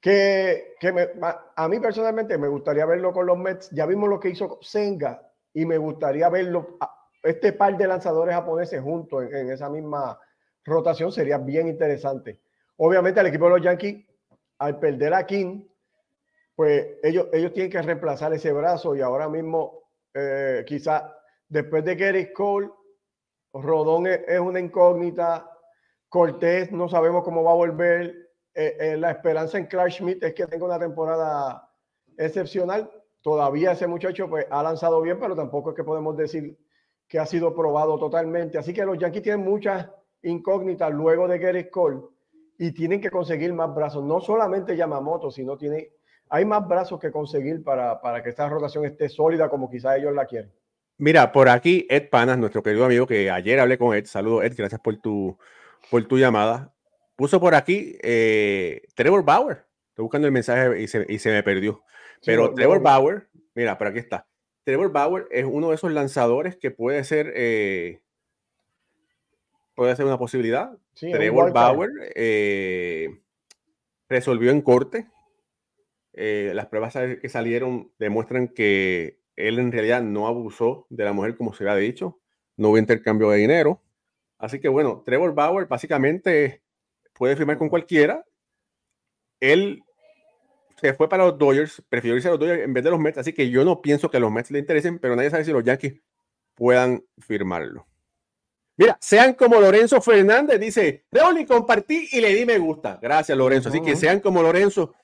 que, 0.00 0.74
que 0.78 1.10
a 1.56 1.68
mí 1.68 1.80
personalmente 1.80 2.38
me 2.38 2.48
gustaría 2.48 2.86
verlo 2.86 3.12
con 3.12 3.26
los 3.26 3.36
Mets. 3.36 3.70
Ya 3.70 3.86
vimos 3.86 4.08
lo 4.08 4.20
que 4.20 4.30
hizo 4.30 4.58
Senga 4.62 5.20
y 5.52 5.66
me 5.66 5.78
gustaría 5.78 6.28
verlo, 6.28 6.78
este 7.22 7.52
par 7.52 7.76
de 7.76 7.86
lanzadores 7.86 8.34
japoneses 8.34 8.80
juntos 8.80 9.24
en, 9.32 9.50
esa 9.50 9.70
misma 9.70 10.18
rotación 10.64 11.10
sería 11.10 11.38
bien 11.38 11.68
interesante. 11.68 12.40
Obviamente 12.76 13.20
el 13.20 13.26
equipo 13.26 13.46
de 13.46 13.50
los 13.50 13.62
Yankees, 13.62 14.04
al 14.58 14.78
perder 14.78 15.14
a 15.14 15.26
King, 15.26 15.64
pues 16.54 16.98
ellos, 17.02 17.28
ellos 17.32 17.52
tienen 17.52 17.72
que 17.72 17.82
reemplazar 17.82 18.32
ese 18.32 18.52
brazo 18.52 18.94
y 18.94 19.00
ahora 19.00 19.28
mismo 19.28 19.84
eh, 20.12 20.64
quizá 20.66 21.16
después 21.48 21.84
de 21.84 21.96
Gary 21.96 22.32
Cole, 22.32 22.70
Rodón 23.54 24.06
es 24.06 24.40
una 24.40 24.60
incógnita, 24.60 25.50
Cortés 26.08 26.70
no 26.70 26.88
sabemos 26.88 27.24
cómo 27.24 27.42
va 27.42 27.52
a 27.52 27.56
volver. 27.56 28.30
Eh, 28.54 28.76
eh, 28.78 28.96
la 28.96 29.10
esperanza 29.10 29.58
en 29.58 29.66
Clark 29.66 29.90
Schmidt 29.90 30.22
es 30.22 30.32
que 30.32 30.46
tenga 30.46 30.64
una 30.64 30.78
temporada 30.78 31.68
excepcional. 32.16 32.88
Todavía 33.20 33.72
ese 33.72 33.86
muchacho 33.86 34.28
pues, 34.28 34.46
ha 34.48 34.62
lanzado 34.62 35.00
bien, 35.02 35.18
pero 35.18 35.34
tampoco 35.34 35.70
es 35.70 35.76
que 35.76 35.82
podemos 35.82 36.16
decir 36.16 36.56
que 37.08 37.18
ha 37.18 37.26
sido 37.26 37.54
probado 37.54 37.98
totalmente. 37.98 38.58
Así 38.58 38.72
que 38.72 38.84
los 38.84 38.98
Yankees 38.98 39.22
tienen 39.22 39.44
muchas 39.44 39.88
incógnitas 40.22 40.92
luego 40.92 41.26
de 41.26 41.38
Gary 41.38 41.68
Cole 41.68 42.02
y 42.58 42.72
tienen 42.72 43.00
que 43.00 43.10
conseguir 43.10 43.52
más 43.52 43.74
brazos. 43.74 44.04
No 44.04 44.20
solamente 44.20 44.76
Yamamoto, 44.76 45.30
sino 45.30 45.56
tiene, 45.56 45.90
hay 46.28 46.44
más 46.44 46.66
brazos 46.68 47.00
que 47.00 47.10
conseguir 47.10 47.64
para, 47.64 48.00
para 48.00 48.22
que 48.22 48.30
esta 48.30 48.48
rotación 48.48 48.84
esté 48.84 49.08
sólida 49.08 49.48
como 49.48 49.68
quizás 49.68 49.98
ellos 49.98 50.14
la 50.14 50.26
quieren. 50.26 50.52
Mira, 50.96 51.32
por 51.32 51.48
aquí 51.48 51.86
Ed 51.90 52.08
Panas, 52.08 52.38
nuestro 52.38 52.62
querido 52.62 52.84
amigo, 52.84 53.06
que 53.06 53.30
ayer 53.30 53.58
hablé 53.58 53.78
con 53.78 53.96
Ed. 53.96 54.06
Saludos, 54.06 54.44
Ed, 54.44 54.54
gracias 54.56 54.80
por 54.80 54.96
tu 54.96 55.36
por 55.90 56.06
tu 56.06 56.18
llamada. 56.18 56.72
Puso 57.16 57.40
por 57.40 57.54
aquí 57.54 57.96
eh, 58.02 58.82
Trevor 58.94 59.24
Bauer. 59.24 59.64
Estoy 59.88 60.02
buscando 60.02 60.26
el 60.26 60.32
mensaje 60.32 60.82
y 60.82 60.88
se, 60.88 61.30
me 61.30 61.42
perdió. 61.42 61.82
Pero 62.24 62.52
Trevor 62.54 62.80
Bauer, 62.80 63.28
mira, 63.54 63.78
por 63.78 63.88
aquí 63.88 63.98
está. 63.98 64.26
Trevor 64.64 64.90
Bauer 64.90 65.26
es 65.30 65.44
uno 65.44 65.68
de 65.68 65.74
esos 65.76 65.92
lanzadores 65.92 66.56
que 66.56 66.70
puede 66.70 67.04
ser, 67.04 67.32
eh, 67.36 68.00
puede 69.74 69.94
ser 69.94 70.06
una 70.06 70.18
posibilidad. 70.18 70.76
Trevor 70.94 71.52
Bauer 71.52 71.90
eh, 72.14 73.08
resolvió 74.08 74.50
en 74.50 74.62
corte. 74.62 75.06
las 76.12 76.66
pruebas 76.66 76.94
que 77.20 77.28
salieron 77.28 77.92
demuestran 77.98 78.48
que 78.48 79.23
él 79.36 79.58
en 79.58 79.72
realidad 79.72 80.02
no 80.02 80.26
abusó 80.26 80.86
de 80.90 81.04
la 81.04 81.12
mujer 81.12 81.36
como 81.36 81.54
se 81.54 81.68
había 81.68 81.76
dicho. 81.76 82.20
No 82.56 82.70
hubo 82.70 82.78
intercambio 82.78 83.30
de 83.30 83.38
dinero. 83.38 83.82
Así 84.38 84.60
que 84.60 84.68
bueno, 84.68 85.02
Trevor 85.04 85.34
Bauer 85.34 85.66
básicamente 85.66 86.62
puede 87.12 87.36
firmar 87.36 87.58
con 87.58 87.68
cualquiera. 87.68 88.24
Él 89.40 89.82
se 90.80 90.94
fue 90.94 91.08
para 91.08 91.24
los 91.24 91.38
Dodgers, 91.38 91.82
prefirió 91.88 92.16
irse 92.16 92.28
a 92.28 92.32
los 92.32 92.40
Dodgers 92.40 92.62
en 92.62 92.72
vez 92.74 92.84
de 92.84 92.90
los 92.90 93.00
Mets, 93.00 93.18
así 93.18 93.32
que 93.32 93.48
yo 93.48 93.64
no 93.64 93.80
pienso 93.80 94.10
que 94.10 94.20
los 94.20 94.30
Mets 94.30 94.50
le 94.50 94.58
interesen, 94.58 94.98
pero 94.98 95.16
nadie 95.16 95.30
sabe 95.30 95.44
si 95.44 95.52
los 95.52 95.64
Yankees 95.64 95.94
puedan 96.54 97.04
firmarlo. 97.18 97.86
Mira, 98.76 98.98
sean 99.00 99.34
como 99.34 99.60
Lorenzo 99.60 100.00
Fernández, 100.00 100.58
dice, 100.58 101.04
Reoli, 101.12 101.46
compartí 101.46 102.08
y 102.10 102.20
le 102.20 102.34
di 102.34 102.44
me 102.44 102.58
gusta. 102.58 102.98
Gracias, 103.00 103.38
Lorenzo. 103.38 103.68
Así 103.68 103.80
que 103.80 103.94
sean 103.94 104.18
como 104.18 104.42
Lorenzo 104.42 104.94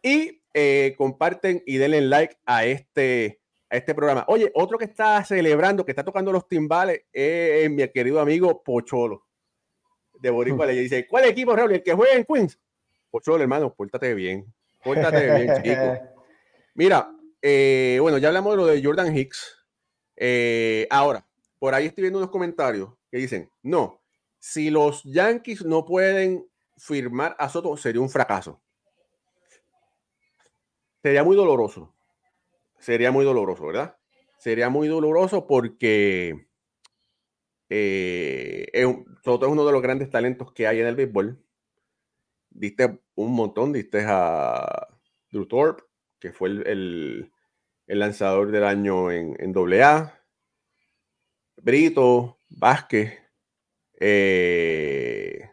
y 0.00 0.42
eh, 0.54 0.94
comparten 0.96 1.62
y 1.66 1.78
denle 1.78 2.02
like 2.02 2.36
a 2.46 2.64
este 2.64 3.40
a 3.76 3.78
este 3.78 3.94
programa. 3.94 4.24
Oye, 4.28 4.50
otro 4.54 4.78
que 4.78 4.86
está 4.86 5.22
celebrando, 5.24 5.84
que 5.84 5.92
está 5.92 6.04
tocando 6.04 6.32
los 6.32 6.48
timbales, 6.48 7.02
es 7.12 7.70
mi 7.70 7.86
querido 7.88 8.20
amigo 8.20 8.62
Pocholo 8.62 9.26
de 10.18 10.30
Boricua. 10.30 10.66
Le 10.66 10.72
dice, 10.72 11.06
¿cuál 11.06 11.26
equipo, 11.26 11.54
Raúl? 11.54 11.72
El 11.72 11.82
que 11.82 11.92
juega 11.92 12.14
en 12.14 12.24
Queens. 12.24 12.58
Pocholo, 13.10 13.42
hermano, 13.42 13.72
pórtate 13.74 14.14
bien. 14.14 14.52
Pórtate 14.82 15.36
bien, 15.36 15.54
chico. 15.62 15.98
Mira, 16.74 17.12
eh, 17.42 17.98
bueno, 18.00 18.18
ya 18.18 18.28
hablamos 18.28 18.52
de 18.52 18.56
lo 18.56 18.66
de 18.66 18.82
Jordan 18.82 19.16
Hicks. 19.16 19.64
Eh, 20.16 20.86
ahora, 20.90 21.26
por 21.58 21.74
ahí 21.74 21.86
estoy 21.86 22.02
viendo 22.02 22.18
unos 22.18 22.30
comentarios 22.30 22.90
que 23.10 23.18
dicen, 23.18 23.50
no, 23.62 24.00
si 24.38 24.70
los 24.70 25.02
Yankees 25.04 25.64
no 25.64 25.84
pueden 25.84 26.46
firmar 26.78 27.36
a 27.38 27.48
Soto, 27.48 27.76
sería 27.76 28.00
un 28.00 28.10
fracaso. 28.10 28.60
Sería 31.02 31.22
muy 31.22 31.36
doloroso 31.36 31.95
sería 32.78 33.10
muy 33.12 33.24
doloroso, 33.24 33.66
¿verdad? 33.66 33.96
Sería 34.38 34.68
muy 34.68 34.88
doloroso 34.88 35.46
porque 35.46 36.46
eh, 37.68 38.66
es, 38.72 38.86
uno 38.86 39.66
de 39.66 39.72
los 39.72 39.82
grandes 39.82 40.10
talentos 40.10 40.52
que 40.52 40.66
hay 40.66 40.80
en 40.80 40.86
el 40.86 40.96
béisbol. 40.96 41.42
Diste 42.50 43.00
un 43.14 43.32
montón, 43.34 43.72
diste 43.72 44.04
a 44.06 44.88
Drew 45.30 45.46
que 46.18 46.32
fue 46.32 46.48
el, 46.48 47.32
lanzador 47.86 48.50
del 48.50 48.64
año 48.64 49.10
en, 49.10 49.36
en 49.38 49.82
AA. 49.82 50.12
Brito, 51.56 52.38
Vázquez. 52.48 53.18
Eh, 53.98 55.50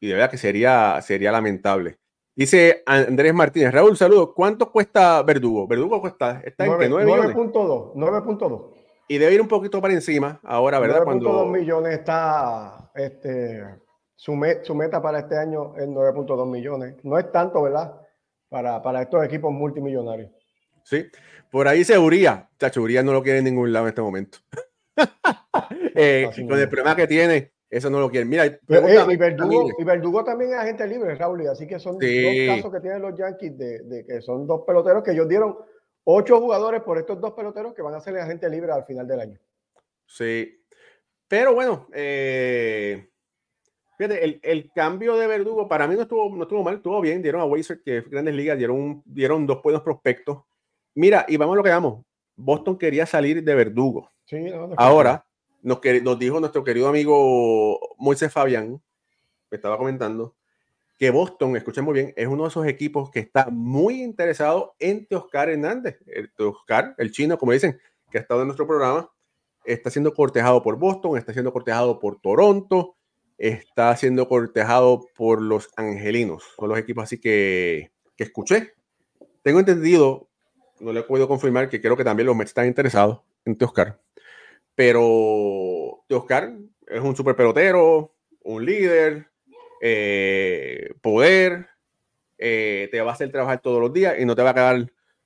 y 0.00 0.06
de 0.06 0.12
verdad 0.14 0.30
que 0.30 0.38
sería, 0.38 1.00
sería 1.02 1.32
lamentable. 1.32 1.98
Dice 2.38 2.84
Andrés 2.86 3.34
Martínez, 3.34 3.72
Raúl, 3.72 3.96
saludos. 3.96 4.30
¿Cuánto 4.32 4.70
cuesta 4.70 5.20
Verdugo? 5.24 5.66
Verdugo 5.66 6.00
cuesta, 6.00 6.40
está 6.44 6.66
en 6.66 6.72
9.2, 6.72 7.94
9.2. 7.94 8.74
Y 9.08 9.18
debe 9.18 9.34
ir 9.34 9.40
un 9.40 9.48
poquito 9.48 9.82
para 9.82 9.92
encima 9.92 10.38
ahora, 10.44 10.78
¿verdad? 10.78 11.02
9.2 11.02 11.50
millones 11.50 11.98
está, 11.98 12.92
este, 12.94 13.64
su, 14.14 14.36
meta 14.36 15.02
para 15.02 15.18
este 15.18 15.36
año 15.36 15.74
es 15.78 15.88
9.2 15.88 16.48
millones. 16.48 16.94
No 17.02 17.18
es 17.18 17.32
tanto, 17.32 17.60
¿verdad? 17.60 17.92
Para, 18.48 18.80
para 18.82 19.02
estos 19.02 19.24
equipos 19.24 19.52
multimillonarios. 19.52 20.30
Sí, 20.84 21.06
por 21.50 21.66
ahí 21.66 21.82
se 21.82 21.98
Uría. 21.98 22.48
Chacho, 22.56 22.82
Uría 22.82 23.02
no 23.02 23.12
lo 23.12 23.24
quiere 23.24 23.40
en 23.40 23.46
ningún 23.46 23.72
lado 23.72 23.86
en 23.86 23.88
este 23.88 24.02
momento. 24.02 24.38
eh, 25.96 26.30
con 26.48 26.56
el 26.56 26.68
problema 26.68 26.94
que 26.94 27.08
tiene, 27.08 27.52
eso 27.70 27.90
no 27.90 28.00
lo 28.00 28.10
quieren. 28.10 28.28
Mira, 28.28 28.46
y, 28.46 28.56
Verdugo, 29.84 30.24
también 30.24 30.52
es 30.52 30.56
agente 30.56 30.86
libre, 30.86 31.14
Raúl. 31.16 31.46
Así 31.48 31.66
que 31.66 31.78
son 31.78 31.98
dos 31.98 32.10
casos 32.46 32.72
que 32.72 32.80
tienen 32.80 33.02
los 33.02 33.16
Yankees 33.16 33.58
de, 33.58 34.04
que 34.06 34.22
son 34.22 34.46
dos 34.46 34.62
peloteros 34.66 35.02
que 35.02 35.12
ellos 35.12 35.28
dieron 35.28 35.56
ocho 36.04 36.40
jugadores 36.40 36.82
por 36.82 36.96
estos 36.96 37.20
dos 37.20 37.32
peloteros 37.32 37.74
que 37.74 37.82
van 37.82 37.94
a 37.94 38.00
ser 38.00 38.16
agente 38.18 38.48
libre 38.48 38.72
al 38.72 38.84
final 38.84 39.06
del 39.06 39.20
año. 39.20 39.38
Sí. 40.06 40.64
Pero 41.28 41.52
bueno, 41.52 41.88
eh, 41.92 43.10
fíjate, 43.98 44.40
el, 44.42 44.72
cambio 44.74 45.16
de 45.16 45.26
Verdugo 45.26 45.68
para 45.68 45.86
mí 45.86 45.94
no 45.94 46.02
estuvo, 46.02 46.34
no 46.34 46.44
estuvo 46.44 46.62
mal, 46.62 46.76
estuvo 46.76 46.98
bien. 47.02 47.20
Dieron 47.20 47.42
a 47.42 47.44
Weiser, 47.44 47.82
que 47.82 47.98
es 47.98 48.08
Grandes 48.08 48.34
Ligas, 48.34 48.56
dieron, 48.56 49.02
dieron 49.04 49.46
dos 49.46 49.62
buenos 49.62 49.82
prospectos. 49.82 50.38
Mira, 50.94 51.26
y 51.28 51.36
vamos 51.36 51.52
a 51.52 51.56
lo 51.58 51.62
que 51.62 51.70
vamos. 51.70 52.02
Boston 52.34 52.78
quería 52.78 53.04
salir 53.04 53.44
de 53.44 53.54
Verdugo. 53.54 54.10
Sí, 54.24 54.46
Ahora 54.76 55.27
nos, 55.62 55.80
nos 56.02 56.18
dijo 56.18 56.40
nuestro 56.40 56.64
querido 56.64 56.88
amigo 56.88 57.78
Moisés 57.98 58.32
Fabián, 58.32 58.82
que 59.50 59.56
estaba 59.56 59.78
comentando, 59.78 60.36
que 60.98 61.10
Boston, 61.10 61.56
escuchen 61.56 61.84
muy 61.84 61.94
bien, 61.94 62.12
es 62.16 62.26
uno 62.26 62.42
de 62.42 62.48
esos 62.48 62.66
equipos 62.66 63.10
que 63.10 63.20
está 63.20 63.48
muy 63.50 64.02
interesado 64.02 64.74
en 64.80 65.06
Teoscar 65.06 65.48
Hernández. 65.48 65.98
El 66.06 66.32
Teoscar, 66.32 66.94
el 66.98 67.12
chino, 67.12 67.38
como 67.38 67.52
dicen, 67.52 67.78
que 68.10 68.18
ha 68.18 68.20
estado 68.20 68.40
en 68.40 68.48
nuestro 68.48 68.66
programa, 68.66 69.10
está 69.64 69.90
siendo 69.90 70.12
cortejado 70.12 70.62
por 70.62 70.76
Boston, 70.76 71.16
está 71.16 71.32
siendo 71.32 71.52
cortejado 71.52 72.00
por 72.00 72.20
Toronto, 72.20 72.96
está 73.36 73.94
siendo 73.96 74.28
cortejado 74.28 75.06
por 75.14 75.40
los 75.40 75.70
Angelinos. 75.76 76.42
Son 76.56 76.68
los 76.68 76.78
equipos 76.78 77.04
así 77.04 77.20
que, 77.20 77.92
que 78.16 78.24
escuché. 78.24 78.72
Tengo 79.42 79.60
entendido, 79.60 80.28
no 80.80 80.92
le 80.92 81.04
puedo 81.04 81.28
confirmar, 81.28 81.68
que 81.68 81.80
creo 81.80 81.96
que 81.96 82.04
también 82.04 82.26
los 82.26 82.34
Mets 82.34 82.50
están 82.50 82.66
interesados 82.66 83.20
en 83.44 83.56
Teoscar. 83.56 84.00
Pero 84.78 86.04
Oscar 86.08 86.52
es 86.86 87.00
un 87.00 87.16
super 87.16 87.34
pelotero, 87.34 88.14
un 88.44 88.64
líder, 88.64 89.26
eh, 89.82 90.94
poder, 91.02 91.66
eh, 92.38 92.88
te 92.92 93.00
va 93.00 93.10
a 93.10 93.14
hacer 93.14 93.32
trabajar 93.32 93.60
todos 93.60 93.80
los 93.80 93.92
días 93.92 94.14
y 94.20 94.24
no 94.24 94.36
te 94.36 94.42
va 94.42 94.50
a 94.50 94.54
quedar, 94.54 94.76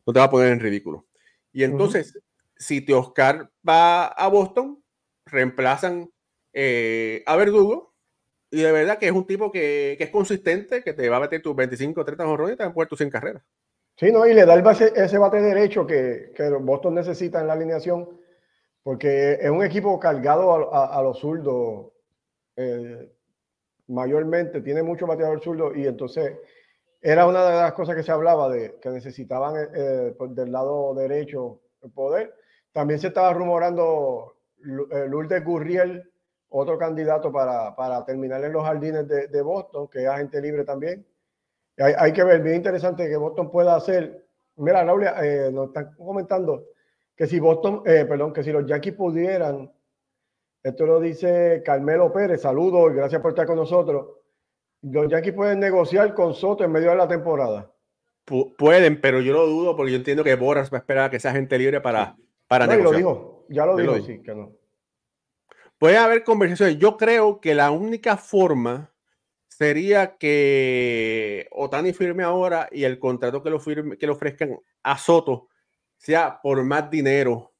no 0.06 0.12
te 0.14 0.18
va 0.18 0.24
a 0.24 0.30
poner 0.30 0.52
en 0.52 0.60
ridículo. 0.60 1.06
Y 1.52 1.64
entonces, 1.64 2.18
si 2.56 2.80
te 2.80 2.94
Oscar 2.94 3.50
va 3.68 4.06
a 4.06 4.26
Boston, 4.28 4.82
reemplazan 5.26 6.10
eh, 6.54 7.22
a 7.26 7.36
Verdugo 7.36 7.94
Y 8.50 8.62
de 8.62 8.72
verdad 8.72 8.96
que 8.96 9.08
es 9.08 9.12
un 9.12 9.26
tipo 9.26 9.52
que, 9.52 9.98
es 10.00 10.08
consistente, 10.08 10.82
que 10.82 10.94
te 10.94 11.10
va 11.10 11.18
a 11.18 11.20
meter 11.20 11.42
tus 11.42 11.54
25 11.54 12.02
30 12.02 12.24
jorrones 12.24 12.54
y 12.54 12.56
te 12.56 12.64
va 12.64 12.70
a 12.70 12.72
poner 12.72 12.88
tus 12.88 12.96
100 12.96 13.10
carreras. 13.10 13.42
Sí, 13.98 14.10
no, 14.10 14.26
y 14.26 14.32
le 14.32 14.46
da 14.46 14.54
el 14.54 14.62
base, 14.62 14.94
ese 14.96 15.18
bate 15.18 15.42
derecho 15.42 15.86
que, 15.86 16.32
que 16.34 16.48
Boston 16.48 16.94
necesita 16.94 17.42
en 17.42 17.48
la 17.48 17.52
alineación, 17.52 18.21
porque 18.82 19.38
es 19.40 19.50
un 19.50 19.64
equipo 19.64 19.98
cargado 19.98 20.74
a, 20.74 21.02
los 21.02 21.18
zurdos. 21.18 21.92
Eh, 22.56 23.10
mayormente 23.88 24.60
tiene 24.60 24.82
mucho 24.82 25.06
bateador 25.06 25.40
zurdo 25.40 25.74
y 25.74 25.86
entonces 25.86 26.36
era 27.00 27.26
una 27.26 27.44
de 27.44 27.56
las 27.56 27.72
cosas 27.72 27.96
que 27.96 28.02
se 28.02 28.12
hablaba 28.12 28.48
de 28.48 28.78
que 28.80 28.90
necesitaban 28.90 29.56
eh, 29.56 29.68
eh, 29.74 30.14
del 30.30 30.52
lado 30.52 30.94
derecho 30.94 31.60
el 31.82 31.90
poder. 31.90 32.34
También 32.72 33.00
se 33.00 33.08
estaba 33.08 33.32
rumorando 33.32 34.36
Lourdes 34.60 35.44
Gurriel 35.44 36.12
otro 36.52 36.78
candidato 36.78 37.32
para, 37.32 37.74
para 37.74 38.04
terminar 38.04 38.44
en 38.44 38.52
los 38.52 38.64
jardines 38.64 39.08
de, 39.08 39.26
de, 39.26 39.42
Boston, 39.42 39.88
que 39.88 40.02
es 40.02 40.08
agente 40.08 40.40
libre 40.40 40.64
también. 40.64 41.04
Hay, 41.78 41.94
hay, 41.96 42.12
que 42.12 42.22
ver, 42.22 42.42
bien 42.42 42.56
interesante 42.56 43.08
que 43.08 43.16
Boston 43.16 43.50
pueda 43.50 43.74
hacer. 43.74 44.26
Mira, 44.56 44.84
Raúl, 44.84 45.04
eh, 45.04 45.50
nos 45.50 45.68
están 45.68 45.94
comentando 45.94 46.66
que 47.16 47.26
si 47.26 47.40
Boston, 47.40 47.82
eh, 47.86 48.04
perdón, 48.08 48.32
que 48.32 48.42
si 48.42 48.52
los 48.52 48.66
Yankees 48.66 48.94
pudieran, 48.94 49.70
esto 50.62 50.86
lo 50.86 51.00
dice 51.00 51.62
Carmelo 51.64 52.12
Pérez, 52.12 52.42
saludos 52.42 52.92
y 52.92 52.96
gracias 52.96 53.20
por 53.20 53.32
estar 53.32 53.46
con 53.46 53.56
nosotros. 53.56 54.18
Los 54.82 55.08
Yankees 55.08 55.34
pueden 55.34 55.60
negociar 55.60 56.14
con 56.14 56.34
Soto 56.34 56.64
en 56.64 56.72
medio 56.72 56.90
de 56.90 56.96
la 56.96 57.08
temporada. 57.08 57.72
pueden, 58.56 59.00
pero 59.00 59.20
yo 59.20 59.32
lo 59.32 59.46
dudo 59.46 59.76
porque 59.76 59.92
yo 59.92 59.98
entiendo 59.98 60.24
que 60.24 60.34
Boras 60.34 60.72
va 60.72 60.78
a 60.78 60.80
esperar 60.80 61.04
a 61.04 61.10
que 61.10 61.20
sea 61.20 61.32
gente 61.32 61.58
libre 61.58 61.80
para, 61.80 62.16
para 62.48 62.66
negociar. 62.66 62.92
Lo 62.92 62.98
dijo, 62.98 63.46
ya 63.48 63.66
lo 63.66 63.76
dijo, 63.76 63.98
sí, 64.00 64.22
que 64.22 64.34
no. 64.34 64.52
Puede 65.78 65.96
haber 65.96 66.22
conversaciones. 66.22 66.78
Yo 66.78 66.96
creo 66.96 67.40
que 67.40 67.54
la 67.54 67.72
única 67.72 68.16
forma 68.16 68.92
sería 69.48 70.16
que 70.16 71.48
Otani 71.50 71.92
firme 71.92 72.22
ahora 72.22 72.68
y 72.70 72.84
el 72.84 72.98
contrato 72.98 73.42
que 73.42 73.50
lo 73.50 73.58
firme, 73.58 73.98
que 73.98 74.06
le 74.06 74.12
ofrezcan 74.12 74.58
a 74.82 74.96
Soto 74.96 75.48
sea 76.02 76.40
por 76.42 76.62
más 76.64 76.90
dinero 76.90 77.52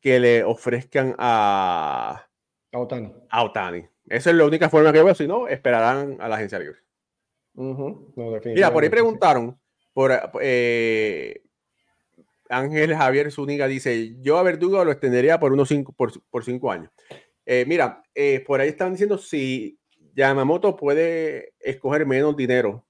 que 0.00 0.18
le 0.18 0.42
ofrezcan 0.42 1.14
a, 1.16 2.26
a 2.72 2.78
Otani. 2.78 3.12
A 3.30 3.44
Otani. 3.44 3.86
Esa 4.08 4.30
es 4.30 4.36
la 4.36 4.44
única 4.44 4.68
forma 4.68 4.92
que 4.92 5.02
veo, 5.02 5.14
si 5.14 5.28
no, 5.28 5.46
esperarán 5.46 6.16
a 6.20 6.28
la 6.28 6.36
agencia 6.36 6.58
libre. 6.58 6.78
Mira, 7.54 8.72
por 8.72 8.82
ahí 8.82 8.88
preguntaron, 8.88 9.60
por 9.92 10.12
eh, 10.40 11.42
Ángel 12.48 12.96
Javier 12.96 13.30
Zúñiga 13.30 13.68
dice, 13.68 14.16
yo 14.20 14.38
a 14.38 14.42
Verdugo 14.42 14.84
lo 14.84 14.92
extendería 14.92 15.38
por 15.38 15.52
unos 15.52 15.68
cinco, 15.68 15.92
por, 15.92 16.12
por 16.30 16.44
cinco 16.44 16.72
años. 16.72 16.90
Eh, 17.46 17.64
mira, 17.66 18.02
eh, 18.14 18.42
por 18.46 18.60
ahí 18.60 18.70
están 18.70 18.92
diciendo 18.92 19.18
si 19.18 19.78
Yamamoto 20.14 20.74
puede 20.76 21.54
escoger 21.60 22.06
menos 22.06 22.36
dinero 22.36 22.86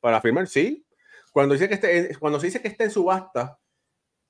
para 0.00 0.20
firmar. 0.20 0.46
Sí. 0.48 0.84
Cuando, 1.32 1.54
dice 1.54 1.68
que 1.68 1.74
esté, 1.74 2.16
cuando 2.18 2.38
se 2.40 2.46
dice 2.46 2.60
que 2.60 2.68
está 2.68 2.84
en 2.84 2.90
subasta, 2.90 3.58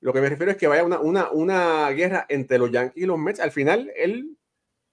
lo 0.01 0.13
que 0.13 0.21
me 0.21 0.29
refiero 0.29 0.51
es 0.51 0.57
que 0.57 0.67
vaya 0.67 0.83
una, 0.83 0.99
una, 0.99 1.31
una 1.31 1.89
guerra 1.91 2.25
entre 2.29 2.57
los 2.57 2.71
Yankees 2.71 3.03
y 3.03 3.05
los 3.05 3.17
Mets. 3.17 3.39
Al 3.39 3.51
final, 3.51 3.91
él 3.95 4.37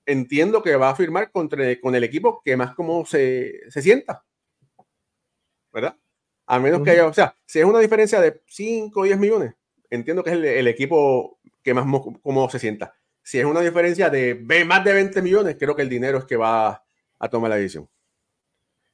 entiendo 0.06 0.62
que 0.62 0.76
va 0.76 0.90
a 0.90 0.96
firmar 0.96 1.30
contra, 1.30 1.78
con 1.80 1.94
el 1.94 2.04
equipo 2.04 2.42
que 2.44 2.56
más 2.56 2.74
como 2.74 3.04
se, 3.04 3.60
se 3.70 3.82
sienta. 3.82 4.24
¿Verdad? 5.72 5.96
A 6.46 6.58
menos 6.58 6.82
que 6.82 6.90
haya, 6.90 7.06
o 7.06 7.12
sea, 7.12 7.34
si 7.46 7.60
es 7.60 7.64
una 7.64 7.78
diferencia 7.78 8.20
de 8.20 8.42
5 8.46 9.00
o 9.00 9.04
10 9.04 9.18
millones, 9.18 9.54
entiendo 9.90 10.22
que 10.22 10.30
es 10.30 10.36
el, 10.36 10.44
el 10.44 10.68
equipo 10.68 11.38
que 11.62 11.72
más 11.72 11.86
como 12.22 12.50
se 12.50 12.58
sienta 12.58 12.94
si 13.22 13.38
es 13.38 13.44
una 13.44 13.60
diferencia 13.60 14.10
de 14.10 14.34
más 14.66 14.84
de 14.84 14.92
20 14.92 15.22
millones, 15.22 15.56
creo 15.58 15.76
que 15.76 15.82
el 15.82 15.88
dinero 15.88 16.18
es 16.18 16.24
que 16.24 16.36
va 16.36 16.84
a 17.18 17.28
tomar 17.28 17.50
la 17.50 17.56
decisión. 17.56 17.88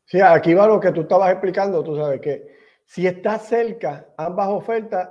Sí, 0.05 0.21
aquí 0.21 0.55
va 0.55 0.67
lo 0.67 0.81
que 0.81 0.93
tú 0.93 1.03
estabas 1.03 1.33
explicando, 1.33 1.83
tú 1.83 1.97
sabes 1.97 2.21
que 2.21 2.57
si 2.85 3.07
está 3.07 3.39
cerca 3.39 4.09
ambas 4.17 4.49
ofertas, 4.49 5.11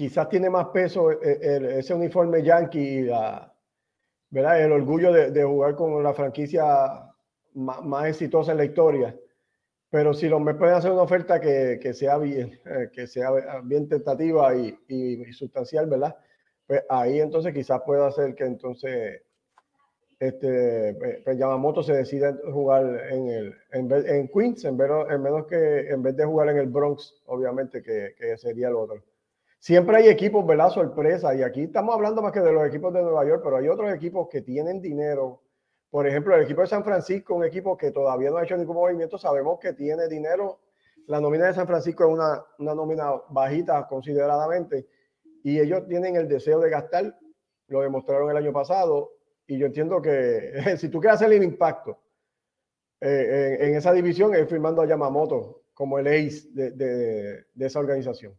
quizás 0.00 0.30
tiene 0.30 0.48
más 0.48 0.68
peso 0.68 1.10
ese 1.10 1.92
uniforme 1.92 2.42
yankee 2.42 3.02
la, 3.02 3.54
¿verdad? 4.30 4.64
el 4.64 4.72
orgullo 4.72 5.12
de, 5.12 5.44
jugar 5.44 5.76
con 5.76 6.02
la 6.02 6.14
franquicia 6.14 7.12
más, 7.52 8.06
exitosa 8.06 8.52
en 8.52 8.56
la 8.56 8.64
historia. 8.64 9.14
Pero 9.90 10.14
si 10.14 10.26
los 10.26 10.40
me 10.40 10.54
pueden 10.54 10.74
hacer 10.74 10.90
una 10.90 11.02
oferta 11.02 11.38
que, 11.38 11.92
sea 11.92 12.16
bien, 12.16 12.58
eh, 12.64 12.88
que 12.90 13.06
sea 13.06 13.30
bien 13.62 13.90
tentativa 13.90 14.54
y, 14.54 14.74
y 14.88 15.30
sustancial, 15.34 15.86
¿verdad? 15.86 16.16
pues 16.66 16.82
ahí 16.88 17.20
entonces 17.20 17.52
quizás 17.52 17.82
pueda 17.84 18.06
hacer 18.06 18.34
que 18.34 18.44
entonces 18.44 19.20
este 20.18 20.94
pues, 20.94 21.18
pues 21.24 21.36
Yamamoto 21.36 21.82
se 21.82 21.92
decida 21.92 22.34
jugar 22.50 23.06
en 23.10 23.28
el 23.28 23.54
en, 23.72 23.92
en 23.92 24.28
Queens 24.28 24.64
en, 24.64 24.78
vez, 24.78 24.88
en 25.10 25.20
menos 25.20 25.46
que 25.46 25.90
en 25.90 26.02
vez 26.02 26.16
de 26.16 26.24
jugar 26.24 26.48
en 26.48 26.56
el 26.56 26.68
Bronx 26.68 27.22
obviamente 27.26 27.82
que, 27.82 28.14
que, 28.16 28.38
sería 28.38 28.68
el 28.68 28.76
otro 28.76 29.02
siempre 29.60 29.98
hay 29.98 30.08
equipos 30.08 30.44
verdad 30.44 30.70
sorpresa 30.70 31.32
y 31.36 31.42
aquí 31.42 31.62
estamos 31.62 31.94
hablando 31.94 32.20
más 32.20 32.32
que 32.32 32.40
de 32.40 32.52
los 32.52 32.66
equipos 32.66 32.92
de 32.92 33.02
Nueva 33.02 33.24
York 33.24 33.42
pero 33.44 33.58
hay 33.58 33.68
otros 33.68 33.92
equipos 33.94 34.28
que 34.28 34.42
tienen 34.42 34.80
dinero. 34.82 35.42
Por 35.88 36.08
ejemplo 36.08 36.34
el 36.34 36.42
equipo 36.42 36.62
de 36.62 36.66
San 36.66 36.82
Francisco 36.82 37.36
un 37.36 37.44
equipo 37.44 37.76
que 37.76 37.92
todavía 37.92 38.30
no 38.30 38.38
ha 38.38 38.44
hecho 38.44 38.56
ningún 38.56 38.76
movimiento 38.76 39.16
sabemos 39.16 39.60
que 39.60 39.74
tiene 39.74 40.08
dinero. 40.08 40.58
La 41.06 41.20
nómina 41.20 41.46
de 41.46 41.54
San 41.54 41.68
Francisco 41.68 42.04
es 42.04 42.10
una, 42.10 42.44
una 42.58 42.74
nómina 42.74 43.12
bajita 43.28 43.86
consideradamente 43.86 44.88
y 45.44 45.60
ellos 45.60 45.86
tienen 45.86 46.16
el 46.16 46.28
deseo 46.28 46.58
de 46.60 46.70
gastar, 46.70 47.18
lo 47.68 47.80
demostraron 47.80 48.30
el 48.30 48.36
año 48.36 48.52
pasado, 48.52 49.12
y 49.46 49.58
yo 49.58 49.66
entiendo 49.66 50.00
que 50.00 50.52
si 50.78 50.88
tú 50.88 51.00
quieres 51.00 51.16
hacer 51.16 51.32
el 51.32 51.42
impacto 51.42 51.98
eh, 53.00 53.58
en, 53.60 53.74
esa 53.74 53.92
división 53.92 54.34
es 54.34 54.48
firmando 54.48 54.82
a 54.82 54.86
Yamamoto 54.86 55.62
como 55.74 55.98
el 55.98 56.06
ace 56.06 56.48
de, 56.52 56.70
de, 56.70 57.66
esa 57.66 57.80
organización. 57.80 58.34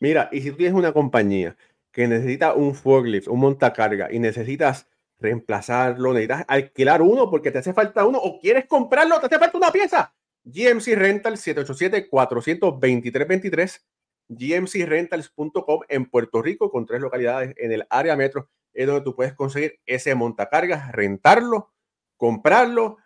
Mira, 0.00 0.28
y 0.32 0.40
si 0.40 0.50
tú 0.50 0.58
tienes 0.58 0.74
una 0.74 0.92
compañía 0.92 1.56
que 1.92 2.06
necesita 2.06 2.54
un 2.54 2.74
forklift, 2.74 3.28
un 3.28 3.40
montacarga, 3.40 4.12
y 4.12 4.18
necesitas 4.18 4.88
reemplazarlo, 5.18 6.12
necesitas 6.12 6.44
alquilar 6.46 7.02
uno 7.02 7.28
porque 7.28 7.50
te 7.50 7.58
hace 7.58 7.72
falta 7.72 8.06
uno, 8.06 8.18
o 8.18 8.38
quieres 8.38 8.66
comprarlo, 8.66 9.18
te 9.20 9.26
hace 9.26 9.38
falta 9.38 9.58
una 9.58 9.72
pieza. 9.72 10.14
GMC 10.44 10.94
Rental 10.94 11.36
787 11.36 12.08
423 12.08 13.28
23 13.28 13.86
gmcrentals.com 14.28 15.80
en 15.88 16.06
Puerto 16.06 16.42
Rico 16.42 16.70
con 16.70 16.86
tres 16.86 17.00
localidades 17.00 17.54
en 17.56 17.72
el 17.72 17.86
área 17.88 18.14
metro 18.14 18.50
es 18.74 18.86
donde 18.86 19.02
tú 19.02 19.16
puedes 19.16 19.32
conseguir 19.32 19.80
ese 19.86 20.14
montacargas, 20.14 20.92
rentarlo, 20.92 21.72
comprarlo, 22.16 22.98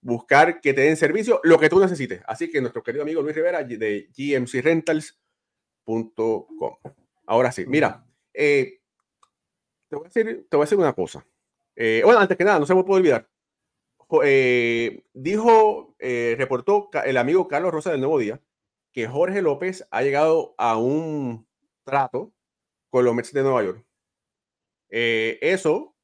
buscar 0.00 0.60
que 0.60 0.74
te 0.74 0.80
den 0.82 0.96
servicio, 0.96 1.40
lo 1.44 1.58
que 1.58 1.68
tú 1.68 1.78
necesites. 1.78 2.22
Así 2.26 2.50
que 2.50 2.60
nuestro 2.60 2.82
querido 2.82 3.02
amigo 3.02 3.22
Luis 3.22 3.36
Rivera 3.36 3.62
de 3.62 4.08
Ahora 7.26 7.52
sí, 7.52 7.64
mira, 7.66 8.04
eh, 8.34 8.80
te, 9.88 9.96
voy 9.96 10.04
a 10.04 10.08
decir, 10.08 10.46
te 10.48 10.56
voy 10.56 10.64
a 10.64 10.66
decir 10.66 10.78
una 10.78 10.92
cosa. 10.92 11.24
Eh, 11.76 12.02
bueno, 12.04 12.20
antes 12.20 12.36
que 12.36 12.44
nada, 12.44 12.58
no 12.58 12.66
se 12.66 12.74
me 12.74 12.84
puede 12.84 13.00
olvidar. 13.00 13.28
Eh, 14.24 15.04
dijo, 15.12 15.94
reportó 15.98 16.90
el 17.04 17.16
amigo 17.16 17.46
Carlos 17.46 17.72
Rosa 17.72 17.92
del 17.92 18.00
Nuevo 18.00 18.18
Día, 18.18 18.40
que 18.92 19.06
Jorge 19.06 19.42
López 19.42 19.86
ha 19.90 20.02
llegado 20.02 20.54
a 20.58 20.76
un 20.76 21.46
trato 21.84 22.32
con 22.88 23.04
los 23.04 23.14
Mets 23.14 23.32
de 23.32 23.42
Nueva 23.42 23.62
York. 23.62 23.86
Eso 24.88 25.94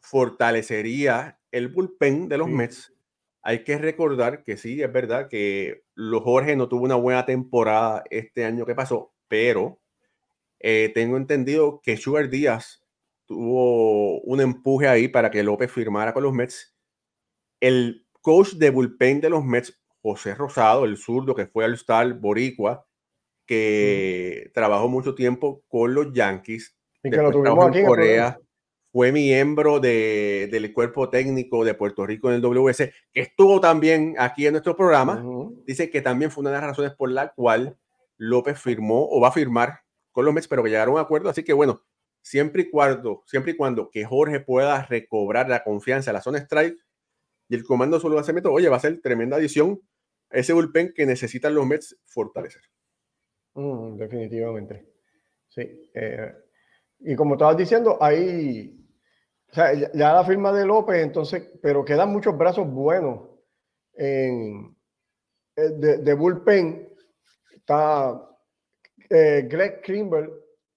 fortalecería 0.00 1.40
el 1.52 1.68
bullpen 1.68 2.28
de 2.28 2.38
los 2.38 2.48
Mets. 2.48 2.95
Hay 3.48 3.62
que 3.62 3.78
recordar 3.78 4.42
que 4.42 4.56
sí, 4.56 4.82
es 4.82 4.92
verdad 4.92 5.28
que 5.28 5.84
los 5.94 6.24
Jorge 6.24 6.56
no 6.56 6.68
tuvo 6.68 6.82
una 6.82 6.96
buena 6.96 7.24
temporada 7.26 8.02
este 8.10 8.44
año 8.44 8.66
que 8.66 8.74
pasó, 8.74 9.14
pero 9.28 9.78
eh, 10.58 10.90
tengo 10.92 11.16
entendido 11.16 11.80
que 11.80 11.96
Sugar 11.96 12.28
Díaz 12.28 12.84
tuvo 13.24 14.20
un 14.22 14.40
empuje 14.40 14.88
ahí 14.88 15.06
para 15.06 15.30
que 15.30 15.44
López 15.44 15.70
firmara 15.70 16.12
con 16.12 16.24
los 16.24 16.32
Mets. 16.32 16.74
El 17.60 18.08
coach 18.20 18.54
de 18.54 18.70
bullpen 18.70 19.20
de 19.20 19.30
los 19.30 19.44
Mets 19.44 19.80
José 20.02 20.34
Rosado, 20.34 20.84
el 20.84 20.96
zurdo 20.96 21.36
que 21.36 21.46
fue 21.46 21.64
al 21.64 21.74
Star 21.74 22.14
Boricua, 22.14 22.84
que 23.46 24.50
trabajó 24.54 24.88
mucho 24.88 25.14
tiempo 25.14 25.62
con 25.68 25.94
los 25.94 26.12
Yankees. 26.12 26.76
Y 27.00 27.10
que 27.10 27.16
lo 27.18 27.30
tuvimos 27.30 27.64
aquí 27.68 27.78
en 27.78 27.86
Corea. 27.86 28.40
Fue 28.96 29.12
miembro 29.12 29.78
de, 29.78 30.48
del 30.50 30.72
cuerpo 30.72 31.10
técnico 31.10 31.66
de 31.66 31.74
Puerto 31.74 32.06
Rico 32.06 32.30
en 32.30 32.36
el 32.36 32.40
WS, 32.40 32.94
que 33.12 33.20
estuvo 33.20 33.60
también 33.60 34.14
aquí 34.16 34.46
en 34.46 34.52
nuestro 34.52 34.74
programa. 34.74 35.22
Dice 35.66 35.90
que 35.90 36.00
también 36.00 36.30
fue 36.30 36.40
una 36.40 36.48
de 36.48 36.56
las 36.56 36.64
razones 36.64 36.94
por 36.94 37.10
la 37.10 37.34
cual 37.34 37.76
López 38.16 38.58
firmó 38.58 39.06
o 39.10 39.20
va 39.20 39.28
a 39.28 39.32
firmar 39.32 39.80
con 40.12 40.24
los 40.24 40.32
Mets, 40.32 40.48
pero 40.48 40.62
que 40.62 40.70
llegaron 40.70 40.94
a 40.94 41.00
un 41.00 41.04
acuerdo. 41.04 41.28
Así 41.28 41.44
que 41.44 41.52
bueno, 41.52 41.82
siempre 42.22 42.62
y 42.62 42.70
cuando, 42.70 43.22
siempre 43.26 43.52
y 43.52 43.56
cuando 43.58 43.90
que 43.90 44.06
Jorge 44.06 44.40
pueda 44.40 44.86
recobrar 44.86 45.50
la 45.50 45.62
confianza 45.62 46.10
de 46.10 46.14
la 46.14 46.22
zona 46.22 46.38
strike 46.38 46.78
y 47.50 47.54
el 47.54 47.64
comando 47.64 48.00
solo 48.00 48.14
lanzamiento, 48.14 48.50
oye, 48.50 48.70
va 48.70 48.78
a 48.78 48.80
ser 48.80 48.98
tremenda 49.02 49.36
adición 49.36 49.78
ese 50.30 50.54
bullpen 50.54 50.94
que 50.94 51.04
necesitan 51.04 51.54
los 51.54 51.66
Mets 51.66 51.98
fortalecer. 52.06 52.62
Mm, 53.56 53.98
definitivamente. 53.98 54.86
Sí. 55.50 55.90
Eh, 55.92 56.32
y 57.00 57.14
como 57.14 57.34
estabas 57.34 57.58
diciendo, 57.58 57.98
hay, 58.00 58.85
sea, 59.56 59.72
ya, 59.72 60.12
la 60.12 60.24
firma 60.24 60.52
de 60.52 60.64
López, 60.64 61.02
entonces, 61.02 61.50
pero 61.62 61.84
quedan 61.84 62.10
muchos 62.10 62.36
brazos 62.36 62.68
buenos 62.70 63.20
en, 63.94 64.76
eh, 65.56 65.70
de, 65.70 65.98
de 65.98 66.14
bullpen. 66.14 66.88
Está 67.54 68.22
eh, 69.10 69.46
Greg 69.48 69.82
Krimber, 69.82 70.30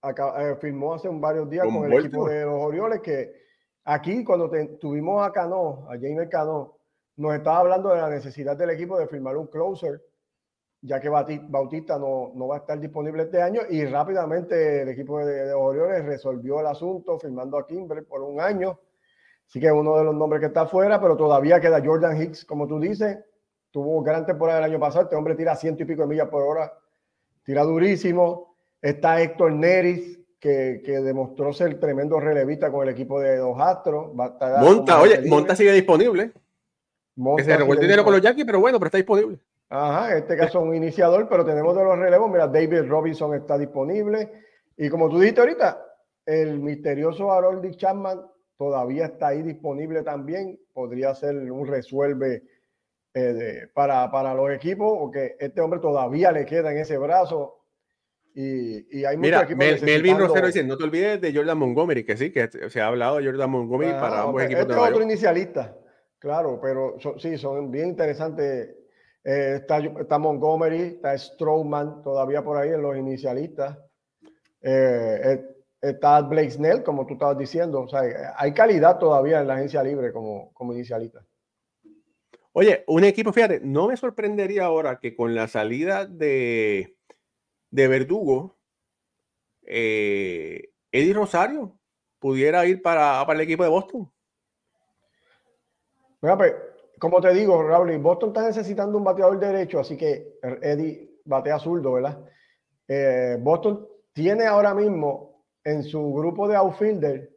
eh, 0.04 0.56
firmó 0.62 0.94
hace 0.94 1.10
varios 1.12 1.50
días 1.50 1.66
con, 1.66 1.86
el 1.86 2.00
equipo 2.00 2.28
de 2.28 2.46
los 2.46 2.62
Orioles 2.62 3.02
que 3.02 3.34
aquí 3.84 4.24
cuando 4.24 4.50
tuvimos 4.80 5.26
a 5.28 5.32
Cano, 5.32 5.86
a 5.90 5.94
James 5.94 6.30
Cano, 6.30 6.78
nos 7.18 7.36
estaba 7.36 7.60
hablando 7.60 7.90
de 7.90 7.98
la 7.98 8.10
necesidad 8.10 8.56
del 8.56 8.70
equipo 8.70 8.98
de 8.98 9.08
firmar 9.08 9.36
un 9.36 9.48
closer 9.48 10.02
ya 10.82 11.00
que 11.00 11.10
Bautista 11.10 11.98
no, 11.98 12.32
no, 12.36 12.48
va 12.48 12.56
a 12.56 12.60
estar 12.60 12.80
disponible 12.80 13.24
este 13.24 13.42
año 13.42 13.62
y 13.70 13.84
rápidamente 13.86 14.84
el 14.84 14.90
equipo 14.90 15.20
de, 15.20 15.52
Orioles 15.54 16.06
resolvió 16.06 16.62
el 16.62 16.68
asunto 16.68 17.20
firmando 17.20 17.58
a 17.58 17.68
Kimber 17.68 18.06
por 18.06 18.22
un 18.22 18.40
año. 18.40 18.80
Así 19.48 19.60
que 19.60 19.68
es 19.68 19.74
uno 19.74 19.98
de 19.98 20.04
los 20.04 20.16
nombres 20.16 20.40
que 20.40 20.46
está 20.48 20.62
afuera, 20.62 21.02
pero 21.02 21.18
todavía 21.18 21.60
queda 21.60 21.84
Jordan 21.84 22.22
Hicks, 22.22 22.46
como 22.46 22.68
tú 22.68 22.80
dices. 22.80 23.18
Tuvo 23.72 24.02
gran 24.02 24.26
temporada 24.26 24.60
el 24.60 24.66
año 24.66 24.80
pasado. 24.80 25.04
Este 25.04 25.16
hombre 25.16 25.36
tira 25.36 25.56
ciento 25.56 25.84
y 25.84 25.86
pico 25.86 26.04
de 26.04 26.08
millas 26.08 26.30
por 26.30 26.44
hora. 26.44 26.72
Tira 27.44 27.64
durísimo. 27.64 28.56
Está 28.82 29.22
Héctor 29.22 29.52
Neris, 29.54 30.20
que, 30.40 30.82
que 30.86 31.00
demostró 31.00 31.52
ser 31.52 31.80
tremendo 31.80 32.20
relevista 32.20 32.72
con 32.72 32.88
el 32.88 32.94
equipo 32.94 33.20
de 33.20 33.38
los 33.38 33.60
Astros. 33.60 34.14
Monta, 34.14 35.02
oye, 35.02 35.22
Monta 35.28 35.56
sigue 35.56 35.74
disponible. 35.74 36.32
Monta 37.16 37.44
que 37.44 37.52
se 37.52 37.58
revuelve 37.58 37.84
dinero 37.84 38.04
con 38.04 38.14
los 38.14 38.22
Yankees, 38.22 38.46
pero 38.46 38.60
bueno, 38.60 38.80
pero 38.80 38.88
está 38.88 38.98
disponible. 38.98 39.40
Ajá, 39.70 40.12
en 40.12 40.18
este 40.18 40.36
caso 40.36 40.62
un 40.62 40.74
iniciador, 40.74 41.28
pero 41.30 41.46
tenemos 41.46 41.76
de 41.76 41.84
los 41.84 41.98
relevos. 41.98 42.30
Mira, 42.30 42.48
David 42.48 42.88
Robinson 42.88 43.36
está 43.36 43.58
disponible. 43.58 44.32
Y 44.76 44.90
como 44.90 45.10
tú 45.10 45.20
dijiste 45.20 45.42
ahorita, 45.42 45.86
el 46.26 46.60
misterioso 46.60 47.32
Harold 47.32 47.76
Chapman 47.76 48.20
todavía 48.58 49.06
está 49.06 49.28
ahí 49.28 49.44
disponible 49.44 50.02
también. 50.02 50.60
Podría 50.74 51.14
ser 51.14 51.36
un 51.52 51.68
resuelve 51.68 52.44
eh, 53.14 53.68
para, 53.74 54.10
para, 54.12 54.34
los 54.34 54.52
equipos, 54.52 54.98
porque 54.98 55.36
este 55.40 55.62
hombre 55.62 55.80
todavía 55.80 56.32
le 56.32 56.46
queda 56.46 56.72
en 56.72 56.80
ese 56.80 56.98
brazo. 56.98 57.56
Y, 58.34 59.00
y 59.00 59.06
hay 59.06 59.18
Mira, 59.18 59.46
Mel, 59.56 59.82
Melvin 59.82 60.18
Rosero 60.18 60.48
dice, 60.48 60.64
no 60.64 60.78
te 60.78 60.84
olvides 60.84 61.20
de 61.22 61.34
Jordan 61.34 61.58
Montgomery, 61.58 62.04
que 62.06 62.18
sí, 62.18 62.32
que 62.32 62.50
se 62.70 62.82
ha 62.82 62.88
hablado 62.88 63.18
de 63.18 63.26
Jordan 63.26 63.50
Montgomery 63.50 63.92
para 63.92 64.22
ambos 64.22 64.44
equipos. 64.44 64.62
Este 64.62 64.74
es 64.74 64.80
otro 64.80 65.04
inicialista, 65.04 65.78
claro, 66.20 66.60
pero 66.62 66.96
sí, 67.18 67.38
son 67.38 67.72
bien 67.72 67.90
interesantes 67.90 68.79
eh, 69.24 69.62
está, 69.62 70.18
Montgomery, 70.18 70.82
está 70.82 71.18
Strowman 71.18 72.02
todavía 72.02 72.44
por 72.44 72.58
ahí 72.58 72.70
en 72.70 72.82
los 72.82 72.98
inicialistas. 72.98 73.78
Eh, 74.62 75.20
eh, 75.24 75.46
está 75.82 76.22
Blake 76.22 76.52
Snell, 76.52 76.84
como 76.84 77.06
tú 77.06 77.14
estabas 77.14 77.38
diciendo. 77.38 77.82
O 77.82 77.88
sea, 77.88 78.34
hay 78.38 78.54
calidad 78.54 78.98
todavía 78.98 79.42
en 79.42 79.48
la 79.48 79.56
agencia 79.56 79.84
libre 79.84 80.12
como, 80.12 80.54
como 80.54 80.74
inicialista. 80.74 81.24
Oye, 82.54 82.84
un 82.88 83.04
equipo, 83.04 83.32
fíjate, 83.32 83.62
no 83.62 83.88
me 83.88 83.96
sorprendería 83.96 84.66
ahora 84.66 85.00
que 85.00 85.16
con 85.16 85.36
la 85.36 85.48
salida 85.48 86.06
de, 86.06 86.98
de 87.70 87.88
Verdugo, 87.88 88.58
Eddie 89.62 91.14
Rosario 91.14 91.78
pudiera 92.18 92.66
ir 92.66 92.82
para, 92.82 93.24
para 93.26 93.40
el 93.40 93.44
equipo 93.44 93.64
de 93.64 93.70
Boston. 93.70 94.12
Mira, 96.22 96.38
pues, 96.38 96.54
como 97.00 97.22
te 97.22 97.34
digo, 97.34 97.64
Raúl, 97.64 97.98
Boston 97.98 98.30
está 98.30 98.46
necesitando 98.46 98.98
un 98.98 99.04
bateador 99.04 99.40
derecho, 99.40 99.80
así 99.80 99.96
que 99.96 100.40
Eddie 100.62 101.20
batea 101.26 101.58
zurdo, 101.60 101.94
¿verdad? 101.94 102.20
Eh, 102.88 103.38
Boston 103.40 103.88
tiene 104.14 104.46
ahora 104.46 104.74
mismo 104.74 105.46
en 105.64 105.84
su 105.84 106.14
grupo 106.14 106.48
de 106.48 106.56
outfielder, 106.56 107.30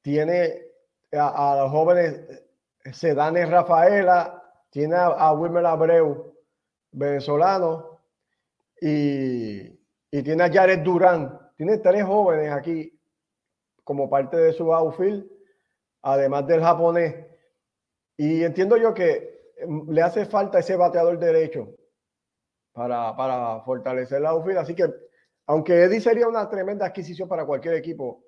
tiene 0.00 0.62
a, 1.12 1.56
los 1.60 1.70
jóvenes 1.70 2.44
Sedane 2.92 3.46
Rafaela, 3.46 4.42
tiene 4.70 4.96
a, 4.96 5.32
Wilmer 5.32 5.66
Abreu, 5.66 6.34
venezolano, 6.92 8.00
y, 8.80 9.60
y, 10.10 10.22
tiene 10.22 10.44
a 10.44 10.52
Jared 10.52 10.80
Durán. 10.80 11.38
Tiene 11.56 11.78
tres 11.78 12.04
jóvenes 12.04 12.50
aquí 12.50 12.98
como 13.84 14.10
parte 14.10 14.36
de 14.36 14.52
su 14.52 14.72
outfield, 14.72 15.24
además 16.02 16.46
del 16.46 16.62
japonés. 16.62 17.31
Y 18.22 18.44
entiendo 18.44 18.76
yo 18.76 18.94
que 18.94 19.50
em, 19.56 19.84
le 19.90 20.00
hace 20.00 20.26
falta 20.26 20.60
ese 20.60 20.76
bateador 20.76 21.18
derecho 21.18 21.74
para, 22.72 23.16
para 23.16 23.60
fortalecer 23.62 24.20
la 24.20 24.30
outfield. 24.30 24.58
Así 24.58 24.76
que, 24.76 24.84
aunque 25.46 25.82
Eddie 25.82 26.00
sería 26.00 26.28
una 26.28 26.48
tremenda 26.48 26.86
adquisición 26.86 27.28
para 27.28 27.44
cualquier 27.44 27.74
equipo, 27.74 28.22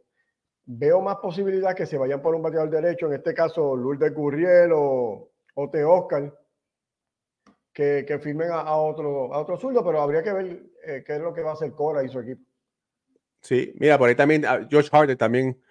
veo 0.64 1.00
más 1.00 1.18
posibilidad 1.18 1.76
que 1.76 1.86
se 1.86 1.96
vayan 1.96 2.20
por 2.20 2.34
un 2.34 2.42
bateador 2.42 2.70
derecho, 2.70 3.06
en 3.06 3.12
este 3.12 3.34
caso 3.34 3.76
Lourdes 3.76 4.12
Gurriel 4.12 4.72
o, 4.74 5.30
o 5.54 5.70
Te 5.70 5.84
Oscar, 5.84 6.36
que, 7.72 8.04
que 8.04 8.18
firmen 8.18 8.50
a, 8.50 8.76
otro, 8.76 9.32
a 9.32 9.38
otro 9.38 9.56
zurdo, 9.56 9.84
pero 9.84 10.00
habría 10.00 10.24
que 10.24 10.32
ver 10.32 10.62
eh, 10.84 11.04
qué 11.06 11.14
es 11.14 11.20
lo 11.20 11.32
que 11.32 11.42
va 11.42 11.50
a 11.50 11.54
hacer 11.54 11.70
Cora 11.70 12.02
y 12.02 12.08
su 12.08 12.18
equipo. 12.18 12.42
Sí, 13.42 13.72
mira, 13.78 13.96
por 13.96 14.08
ahí 14.08 14.16
también 14.16 14.44
ah, 14.44 14.66
George 14.68 14.88
Harder 14.90 15.16
también 15.16 15.62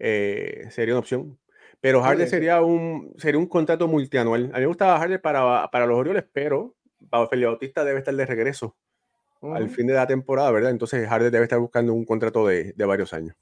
eh, 0.00 0.66
sería 0.70 0.94
una 0.94 1.00
opción. 1.00 1.38
Pero 1.80 2.02
Harder 2.02 2.28
sería 2.28 2.60
un, 2.60 3.14
sería 3.18 3.38
un 3.38 3.46
contrato 3.46 3.86
multianual. 3.86 4.50
A 4.52 4.56
mí 4.56 4.60
me 4.60 4.66
gustaba 4.66 5.00
Harder 5.00 5.20
para, 5.20 5.68
para 5.70 5.86
los 5.86 5.96
Orioles, 5.96 6.24
pero 6.32 6.74
Felipe 7.30 7.46
Bautista 7.46 7.84
debe 7.84 8.00
estar 8.00 8.14
de 8.14 8.26
regreso 8.26 8.76
al 9.40 9.68
fin 9.68 9.86
de 9.86 9.94
la 9.94 10.06
temporada, 10.06 10.50
¿verdad? 10.50 10.72
Entonces 10.72 11.08
Harder 11.08 11.30
debe 11.30 11.44
estar 11.44 11.60
buscando 11.60 11.94
un 11.94 12.04
contrato 12.04 12.46
de, 12.46 12.72
de 12.72 12.84
varios 12.84 13.12
años. 13.12 13.36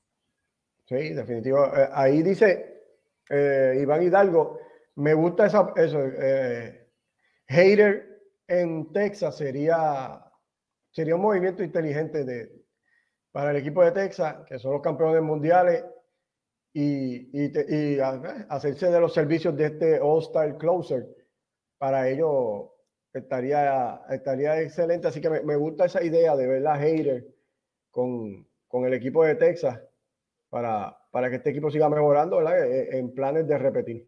Sí, 0.84 1.14
definitivo. 1.14 1.64
Eh, 1.66 1.88
ahí 1.92 2.22
dice 2.22 2.84
eh, 3.30 3.78
Iván 3.80 4.02
Hidalgo, 4.02 4.60
me 4.96 5.14
gusta 5.14 5.46
esa, 5.46 5.72
eso. 5.76 6.00
Eh, 6.00 6.88
Hater 7.48 8.22
en 8.46 8.92
Texas 8.92 9.36
sería, 9.36 10.22
sería 10.90 11.16
un 11.16 11.22
movimiento 11.22 11.62
inteligente 11.62 12.24
de, 12.24 12.52
para 13.32 13.50
el 13.50 13.56
equipo 13.56 13.82
de 13.82 13.92
Texas, 13.92 14.36
que 14.46 14.58
son 14.58 14.72
los 14.72 14.82
campeones 14.82 15.22
mundiales 15.22 15.84
y, 16.78 17.30
y, 17.32 17.98
hacerse 18.50 18.90
de 18.90 19.00
los 19.00 19.14
servicios 19.14 19.56
de 19.56 19.64
este 19.64 19.98
All-Star 19.98 20.58
Closer, 20.58 21.06
para 21.78 22.10
ello 22.10 22.74
estaría, 23.14 24.02
estaría 24.10 24.60
excelente. 24.60 25.08
Así 25.08 25.22
que 25.22 25.30
me, 25.30 25.56
gusta 25.56 25.86
esa 25.86 26.04
idea 26.04 26.36
de 26.36 26.46
ver 26.46 26.60
la 26.60 26.76
Hater 26.76 27.26
con, 27.90 28.46
con, 28.68 28.84
el 28.84 28.92
equipo 28.92 29.24
de 29.24 29.36
Texas 29.36 29.80
para, 30.50 30.94
para 31.10 31.30
que 31.30 31.36
este 31.36 31.48
equipo 31.48 31.70
siga 31.70 31.88
mejorando 31.88 32.36
¿verdad? 32.36 32.70
E, 32.70 32.90
e, 32.90 32.98
en 32.98 33.14
planes 33.14 33.48
de 33.48 33.56
repetir. 33.56 34.06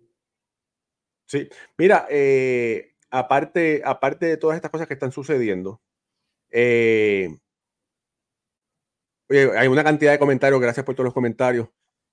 Sí, 1.25 1.49
mira, 1.79 2.07
eh, 2.11 2.97
aparte, 3.09 3.81
aparte 3.83 4.27
de 4.27 4.37
todas 4.37 4.57
estas 4.57 4.71
cosas 4.71 4.87
que 4.87 4.95
están 4.95 5.13
sucediendo, 5.13 5.81
eh, 6.51 7.31
hay 9.31 9.69
una 9.69 9.85
cantidad 9.85 10.13
de 10.13 10.19
comentarios, 10.19 10.61
gracias 10.61 10.85
por 10.85 10.95
todos 10.95 11.07
los 11.07 11.15
comentarios. 11.15 11.69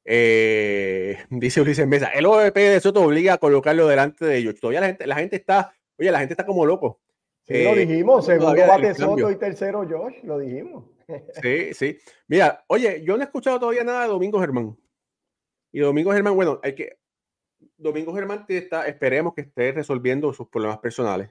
Eh, 0.06 1.18
dice 1.32 1.62
Ulises 1.62 1.88
Mesa, 1.88 2.10
el 2.10 2.26
OVP 2.28 2.60
de 2.60 2.80
Soto 2.80 3.01
obliga 3.01 3.34
a 3.34 3.38
colocarlo 3.39 3.88
delante 3.88 4.26
de 4.26 4.38
ellos. 4.38 4.56
Todavía 4.60 4.82
la 4.82 4.88
gente, 4.88 5.08
la 5.08 5.16
gente 5.16 5.36
está, 5.36 5.74
oye, 5.97 6.12
la 6.12 6.20
gente 6.20 6.34
está 6.34 6.45
como 6.45 6.66
loco. 6.66 7.01
Sí, 7.43 7.64
lo 7.64 7.72
eh, 7.72 7.86
dijimos, 7.86 8.26
segundo 8.26 8.68
bate 8.68 8.93
Soto 8.93 9.30
y 9.30 9.36
tercero 9.36 9.86
Josh, 9.89 10.24
lo 10.24 10.39
dijimos. 10.39 10.86
Sí, 11.39 11.72
sí. 11.76 11.99
Mira, 12.28 12.66
oye, 12.68 13.03
yo 13.06 13.16
no 13.16 13.22
he 13.22 13.26
escuchado 13.26 13.60
todavía 13.60 13.84
nada 13.84 14.03
de 14.03 14.08
Domingo 14.08 14.39
Germán. 14.39 14.76
Y 15.72 15.80
Domingo 15.80 16.12
Germán, 16.12 16.36
bueno, 16.36 16.60
hay 16.64 16.74
que. 16.74 16.97
Domingo 17.78 18.12
Germán 18.16 18.45
está, 18.47 18.88
esperemos 18.88 19.36
que 19.36 19.41
esté 19.41 19.72
resolviendo 19.72 20.34
sus 20.34 20.47
problemas 20.47 20.80
personales. 20.80 21.30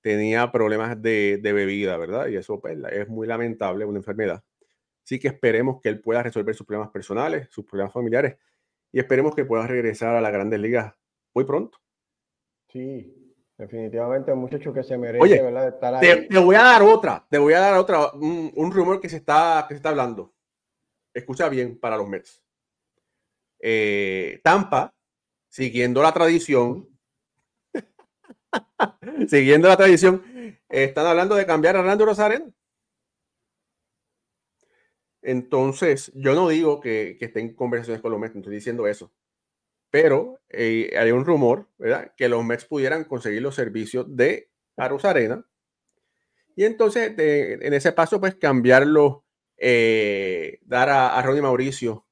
Tenía 0.00 0.50
problemas 0.50 1.00
de, 1.00 1.38
de 1.40 1.52
bebida, 1.52 1.96
¿verdad? 1.96 2.26
Y 2.26 2.34
eso 2.34 2.60
pues, 2.60 2.76
es 2.90 3.08
muy 3.08 3.28
lamentable, 3.28 3.84
una 3.84 3.98
enfermedad. 3.98 4.42
Así 5.04 5.18
que 5.18 5.28
esperemos 5.28 5.80
que 5.80 5.88
él 5.88 6.00
pueda 6.00 6.22
resolver 6.22 6.54
sus 6.54 6.66
problemas 6.66 6.90
personales, 6.90 7.48
sus 7.50 7.64
problemas 7.64 7.92
familiares 7.92 8.36
y 8.92 9.00
esperemos 9.00 9.34
que 9.34 9.44
pueda 9.44 9.66
regresar 9.66 10.14
a 10.14 10.20
las 10.20 10.32
grandes 10.32 10.60
ligas 10.60 10.94
muy 11.34 11.44
pronto. 11.44 11.78
Sí, 12.68 13.34
definitivamente 13.56 14.32
un 14.32 14.40
muchacho 14.40 14.72
que 14.72 14.82
se 14.82 14.96
merece 14.96 15.42
¿verdad? 15.42 15.68
estar 15.68 15.94
ahí. 15.94 16.28
Te, 16.28 16.38
voy 16.38 16.54
a 16.54 16.62
dar 16.62 16.82
otra, 16.82 17.26
te 17.28 17.38
voy 17.38 17.54
a 17.54 17.60
dar 17.60 17.74
otra, 17.74 18.12
un, 18.12 18.70
rumor 18.70 19.00
que 19.00 19.08
se, 19.08 19.16
está, 19.16 19.64
que 19.66 19.74
se 19.74 19.78
está 19.78 19.88
hablando. 19.88 20.34
Escucha 21.12 21.48
bien 21.48 21.78
para 21.78 21.96
los 21.96 22.08
Mets. 22.08 22.42
Eh, 23.60 24.40
Tampa, 24.42 24.94
siguiendo 25.48 26.02
la 26.02 26.12
tradición, 26.12 26.88
siguiendo 29.28 29.68
la 29.68 29.76
tradición, 29.76 30.22
están 30.68 31.06
hablando 31.06 31.34
de 31.34 31.46
cambiar 31.46 31.76
a 31.76 31.82
Randy 31.82 32.04
Rosarena. 32.04 32.46
Entonces, 35.22 36.10
yo 36.14 36.34
no 36.34 36.48
digo 36.48 36.80
que, 36.80 37.16
que 37.18 37.26
estén 37.26 37.54
conversaciones 37.54 38.02
con 38.02 38.10
los 38.10 38.20
Mets, 38.20 38.34
no 38.34 38.40
estoy 38.40 38.54
diciendo 38.54 38.86
eso. 38.86 39.12
Pero 39.90 40.40
eh, 40.48 40.94
hay 40.98 41.10
un 41.12 41.24
rumor, 41.24 41.68
¿verdad? 41.78 42.12
Que 42.16 42.28
los 42.28 42.44
Mets 42.44 42.64
pudieran 42.64 43.04
conseguir 43.04 43.42
los 43.42 43.54
servicios 43.54 44.06
de 44.08 44.50
Aros 44.76 45.04
Arena. 45.04 45.46
Y 46.56 46.64
entonces, 46.64 47.12
en 47.16 47.72
ese 47.72 47.92
paso, 47.92 48.20
pues 48.20 48.34
cambiarlo, 48.34 49.24
eh, 49.56 50.58
dar 50.62 50.88
a, 50.88 51.22
Ronnie 51.22 51.42
Mauricio 51.42 52.06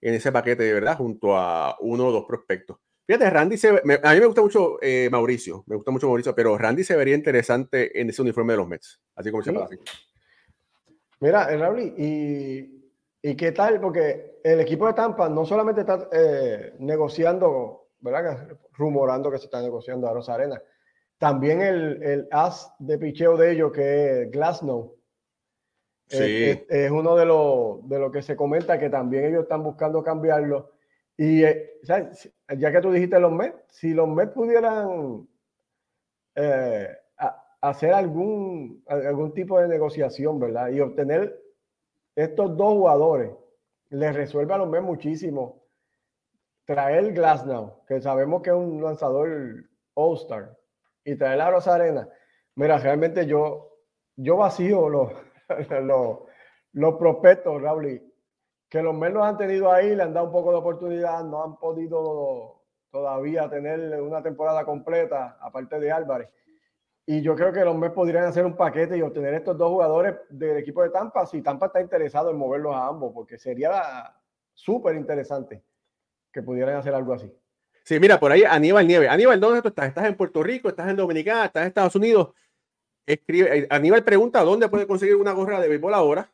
en 0.00 0.14
ese 0.14 0.32
paquete 0.32 0.64
de 0.64 0.72
verdad 0.72 0.96
junto 0.96 1.36
a 1.36 1.76
uno 1.80 2.08
o 2.08 2.12
dos 2.12 2.24
prospectos. 2.26 2.78
Fíjate, 3.06 3.28
Randy 3.28 3.56
se, 3.56 3.68
a 3.68 4.14
mí 4.14 4.20
me 4.20 4.26
gusta 4.26 4.42
mucho 4.42 4.78
eh, 4.80 5.08
Mauricio, 5.10 5.64
me 5.66 5.76
gusta 5.76 5.90
mucho 5.90 6.06
Mauricio, 6.06 6.34
pero 6.34 6.56
Randy 6.56 6.84
se 6.84 6.96
vería 6.96 7.14
interesante 7.14 8.00
en 8.00 8.08
ese 8.08 8.22
uniforme 8.22 8.52
de 8.52 8.56
los 8.58 8.68
Mets, 8.68 9.00
así 9.14 9.30
como 9.30 9.42
se 9.42 9.52
llama 9.52 9.68
Mira, 11.20 11.54
Raúl, 11.56 11.80
y, 11.80 12.92
y, 13.22 13.36
qué 13.36 13.52
tal, 13.52 13.80
porque 13.80 14.40
el 14.42 14.60
equipo 14.60 14.86
de 14.86 14.94
Tampa 14.94 15.28
no 15.28 15.44
solamente 15.44 15.82
está 15.82 16.08
eh, 16.12 16.74
negociando, 16.78 17.88
¿verdad? 18.00 18.48
Rumorando 18.72 19.30
que 19.30 19.38
se 19.38 19.44
está 19.44 19.60
negociando 19.60 20.08
a 20.08 20.14
Rosa 20.14 20.34
Arena, 20.34 20.60
también 21.18 21.60
el, 21.60 22.02
el 22.02 22.28
as 22.30 22.72
de 22.78 22.96
picheo 22.96 23.36
de 23.36 23.52
ellos, 23.52 23.72
que 23.72 24.22
es 24.22 24.30
Glasnow, 24.30 24.96
es, 26.08 26.90
uno 26.90 27.14
de 27.14 27.24
los 27.24 27.88
de 27.88 27.98
lo 27.98 28.10
que 28.10 28.22
se 28.22 28.34
comenta 28.36 28.78
que 28.78 28.90
también 28.90 29.26
ellos 29.26 29.42
están 29.42 29.62
buscando 29.62 30.02
cambiarlo. 30.02 30.72
Y 31.16 31.44
eh, 31.44 31.78
ya 31.82 32.72
que 32.72 32.80
tú 32.80 32.90
dijiste 32.90 33.20
los 33.20 33.30
Mets, 33.30 33.56
si 33.68 33.92
los 33.92 34.08
Mets 34.08 34.32
pudieran 34.32 35.28
eh, 36.34 36.88
hacer 37.60 37.92
algún, 37.92 38.82
algún 38.88 39.34
tipo 39.34 39.60
de 39.60 39.68
negociación, 39.68 40.38
¿verdad? 40.38 40.68
Y 40.70 40.80
obtener 40.80 41.40
estos 42.16 42.56
dos 42.56 42.74
jugadores, 42.74 43.32
les 43.90 44.14
resuelve 44.14 44.54
a 44.54 44.58
los 44.58 44.68
Mets 44.68 44.84
muchísimo. 44.84 45.62
Traer 46.64 47.12
Glasnow, 47.12 47.84
que 47.86 48.00
sabemos 48.00 48.42
que 48.42 48.50
es 48.50 48.56
un 48.56 48.82
lanzador 48.82 49.64
All-Star, 49.94 50.56
y 51.04 51.16
traer 51.16 51.40
a 51.40 51.50
Rosarena. 51.50 52.08
Mira, 52.54 52.78
realmente 52.78 53.26
yo, 53.26 53.78
yo 54.16 54.36
vacío 54.36 54.88
los, 54.88 55.12
los, 55.82 56.18
los 56.72 56.94
prospectos, 56.94 57.60
Raúl, 57.60 58.02
que 58.68 58.82
los 58.82 58.94
menos 58.94 59.24
han 59.24 59.36
tenido 59.36 59.72
ahí, 59.72 59.96
le 59.96 60.02
han 60.04 60.14
dado 60.14 60.26
un 60.26 60.32
poco 60.32 60.52
de 60.52 60.58
oportunidad, 60.58 61.24
no 61.24 61.42
han 61.42 61.56
podido 61.56 62.62
todavía 62.90 63.48
tener 63.48 64.00
una 64.00 64.22
temporada 64.22 64.64
completa, 64.64 65.38
aparte 65.40 65.80
de 65.80 65.90
Álvarez. 65.90 66.28
Y 67.10 67.22
yo 67.22 67.34
creo 67.34 67.52
que 67.52 67.64
los 67.64 67.76
Mets 67.76 67.92
podrían 67.92 68.26
hacer 68.26 68.46
un 68.46 68.56
paquete 68.56 68.96
y 68.96 69.02
obtener 69.02 69.34
estos 69.34 69.58
dos 69.58 69.68
jugadores 69.68 70.14
del 70.28 70.58
equipo 70.58 70.80
de 70.84 70.90
Tampa, 70.90 71.26
si 71.26 71.42
Tampa 71.42 71.66
está 71.66 71.80
interesado 71.80 72.30
en 72.30 72.36
moverlos 72.36 72.72
a 72.72 72.86
ambos, 72.86 73.10
porque 73.12 73.36
sería 73.36 74.14
súper 74.54 74.94
interesante 74.94 75.60
que 76.32 76.40
pudieran 76.40 76.76
hacer 76.76 76.94
algo 76.94 77.12
así. 77.12 77.28
Sí, 77.82 77.98
mira, 77.98 78.20
por 78.20 78.30
ahí 78.30 78.44
Aníbal 78.44 78.86
Nieve. 78.86 79.08
Aníbal, 79.08 79.40
¿dónde 79.40 79.60
tú 79.60 79.66
estás? 79.66 79.88
¿Estás 79.88 80.04
en 80.04 80.14
Puerto 80.14 80.40
Rico? 80.40 80.68
¿Estás 80.68 80.88
en 80.88 80.94
Dominicana? 80.94 81.46
¿Estás 81.46 81.62
en 81.62 81.66
Estados 81.66 81.96
Unidos? 81.96 82.28
Escribe, 83.04 83.58
eh, 83.58 83.66
Aníbal 83.70 84.04
pregunta, 84.04 84.44
¿dónde 84.44 84.68
puede 84.68 84.86
conseguir 84.86 85.16
una 85.16 85.32
gorra 85.32 85.58
de 85.58 85.66
béisbol 85.66 85.94
ahora? 85.94 86.32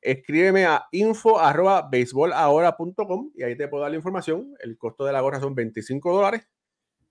escríbeme 0.00 0.64
a 0.64 0.86
info 0.92 1.40
arroba 1.40 1.90
y 1.92 3.42
ahí 3.42 3.56
te 3.56 3.66
puedo 3.66 3.82
dar 3.82 3.90
la 3.90 3.96
información. 3.96 4.54
El 4.60 4.78
costo 4.78 5.04
de 5.04 5.12
la 5.12 5.20
gorra 5.20 5.40
son 5.40 5.56
25 5.56 6.14
dólares 6.14 6.48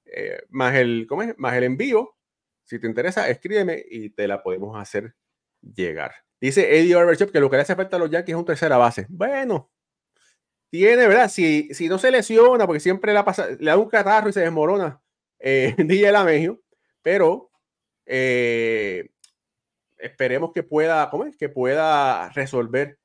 eh, 0.06 0.40
más, 0.48 0.74
el, 0.76 1.06
más 1.36 1.54
el 1.58 1.66
envío. 1.66 2.17
Si 2.68 2.80
te 2.80 2.88
interesa, 2.88 3.30
escríbeme 3.30 3.82
y 3.90 4.10
te 4.10 4.28
la 4.28 4.44
podemos 4.44 4.78
hacer 4.78 5.16
llegar. 5.62 6.12
Dice 6.40 6.78
Eddie 6.78 6.96
Overshop 6.96 7.32
que 7.32 7.40
lo 7.40 7.50
que 7.50 7.56
le 7.56 7.62
hace 7.62 7.76
falta 7.76 7.96
a 7.96 8.00
los 8.00 8.10
Yankees 8.10 8.34
es 8.34 8.40
un 8.40 8.46
tercera 8.46 8.76
base. 8.78 9.06
Bueno, 9.10 9.72
tiene, 10.70 11.08
¿verdad? 11.08 11.30
Si, 11.30 11.74
si 11.74 11.88
no 11.88 11.98
se 11.98 12.12
lesiona, 12.12 12.66
porque 12.66 12.82
siempre 12.82 13.14
la 13.14 13.24
pasa, 13.24 13.48
le 13.58 13.72
da 13.72 13.78
un 13.78 13.88
catarro 13.88 14.30
y 14.30 14.34
se 14.34 14.42
desmorona, 14.42 15.02
eh, 15.40 15.76
DJ 15.78 16.12
Lamegio, 16.12 16.62
pero 17.02 17.52
eh, 18.06 19.12
esperemos 19.98 20.52
que 20.54 20.64
pueda, 20.64 21.10
¿cómo 21.10 21.24
es? 21.24 21.38
Que 21.38 21.48
pueda 21.48 22.30
resolver. 22.32 23.00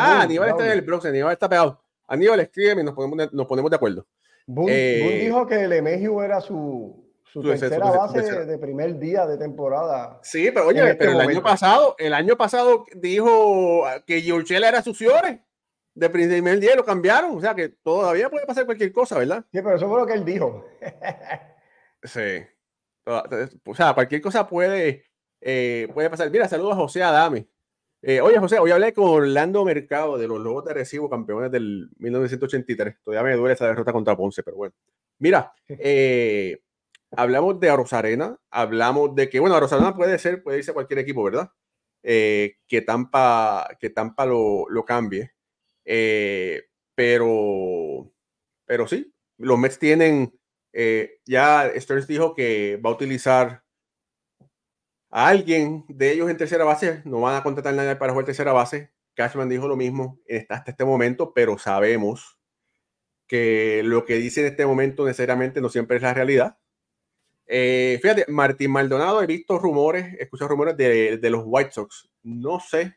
ah, 0.00 0.22
Aníbal 0.22 0.48
está 0.50 0.66
en 0.66 0.72
el 0.72 0.82
Bronx, 0.82 1.04
Aníbal 1.06 1.32
está 1.32 1.48
pegado. 1.48 1.84
Aníbal 2.08 2.40
escribe 2.40 2.80
y 2.80 2.84
nos 2.84 2.94
ponemos, 2.94 3.32
nos 3.32 3.46
ponemos 3.46 3.70
de 3.70 3.76
acuerdo. 3.76 4.08
Boone, 4.44 4.72
eh, 4.74 5.24
dijo 5.24 5.46
que 5.46 5.62
el 5.62 5.72
Emegio 5.72 6.20
era 6.24 6.40
su, 6.40 7.09
su, 7.32 7.42
tercera 7.42 7.90
base 7.90 8.46
de 8.46 8.58
primer 8.58 8.98
día 8.98 9.26
de 9.26 9.38
temporada. 9.38 10.18
Sí, 10.22 10.50
pero 10.52 10.68
oye, 10.68 10.80
este 10.80 10.96
pero 10.96 11.12
el 11.12 11.20
año 11.20 11.42
pasado, 11.42 11.94
el 11.98 12.14
año 12.14 12.36
pasado 12.36 12.84
dijo 12.94 13.84
que 14.06 14.20
Giorgela 14.20 14.68
era 14.68 14.82
su 14.82 14.94
Ciore. 14.94 15.44
De 15.94 16.08
primer 16.08 16.60
día 16.60 16.76
lo 16.76 16.84
cambiaron, 16.84 17.36
o 17.36 17.40
sea 17.40 17.54
que 17.54 17.68
todavía 17.68 18.30
puede 18.30 18.46
pasar 18.46 18.64
cualquier 18.64 18.92
cosa, 18.92 19.18
¿verdad? 19.18 19.44
Sí, 19.52 19.60
pero 19.60 19.74
eso 19.74 19.88
fue 19.88 20.00
lo 20.00 20.06
que 20.06 20.14
él 20.14 20.24
dijo. 20.24 20.64
sí. 22.04 22.42
O 23.64 23.74
sea, 23.74 23.94
cualquier 23.94 24.20
cosa 24.20 24.46
puede, 24.46 25.04
eh, 25.40 25.88
puede 25.92 26.08
pasar. 26.08 26.30
Mira, 26.30 26.48
saludos 26.48 26.72
a 26.72 26.76
José 26.76 27.02
Adame. 27.02 27.48
Eh, 28.02 28.20
oye, 28.20 28.38
José, 28.38 28.58
hoy 28.58 28.70
hablé 28.70 28.94
con 28.94 29.04
Orlando 29.04 29.64
Mercado 29.64 30.16
de 30.16 30.26
los 30.26 30.40
Lobos 30.40 30.64
de 30.64 30.74
Recibo, 30.74 31.10
campeones 31.10 31.50
del 31.50 31.90
1983. 31.98 32.96
Todavía 33.04 33.30
me 33.30 33.36
duele 33.36 33.54
esa 33.54 33.66
derrota 33.66 33.92
contra 33.92 34.16
Ponce, 34.16 34.42
pero 34.42 34.56
bueno. 34.56 34.74
Mira, 35.18 35.52
eh, 35.68 36.60
hablamos 37.16 37.60
de 37.60 37.74
Rosarena, 37.74 38.38
hablamos 38.50 39.14
de 39.14 39.28
que, 39.28 39.40
bueno, 39.40 39.58
Rosarena 39.58 39.94
puede 39.96 40.18
ser, 40.18 40.42
puede 40.42 40.58
irse 40.58 40.70
a 40.72 40.74
cualquier 40.74 41.00
equipo, 41.00 41.22
¿verdad? 41.24 41.50
que 42.02 42.82
Tampa, 42.86 43.68
que 43.78 43.90
Tampa 43.90 44.24
lo, 44.26 44.66
lo 44.68 44.84
cambie. 44.84 45.32
pero, 46.94 48.12
pero 48.66 48.86
sí, 48.86 49.12
los 49.38 49.58
Mets 49.58 49.78
tienen, 49.78 50.32
ya 51.26 51.70
Stearns 51.76 52.06
dijo 52.06 52.34
que 52.34 52.80
va 52.84 52.90
a 52.90 52.94
utilizar 52.94 53.64
a 55.10 55.28
alguien 55.28 55.84
de 55.88 56.12
ellos 56.12 56.30
en 56.30 56.36
tercera 56.36 56.64
base, 56.64 57.02
no 57.04 57.20
van 57.20 57.34
a 57.34 57.42
contratar 57.42 57.74
nadie 57.74 57.96
para 57.96 58.12
jugar 58.12 58.26
tercera 58.26 58.52
base. 58.52 58.92
Cashman 59.14 59.48
dijo 59.48 59.66
lo 59.66 59.76
mismo 59.76 60.20
hasta 60.48 60.70
este 60.70 60.84
momento, 60.84 61.34
pero 61.34 61.58
sabemos 61.58 62.38
que 63.26 63.82
lo 63.84 64.04
que 64.04 64.14
dice 64.14 64.40
en 64.42 64.46
este 64.46 64.64
momento 64.64 65.04
necesariamente 65.04 65.60
no 65.60 65.68
siempre 65.68 65.96
es 65.96 66.02
la 66.02 66.14
realidad. 66.14 66.59
Eh, 67.52 67.98
fíjate, 68.00 68.26
Martín 68.28 68.70
Maldonado, 68.70 69.20
he 69.20 69.26
visto 69.26 69.58
rumores, 69.58 70.14
escucho 70.20 70.46
rumores 70.46 70.76
de, 70.76 71.18
los 71.30 71.42
White 71.44 71.72
Sox. 71.72 72.08
No 72.22 72.60
sé. 72.60 72.96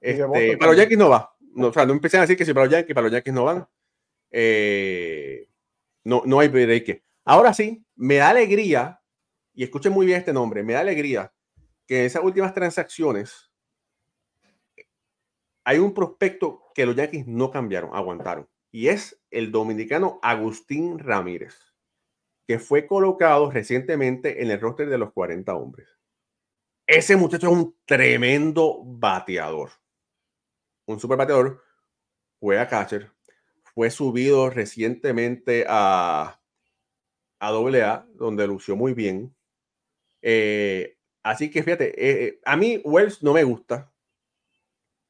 Este, 0.00 0.56
para 0.56 0.72
los 0.72 0.78
Yankees 0.78 0.96
no 0.96 1.10
va. 1.10 1.36
No, 1.54 1.66
o 1.66 1.72
sea, 1.74 1.84
no 1.84 1.92
empiecen 1.92 2.18
a 2.18 2.22
decir 2.22 2.38
que 2.38 2.46
si 2.46 2.54
para 2.54 2.64
los 2.64 2.72
Yankees, 2.72 2.94
para 2.94 3.04
los 3.04 3.12
Yankees 3.12 3.34
no 3.34 3.44
van. 3.44 3.68
Eh, 4.30 5.46
no, 6.04 6.22
no 6.24 6.40
hay 6.40 6.48
break. 6.48 7.02
Ahora 7.26 7.52
sí, 7.52 7.84
me 7.96 8.16
da 8.16 8.30
alegría 8.30 9.02
y 9.52 9.64
escuchen 9.64 9.92
muy 9.92 10.06
bien 10.06 10.20
este 10.20 10.32
nombre, 10.32 10.62
me 10.62 10.72
da 10.72 10.80
alegría 10.80 11.32
que 11.86 12.00
en 12.00 12.06
esas 12.06 12.22
últimas 12.22 12.54
transacciones 12.54 13.50
hay 15.64 15.78
un 15.78 15.92
prospecto 15.92 16.62
que 16.74 16.86
los 16.86 16.96
Yankees 16.96 17.26
no 17.26 17.50
cambiaron, 17.50 17.90
aguantaron, 17.92 18.48
y 18.70 18.88
es 18.88 19.20
el 19.30 19.50
dominicano 19.50 20.18
Agustín 20.22 20.98
Ramírez, 20.98 21.65
que 22.46 22.58
fue 22.58 22.86
colocado 22.86 23.50
recientemente 23.50 24.42
en 24.42 24.50
el 24.50 24.60
roster 24.60 24.88
de 24.88 24.98
los 24.98 25.12
40 25.12 25.54
hombres. 25.54 25.88
Ese 26.86 27.16
muchacho 27.16 27.48
es 27.48 27.52
un 27.52 27.76
tremendo 27.84 28.80
bateador, 28.84 29.70
un 30.86 31.00
super 31.00 31.16
bateador, 31.16 31.60
juega 32.38 32.68
catcher, 32.68 33.10
fue 33.74 33.90
subido 33.90 34.48
recientemente 34.50 35.66
a, 35.68 36.40
a 37.40 37.48
AA, 37.48 38.06
donde 38.14 38.46
lució 38.46 38.76
muy 38.76 38.94
bien. 38.94 39.34
Eh, 40.22 40.96
así 41.22 41.50
que 41.50 41.62
fíjate, 41.62 41.88
eh, 41.88 42.24
eh, 42.24 42.40
a 42.44 42.56
mí 42.56 42.80
Wells 42.84 43.22
no 43.22 43.32
me 43.34 43.44
gusta. 43.44 43.92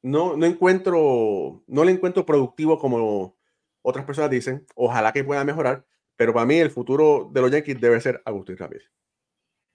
No, 0.01 0.35
no 0.35 0.45
encuentro, 0.45 1.63
no 1.67 1.83
le 1.83 1.91
encuentro 1.91 2.25
productivo 2.25 2.79
como 2.79 3.37
otras 3.81 4.05
personas 4.05 4.31
dicen. 4.31 4.65
Ojalá 4.75 5.13
que 5.13 5.23
pueda 5.23 5.43
mejorar, 5.43 5.85
pero 6.17 6.33
para 6.33 6.45
mí 6.45 6.55
el 6.57 6.71
futuro 6.71 7.29
de 7.31 7.41
los 7.41 7.51
Yankees 7.51 7.79
debe 7.79 8.01
ser 8.01 8.21
Agustín 8.25 8.57
Ramírez. 8.57 8.89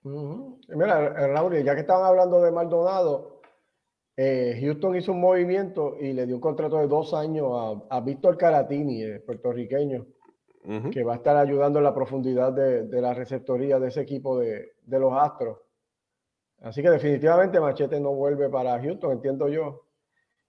Mira, 0.02 1.28
Raúl, 1.28 1.62
ya 1.62 1.74
que 1.74 1.82
estaban 1.82 2.04
hablando 2.04 2.42
de 2.42 2.50
Maldonado, 2.50 3.40
Houston 4.16 4.96
hizo 4.96 5.12
un 5.12 5.20
movimiento 5.20 5.96
y 5.98 6.12
le 6.12 6.26
dio 6.26 6.34
un 6.34 6.40
contrato 6.40 6.78
de 6.78 6.88
dos 6.88 7.14
años 7.14 7.48
a, 7.88 7.96
a 7.96 8.00
Víctor 8.00 8.36
Caratini, 8.36 9.02
el 9.02 9.22
puertorriqueño 9.22 10.06
que 10.92 11.02
va 11.02 11.14
a 11.14 11.16
estar 11.16 11.36
ayudando 11.36 11.78
en 11.78 11.84
la 11.84 11.94
profundidad 11.94 12.52
de, 12.52 13.00
la 13.00 13.14
receptoría 13.14 13.80
de 13.80 13.88
ese 13.88 14.00
equipo 14.02 14.38
de, 14.38 14.74
los 14.86 15.12
Astros. 15.12 15.58
Así 16.60 16.82
que 16.82 16.90
definitivamente 16.90 17.58
Machete 17.58 17.98
no 17.98 18.14
vuelve 18.14 18.48
para 18.48 18.80
Houston, 18.80 19.12
entiendo 19.12 19.48
yo. 19.48 19.86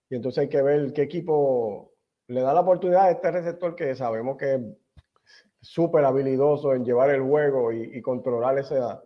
Y 0.10 0.16
entonces 0.16 0.44
hay 0.44 0.50
que 0.50 0.62
ver 0.62 0.94
qué 0.94 1.02
equipo 1.02 1.94
le 2.28 2.42
da 2.42 2.54
la 2.54 2.62
oportunidad 2.62 3.06
a 3.06 3.12
este 3.12 3.32
receptor 3.32 3.76
que 3.76 3.96
sabemos 3.96 4.38
que 4.38 4.64
súper 5.64 6.04
habilidoso 6.04 6.76
en 6.76 6.84
llevar 6.84 7.10
el 7.10 7.22
juego 7.22 7.72
y, 7.72 8.02
controlar 8.02 8.60
esa, 8.60 9.02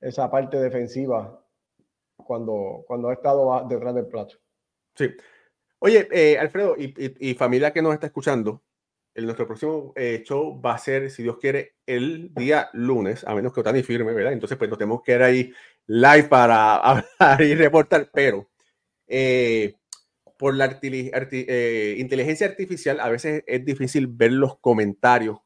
esa 0.00 0.30
parte 0.30 0.58
defensiva 0.58 1.44
cuando, 2.16 2.84
cuando 2.86 3.08
ha 3.08 3.12
estado 3.12 3.66
detrás 3.68 3.94
del 3.94 4.06
plato. 4.06 4.36
Sí. 4.94 5.10
Oye, 5.80 6.08
eh, 6.12 6.38
Alfredo, 6.38 6.76
y, 6.78 7.34
familia 7.34 7.72
que 7.72 7.82
nos 7.82 7.94
está 7.94 8.06
escuchando, 8.06 8.62
el, 9.14 9.24
nuestro 9.24 9.46
próximo 9.46 9.92
eh, 9.96 10.22
show 10.24 10.60
va 10.60 10.74
a 10.74 10.78
ser, 10.78 11.10
si 11.10 11.24
Dios 11.24 11.38
quiere, 11.38 11.74
el 11.86 12.32
día 12.34 12.70
lunes, 12.72 13.24
a 13.26 13.34
menos 13.34 13.52
que 13.52 13.60
Otani 13.60 13.82
firme, 13.82 14.12
¿verdad? 14.12 14.32
Entonces, 14.32 14.56
pues 14.56 14.70
nos 14.70 14.78
tenemos 14.78 15.02
que 15.02 15.14
ir 15.14 15.22
ahí 15.22 15.52
live 15.86 16.28
para 16.28 16.76
hablar 16.76 17.42
y 17.42 17.54
reportar, 17.56 18.10
pero 18.12 18.48
eh, 19.08 19.74
por 20.38 20.54
la 20.54 20.78
eh, 20.82 21.96
inteligencia 21.98 22.46
artificial, 22.46 23.00
a 23.00 23.08
veces 23.08 23.42
es 23.46 23.64
difícil 23.64 24.06
ver 24.06 24.32
los 24.32 24.58
comentarios 24.58 25.38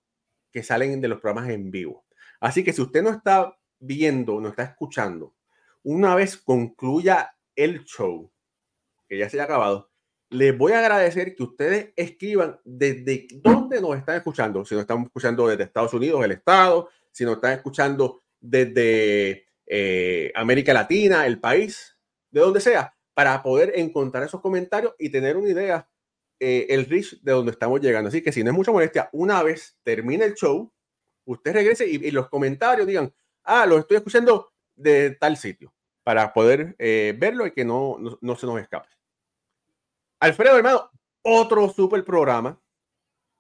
que 0.55 0.63
salen 0.63 1.01
de 1.01 1.09
los 1.09 1.21
programas 1.21 1.51
en 1.51 1.73
vivo. 1.73 2.07
Así 2.39 2.63
que 2.63 2.73
si 2.73 2.81
usted 2.81 3.03
no 3.03 3.11
está 3.11 3.59
viendo, 3.81 4.41
no 4.41 4.49
está 4.49 4.63
escuchando, 4.63 5.35
una 5.83 6.15
vez 6.15 6.37
concluya 6.37 7.37
el 7.57 7.85
show, 7.85 8.33
que 9.09 9.19
ya 9.19 9.29
se 9.29 9.37
haya 9.37 9.45
acabado, 9.45 9.91
les 10.31 10.57
voy 10.57 10.73
a 10.73 10.79
agradecer 10.79 11.35
que 11.35 11.43
ustedes 11.43 11.93
escriban 11.97 12.61
desde 12.65 13.27
dónde 13.35 13.81
nos 13.81 13.97
están 13.97 14.17
escuchando. 14.17 14.65
Si 14.65 14.75
nos 14.75 14.83
están 14.83 15.03
escuchando 15.03 15.49
desde 15.49 15.65
Estados 15.65 15.93
Unidos, 15.93 16.25
el 16.25 16.33
Estado, 16.33 16.89
si 17.11 17.25
nos 17.25 17.35
están 17.35 17.53
escuchando 17.53 18.23
desde 18.41 19.47
eh, 19.67 20.33
América 20.35 20.73
Latina, 20.73 21.27
el 21.27 21.41
país, 21.41 21.97
de 22.31 22.41
donde 22.41 22.61
sea, 22.61 22.95
para 23.13 23.43
poder 23.43 23.73
encontrar 23.77 24.23
esos 24.23 24.41
comentarios 24.41 24.95
y 24.99 25.11
tener 25.11 25.37
una 25.37 25.51
idea, 25.51 25.89
eh, 26.41 26.67
el 26.71 26.87
reach 26.87 27.21
de 27.23 27.33
donde 27.33 27.53
estamos 27.53 27.81
llegando. 27.81 28.09
Así 28.09 28.23
que 28.23 28.33
si 28.33 28.43
no 28.43 28.51
es 28.51 28.57
mucha 28.57 28.73
molestia, 28.73 29.09
una 29.13 29.43
vez 29.43 29.77
termine 29.83 30.25
el 30.25 30.35
show, 30.35 30.73
usted 31.27 31.53
regrese 31.53 31.87
y, 31.87 32.11
los 32.11 32.29
comentarios 32.29 32.87
digan, 32.87 33.13
ah, 33.45 33.67
lo 33.67 33.79
estoy 33.79 33.99
escuchando 33.99 34.53
de 34.75 35.13
tal 35.13 35.37
sitio, 35.37 35.73
para 36.03 36.33
poder 36.33 36.75
eh, 36.79 37.15
verlo 37.19 37.47
y 37.47 37.53
que 37.53 37.65
no, 37.65 37.97
no 38.21 38.37
se 38.37 38.47
nos 38.47 38.61
escape. 38.61 38.89
Alfredo, 40.21 40.57
hermano, 40.57 40.91
otro 41.23 41.69
super 41.69 42.05
programa. 42.05 42.61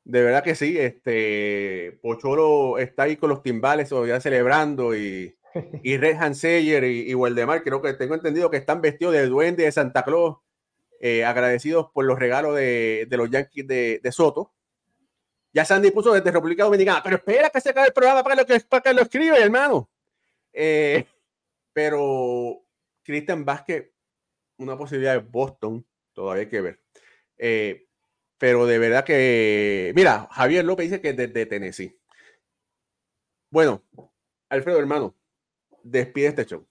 De 0.05 0.22
verdad 0.22 0.45
que 0.45 0.55
sí, 0.55 0.78
este 0.78 1.99
Pocholo 2.03 2.78
está 2.78 3.05
ahí 3.05 3.16
con 3.16 3.30
los 3.30 3.42
timbales 3.42 3.88
todavía 3.88 4.20
celebrando 4.20 4.95
y, 4.95 5.34
y 5.82 5.97
Red 5.97 6.16
Hanseyer 6.16 6.84
y, 6.84 7.11
y 7.11 7.14
Waldemar, 7.14 7.62
creo 7.62 7.80
que 7.80 7.95
tengo 7.95 8.14
entendido 8.14 8.51
que 8.51 8.59
están 8.59 8.82
vestidos 8.82 9.14
de 9.14 9.26
duende 9.26 9.64
de 9.64 9.72
Santa 9.72 10.05
Claus, 10.05 10.38
eh, 11.01 11.24
agradecidos 11.24 11.90
por 11.92 12.05
los 12.05 12.18
regalos 12.18 12.57
de, 12.57 13.07
los 13.11 13.30
Yankees 13.30 13.66
de, 13.66 14.12
Soto. 14.12 14.53
Ya 15.53 15.64
se 15.64 15.74
han 15.74 15.82
dispuesto 15.82 16.12
desde 16.12 16.30
República 16.30 16.64
Dominicana, 16.64 17.03
pero 17.03 17.16
espera 17.16 17.51
que 17.51 17.61
se 17.61 17.70
acabe 17.70 17.88
el 17.88 17.92
programa 17.92 18.24
para, 18.24 18.45
que, 18.45 18.59
para 18.61 18.82
que 18.82 18.95
lo 18.95 19.03
escribe, 19.03 19.40
hermano. 19.40 19.88
Eh, 20.53 21.07
pero 21.72 22.64
Cristian 23.03 23.45
Vázquez, 23.45 23.90
una 24.59 24.76
posibilidad 24.76 25.14
de 25.14 25.28
Boston, 25.28 25.86
todavía 26.12 26.42
hay 26.42 26.49
que 26.49 26.61
ver. 26.61 26.80
Eh, 27.36 27.86
pero 28.38 28.66
de 28.66 28.78
verdad 28.78 29.05
que, 29.05 29.92
mira, 29.95 30.28
Javier 30.30 30.64
López 30.64 30.90
dice 30.90 31.01
que 31.01 31.11
es 31.11 31.16
desde 31.16 31.47
Tennessee. 31.47 31.99
Bueno, 33.51 33.82
Alfredo, 34.49 34.78
hermano, 34.78 35.16
despide 35.82 36.28
este 36.28 36.47
show. 36.47 36.66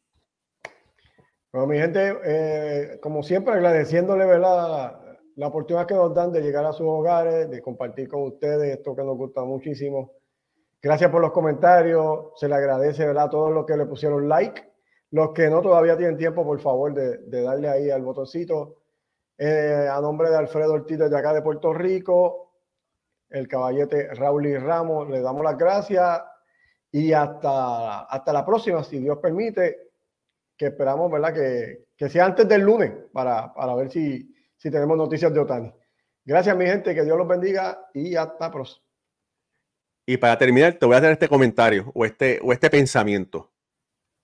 Bueno, 1.54 1.68
mi 1.68 1.78
gente, 1.78 2.18
eh, 2.26 3.00
como 3.00 3.22
siempre, 3.22 3.54
agradeciéndole 3.54 4.26
¿verdad? 4.26 5.00
la 5.36 5.48
oportunidad 5.48 5.86
que 5.86 5.94
nos 5.94 6.12
dan 6.12 6.32
de 6.32 6.42
llegar 6.42 6.66
a 6.66 6.74
sus 6.74 6.88
hogares, 6.88 7.48
de 7.48 7.62
compartir 7.62 8.08
con 8.08 8.24
ustedes 8.24 8.76
esto 8.76 8.96
que 8.96 9.04
nos 9.04 9.16
gusta 9.16 9.44
muchísimo. 9.44 10.14
Gracias 10.82 11.12
por 11.12 11.22
los 11.22 11.32
comentarios, 11.32 12.32
se 12.38 12.48
le 12.48 12.56
agradece 12.56 13.06
¿verdad? 13.06 13.26
a 13.26 13.30
todos 13.30 13.52
los 13.52 13.68
que 13.68 13.78
le 13.78 13.86
pusieron 13.86 14.28
like. 14.28 14.64
Los 15.12 15.30
que 15.34 15.48
no 15.48 15.62
todavía 15.62 15.96
tienen 15.96 16.18
tiempo, 16.18 16.44
por 16.44 16.60
favor, 16.60 16.92
de, 16.92 17.20
de 17.20 17.44
darle 17.44 17.70
ahí 17.70 17.92
al 17.92 18.02
botoncito 18.02 18.78
eh, 19.38 19.88
a 19.92 20.02
nombre 20.02 20.32
de 20.32 20.38
Alfredo 20.38 20.74
Ortiz 20.74 20.98
de 20.98 21.16
acá 21.16 21.36
de 21.36 21.44
Puerto 21.44 21.72
Rico, 21.72 22.56
el 23.30 23.48
caballete 23.48 24.12
Raúl 24.16 24.48
y 24.48 24.58
Ramos, 24.58 25.08
le 25.08 25.22
damos 25.22 25.44
las 25.44 25.60
gracias 25.60 26.20
y 26.92 27.14
hasta, 27.14 28.06
hasta 28.06 28.34
la 28.34 28.44
próxima, 28.44 28.84
si 28.84 28.98
Dios 28.98 29.20
permite, 29.20 29.93
que 30.58 30.68
esperamos, 30.68 31.12
¿verdad? 31.12 31.34
Que, 31.34 31.86
que 31.98 32.10
sea 32.10 32.26
antes 32.26 32.48
del 32.48 32.62
lunes 32.62 32.92
para, 33.12 33.54
para 33.54 33.76
ver 33.76 33.92
si, 33.92 34.34
si 34.58 34.72
tenemos 34.72 34.98
noticias 34.98 35.34
de 35.34 35.40
Otani. 35.40 35.74
Gracias, 36.26 36.56
mi 36.56 36.66
gente, 36.66 36.96
que 36.96 37.04
Dios 37.04 37.18
los 37.18 37.28
bendiga 37.28 37.90
y 37.94 38.16
hasta 38.16 38.52
próxima. 38.52 38.84
Y 40.06 40.18
para 40.18 40.38
terminar, 40.38 40.74
te 40.74 40.86
voy 40.86 40.96
a 40.96 40.98
hacer 40.98 41.12
este 41.12 41.28
comentario 41.28 41.92
o 41.94 42.06
este, 42.06 42.40
o 42.44 42.52
este 42.52 42.70
pensamiento. 42.70 43.54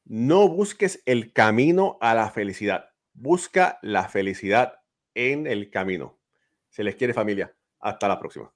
No 0.06 0.50
busques 0.50 1.02
el 1.06 1.34
camino 1.34 1.98
a 2.02 2.16
la 2.16 2.30
felicidad, 2.32 2.90
busca 3.14 3.80
la 3.82 4.10
felicidad 4.10 4.82
en 5.14 5.48
el 5.48 5.70
camino. 5.70 6.20
Se 6.70 6.84
les 6.84 6.96
quiere 6.96 7.14
familia. 7.14 7.56
Hasta 7.80 8.08
la 8.08 8.20
próxima. 8.20 8.54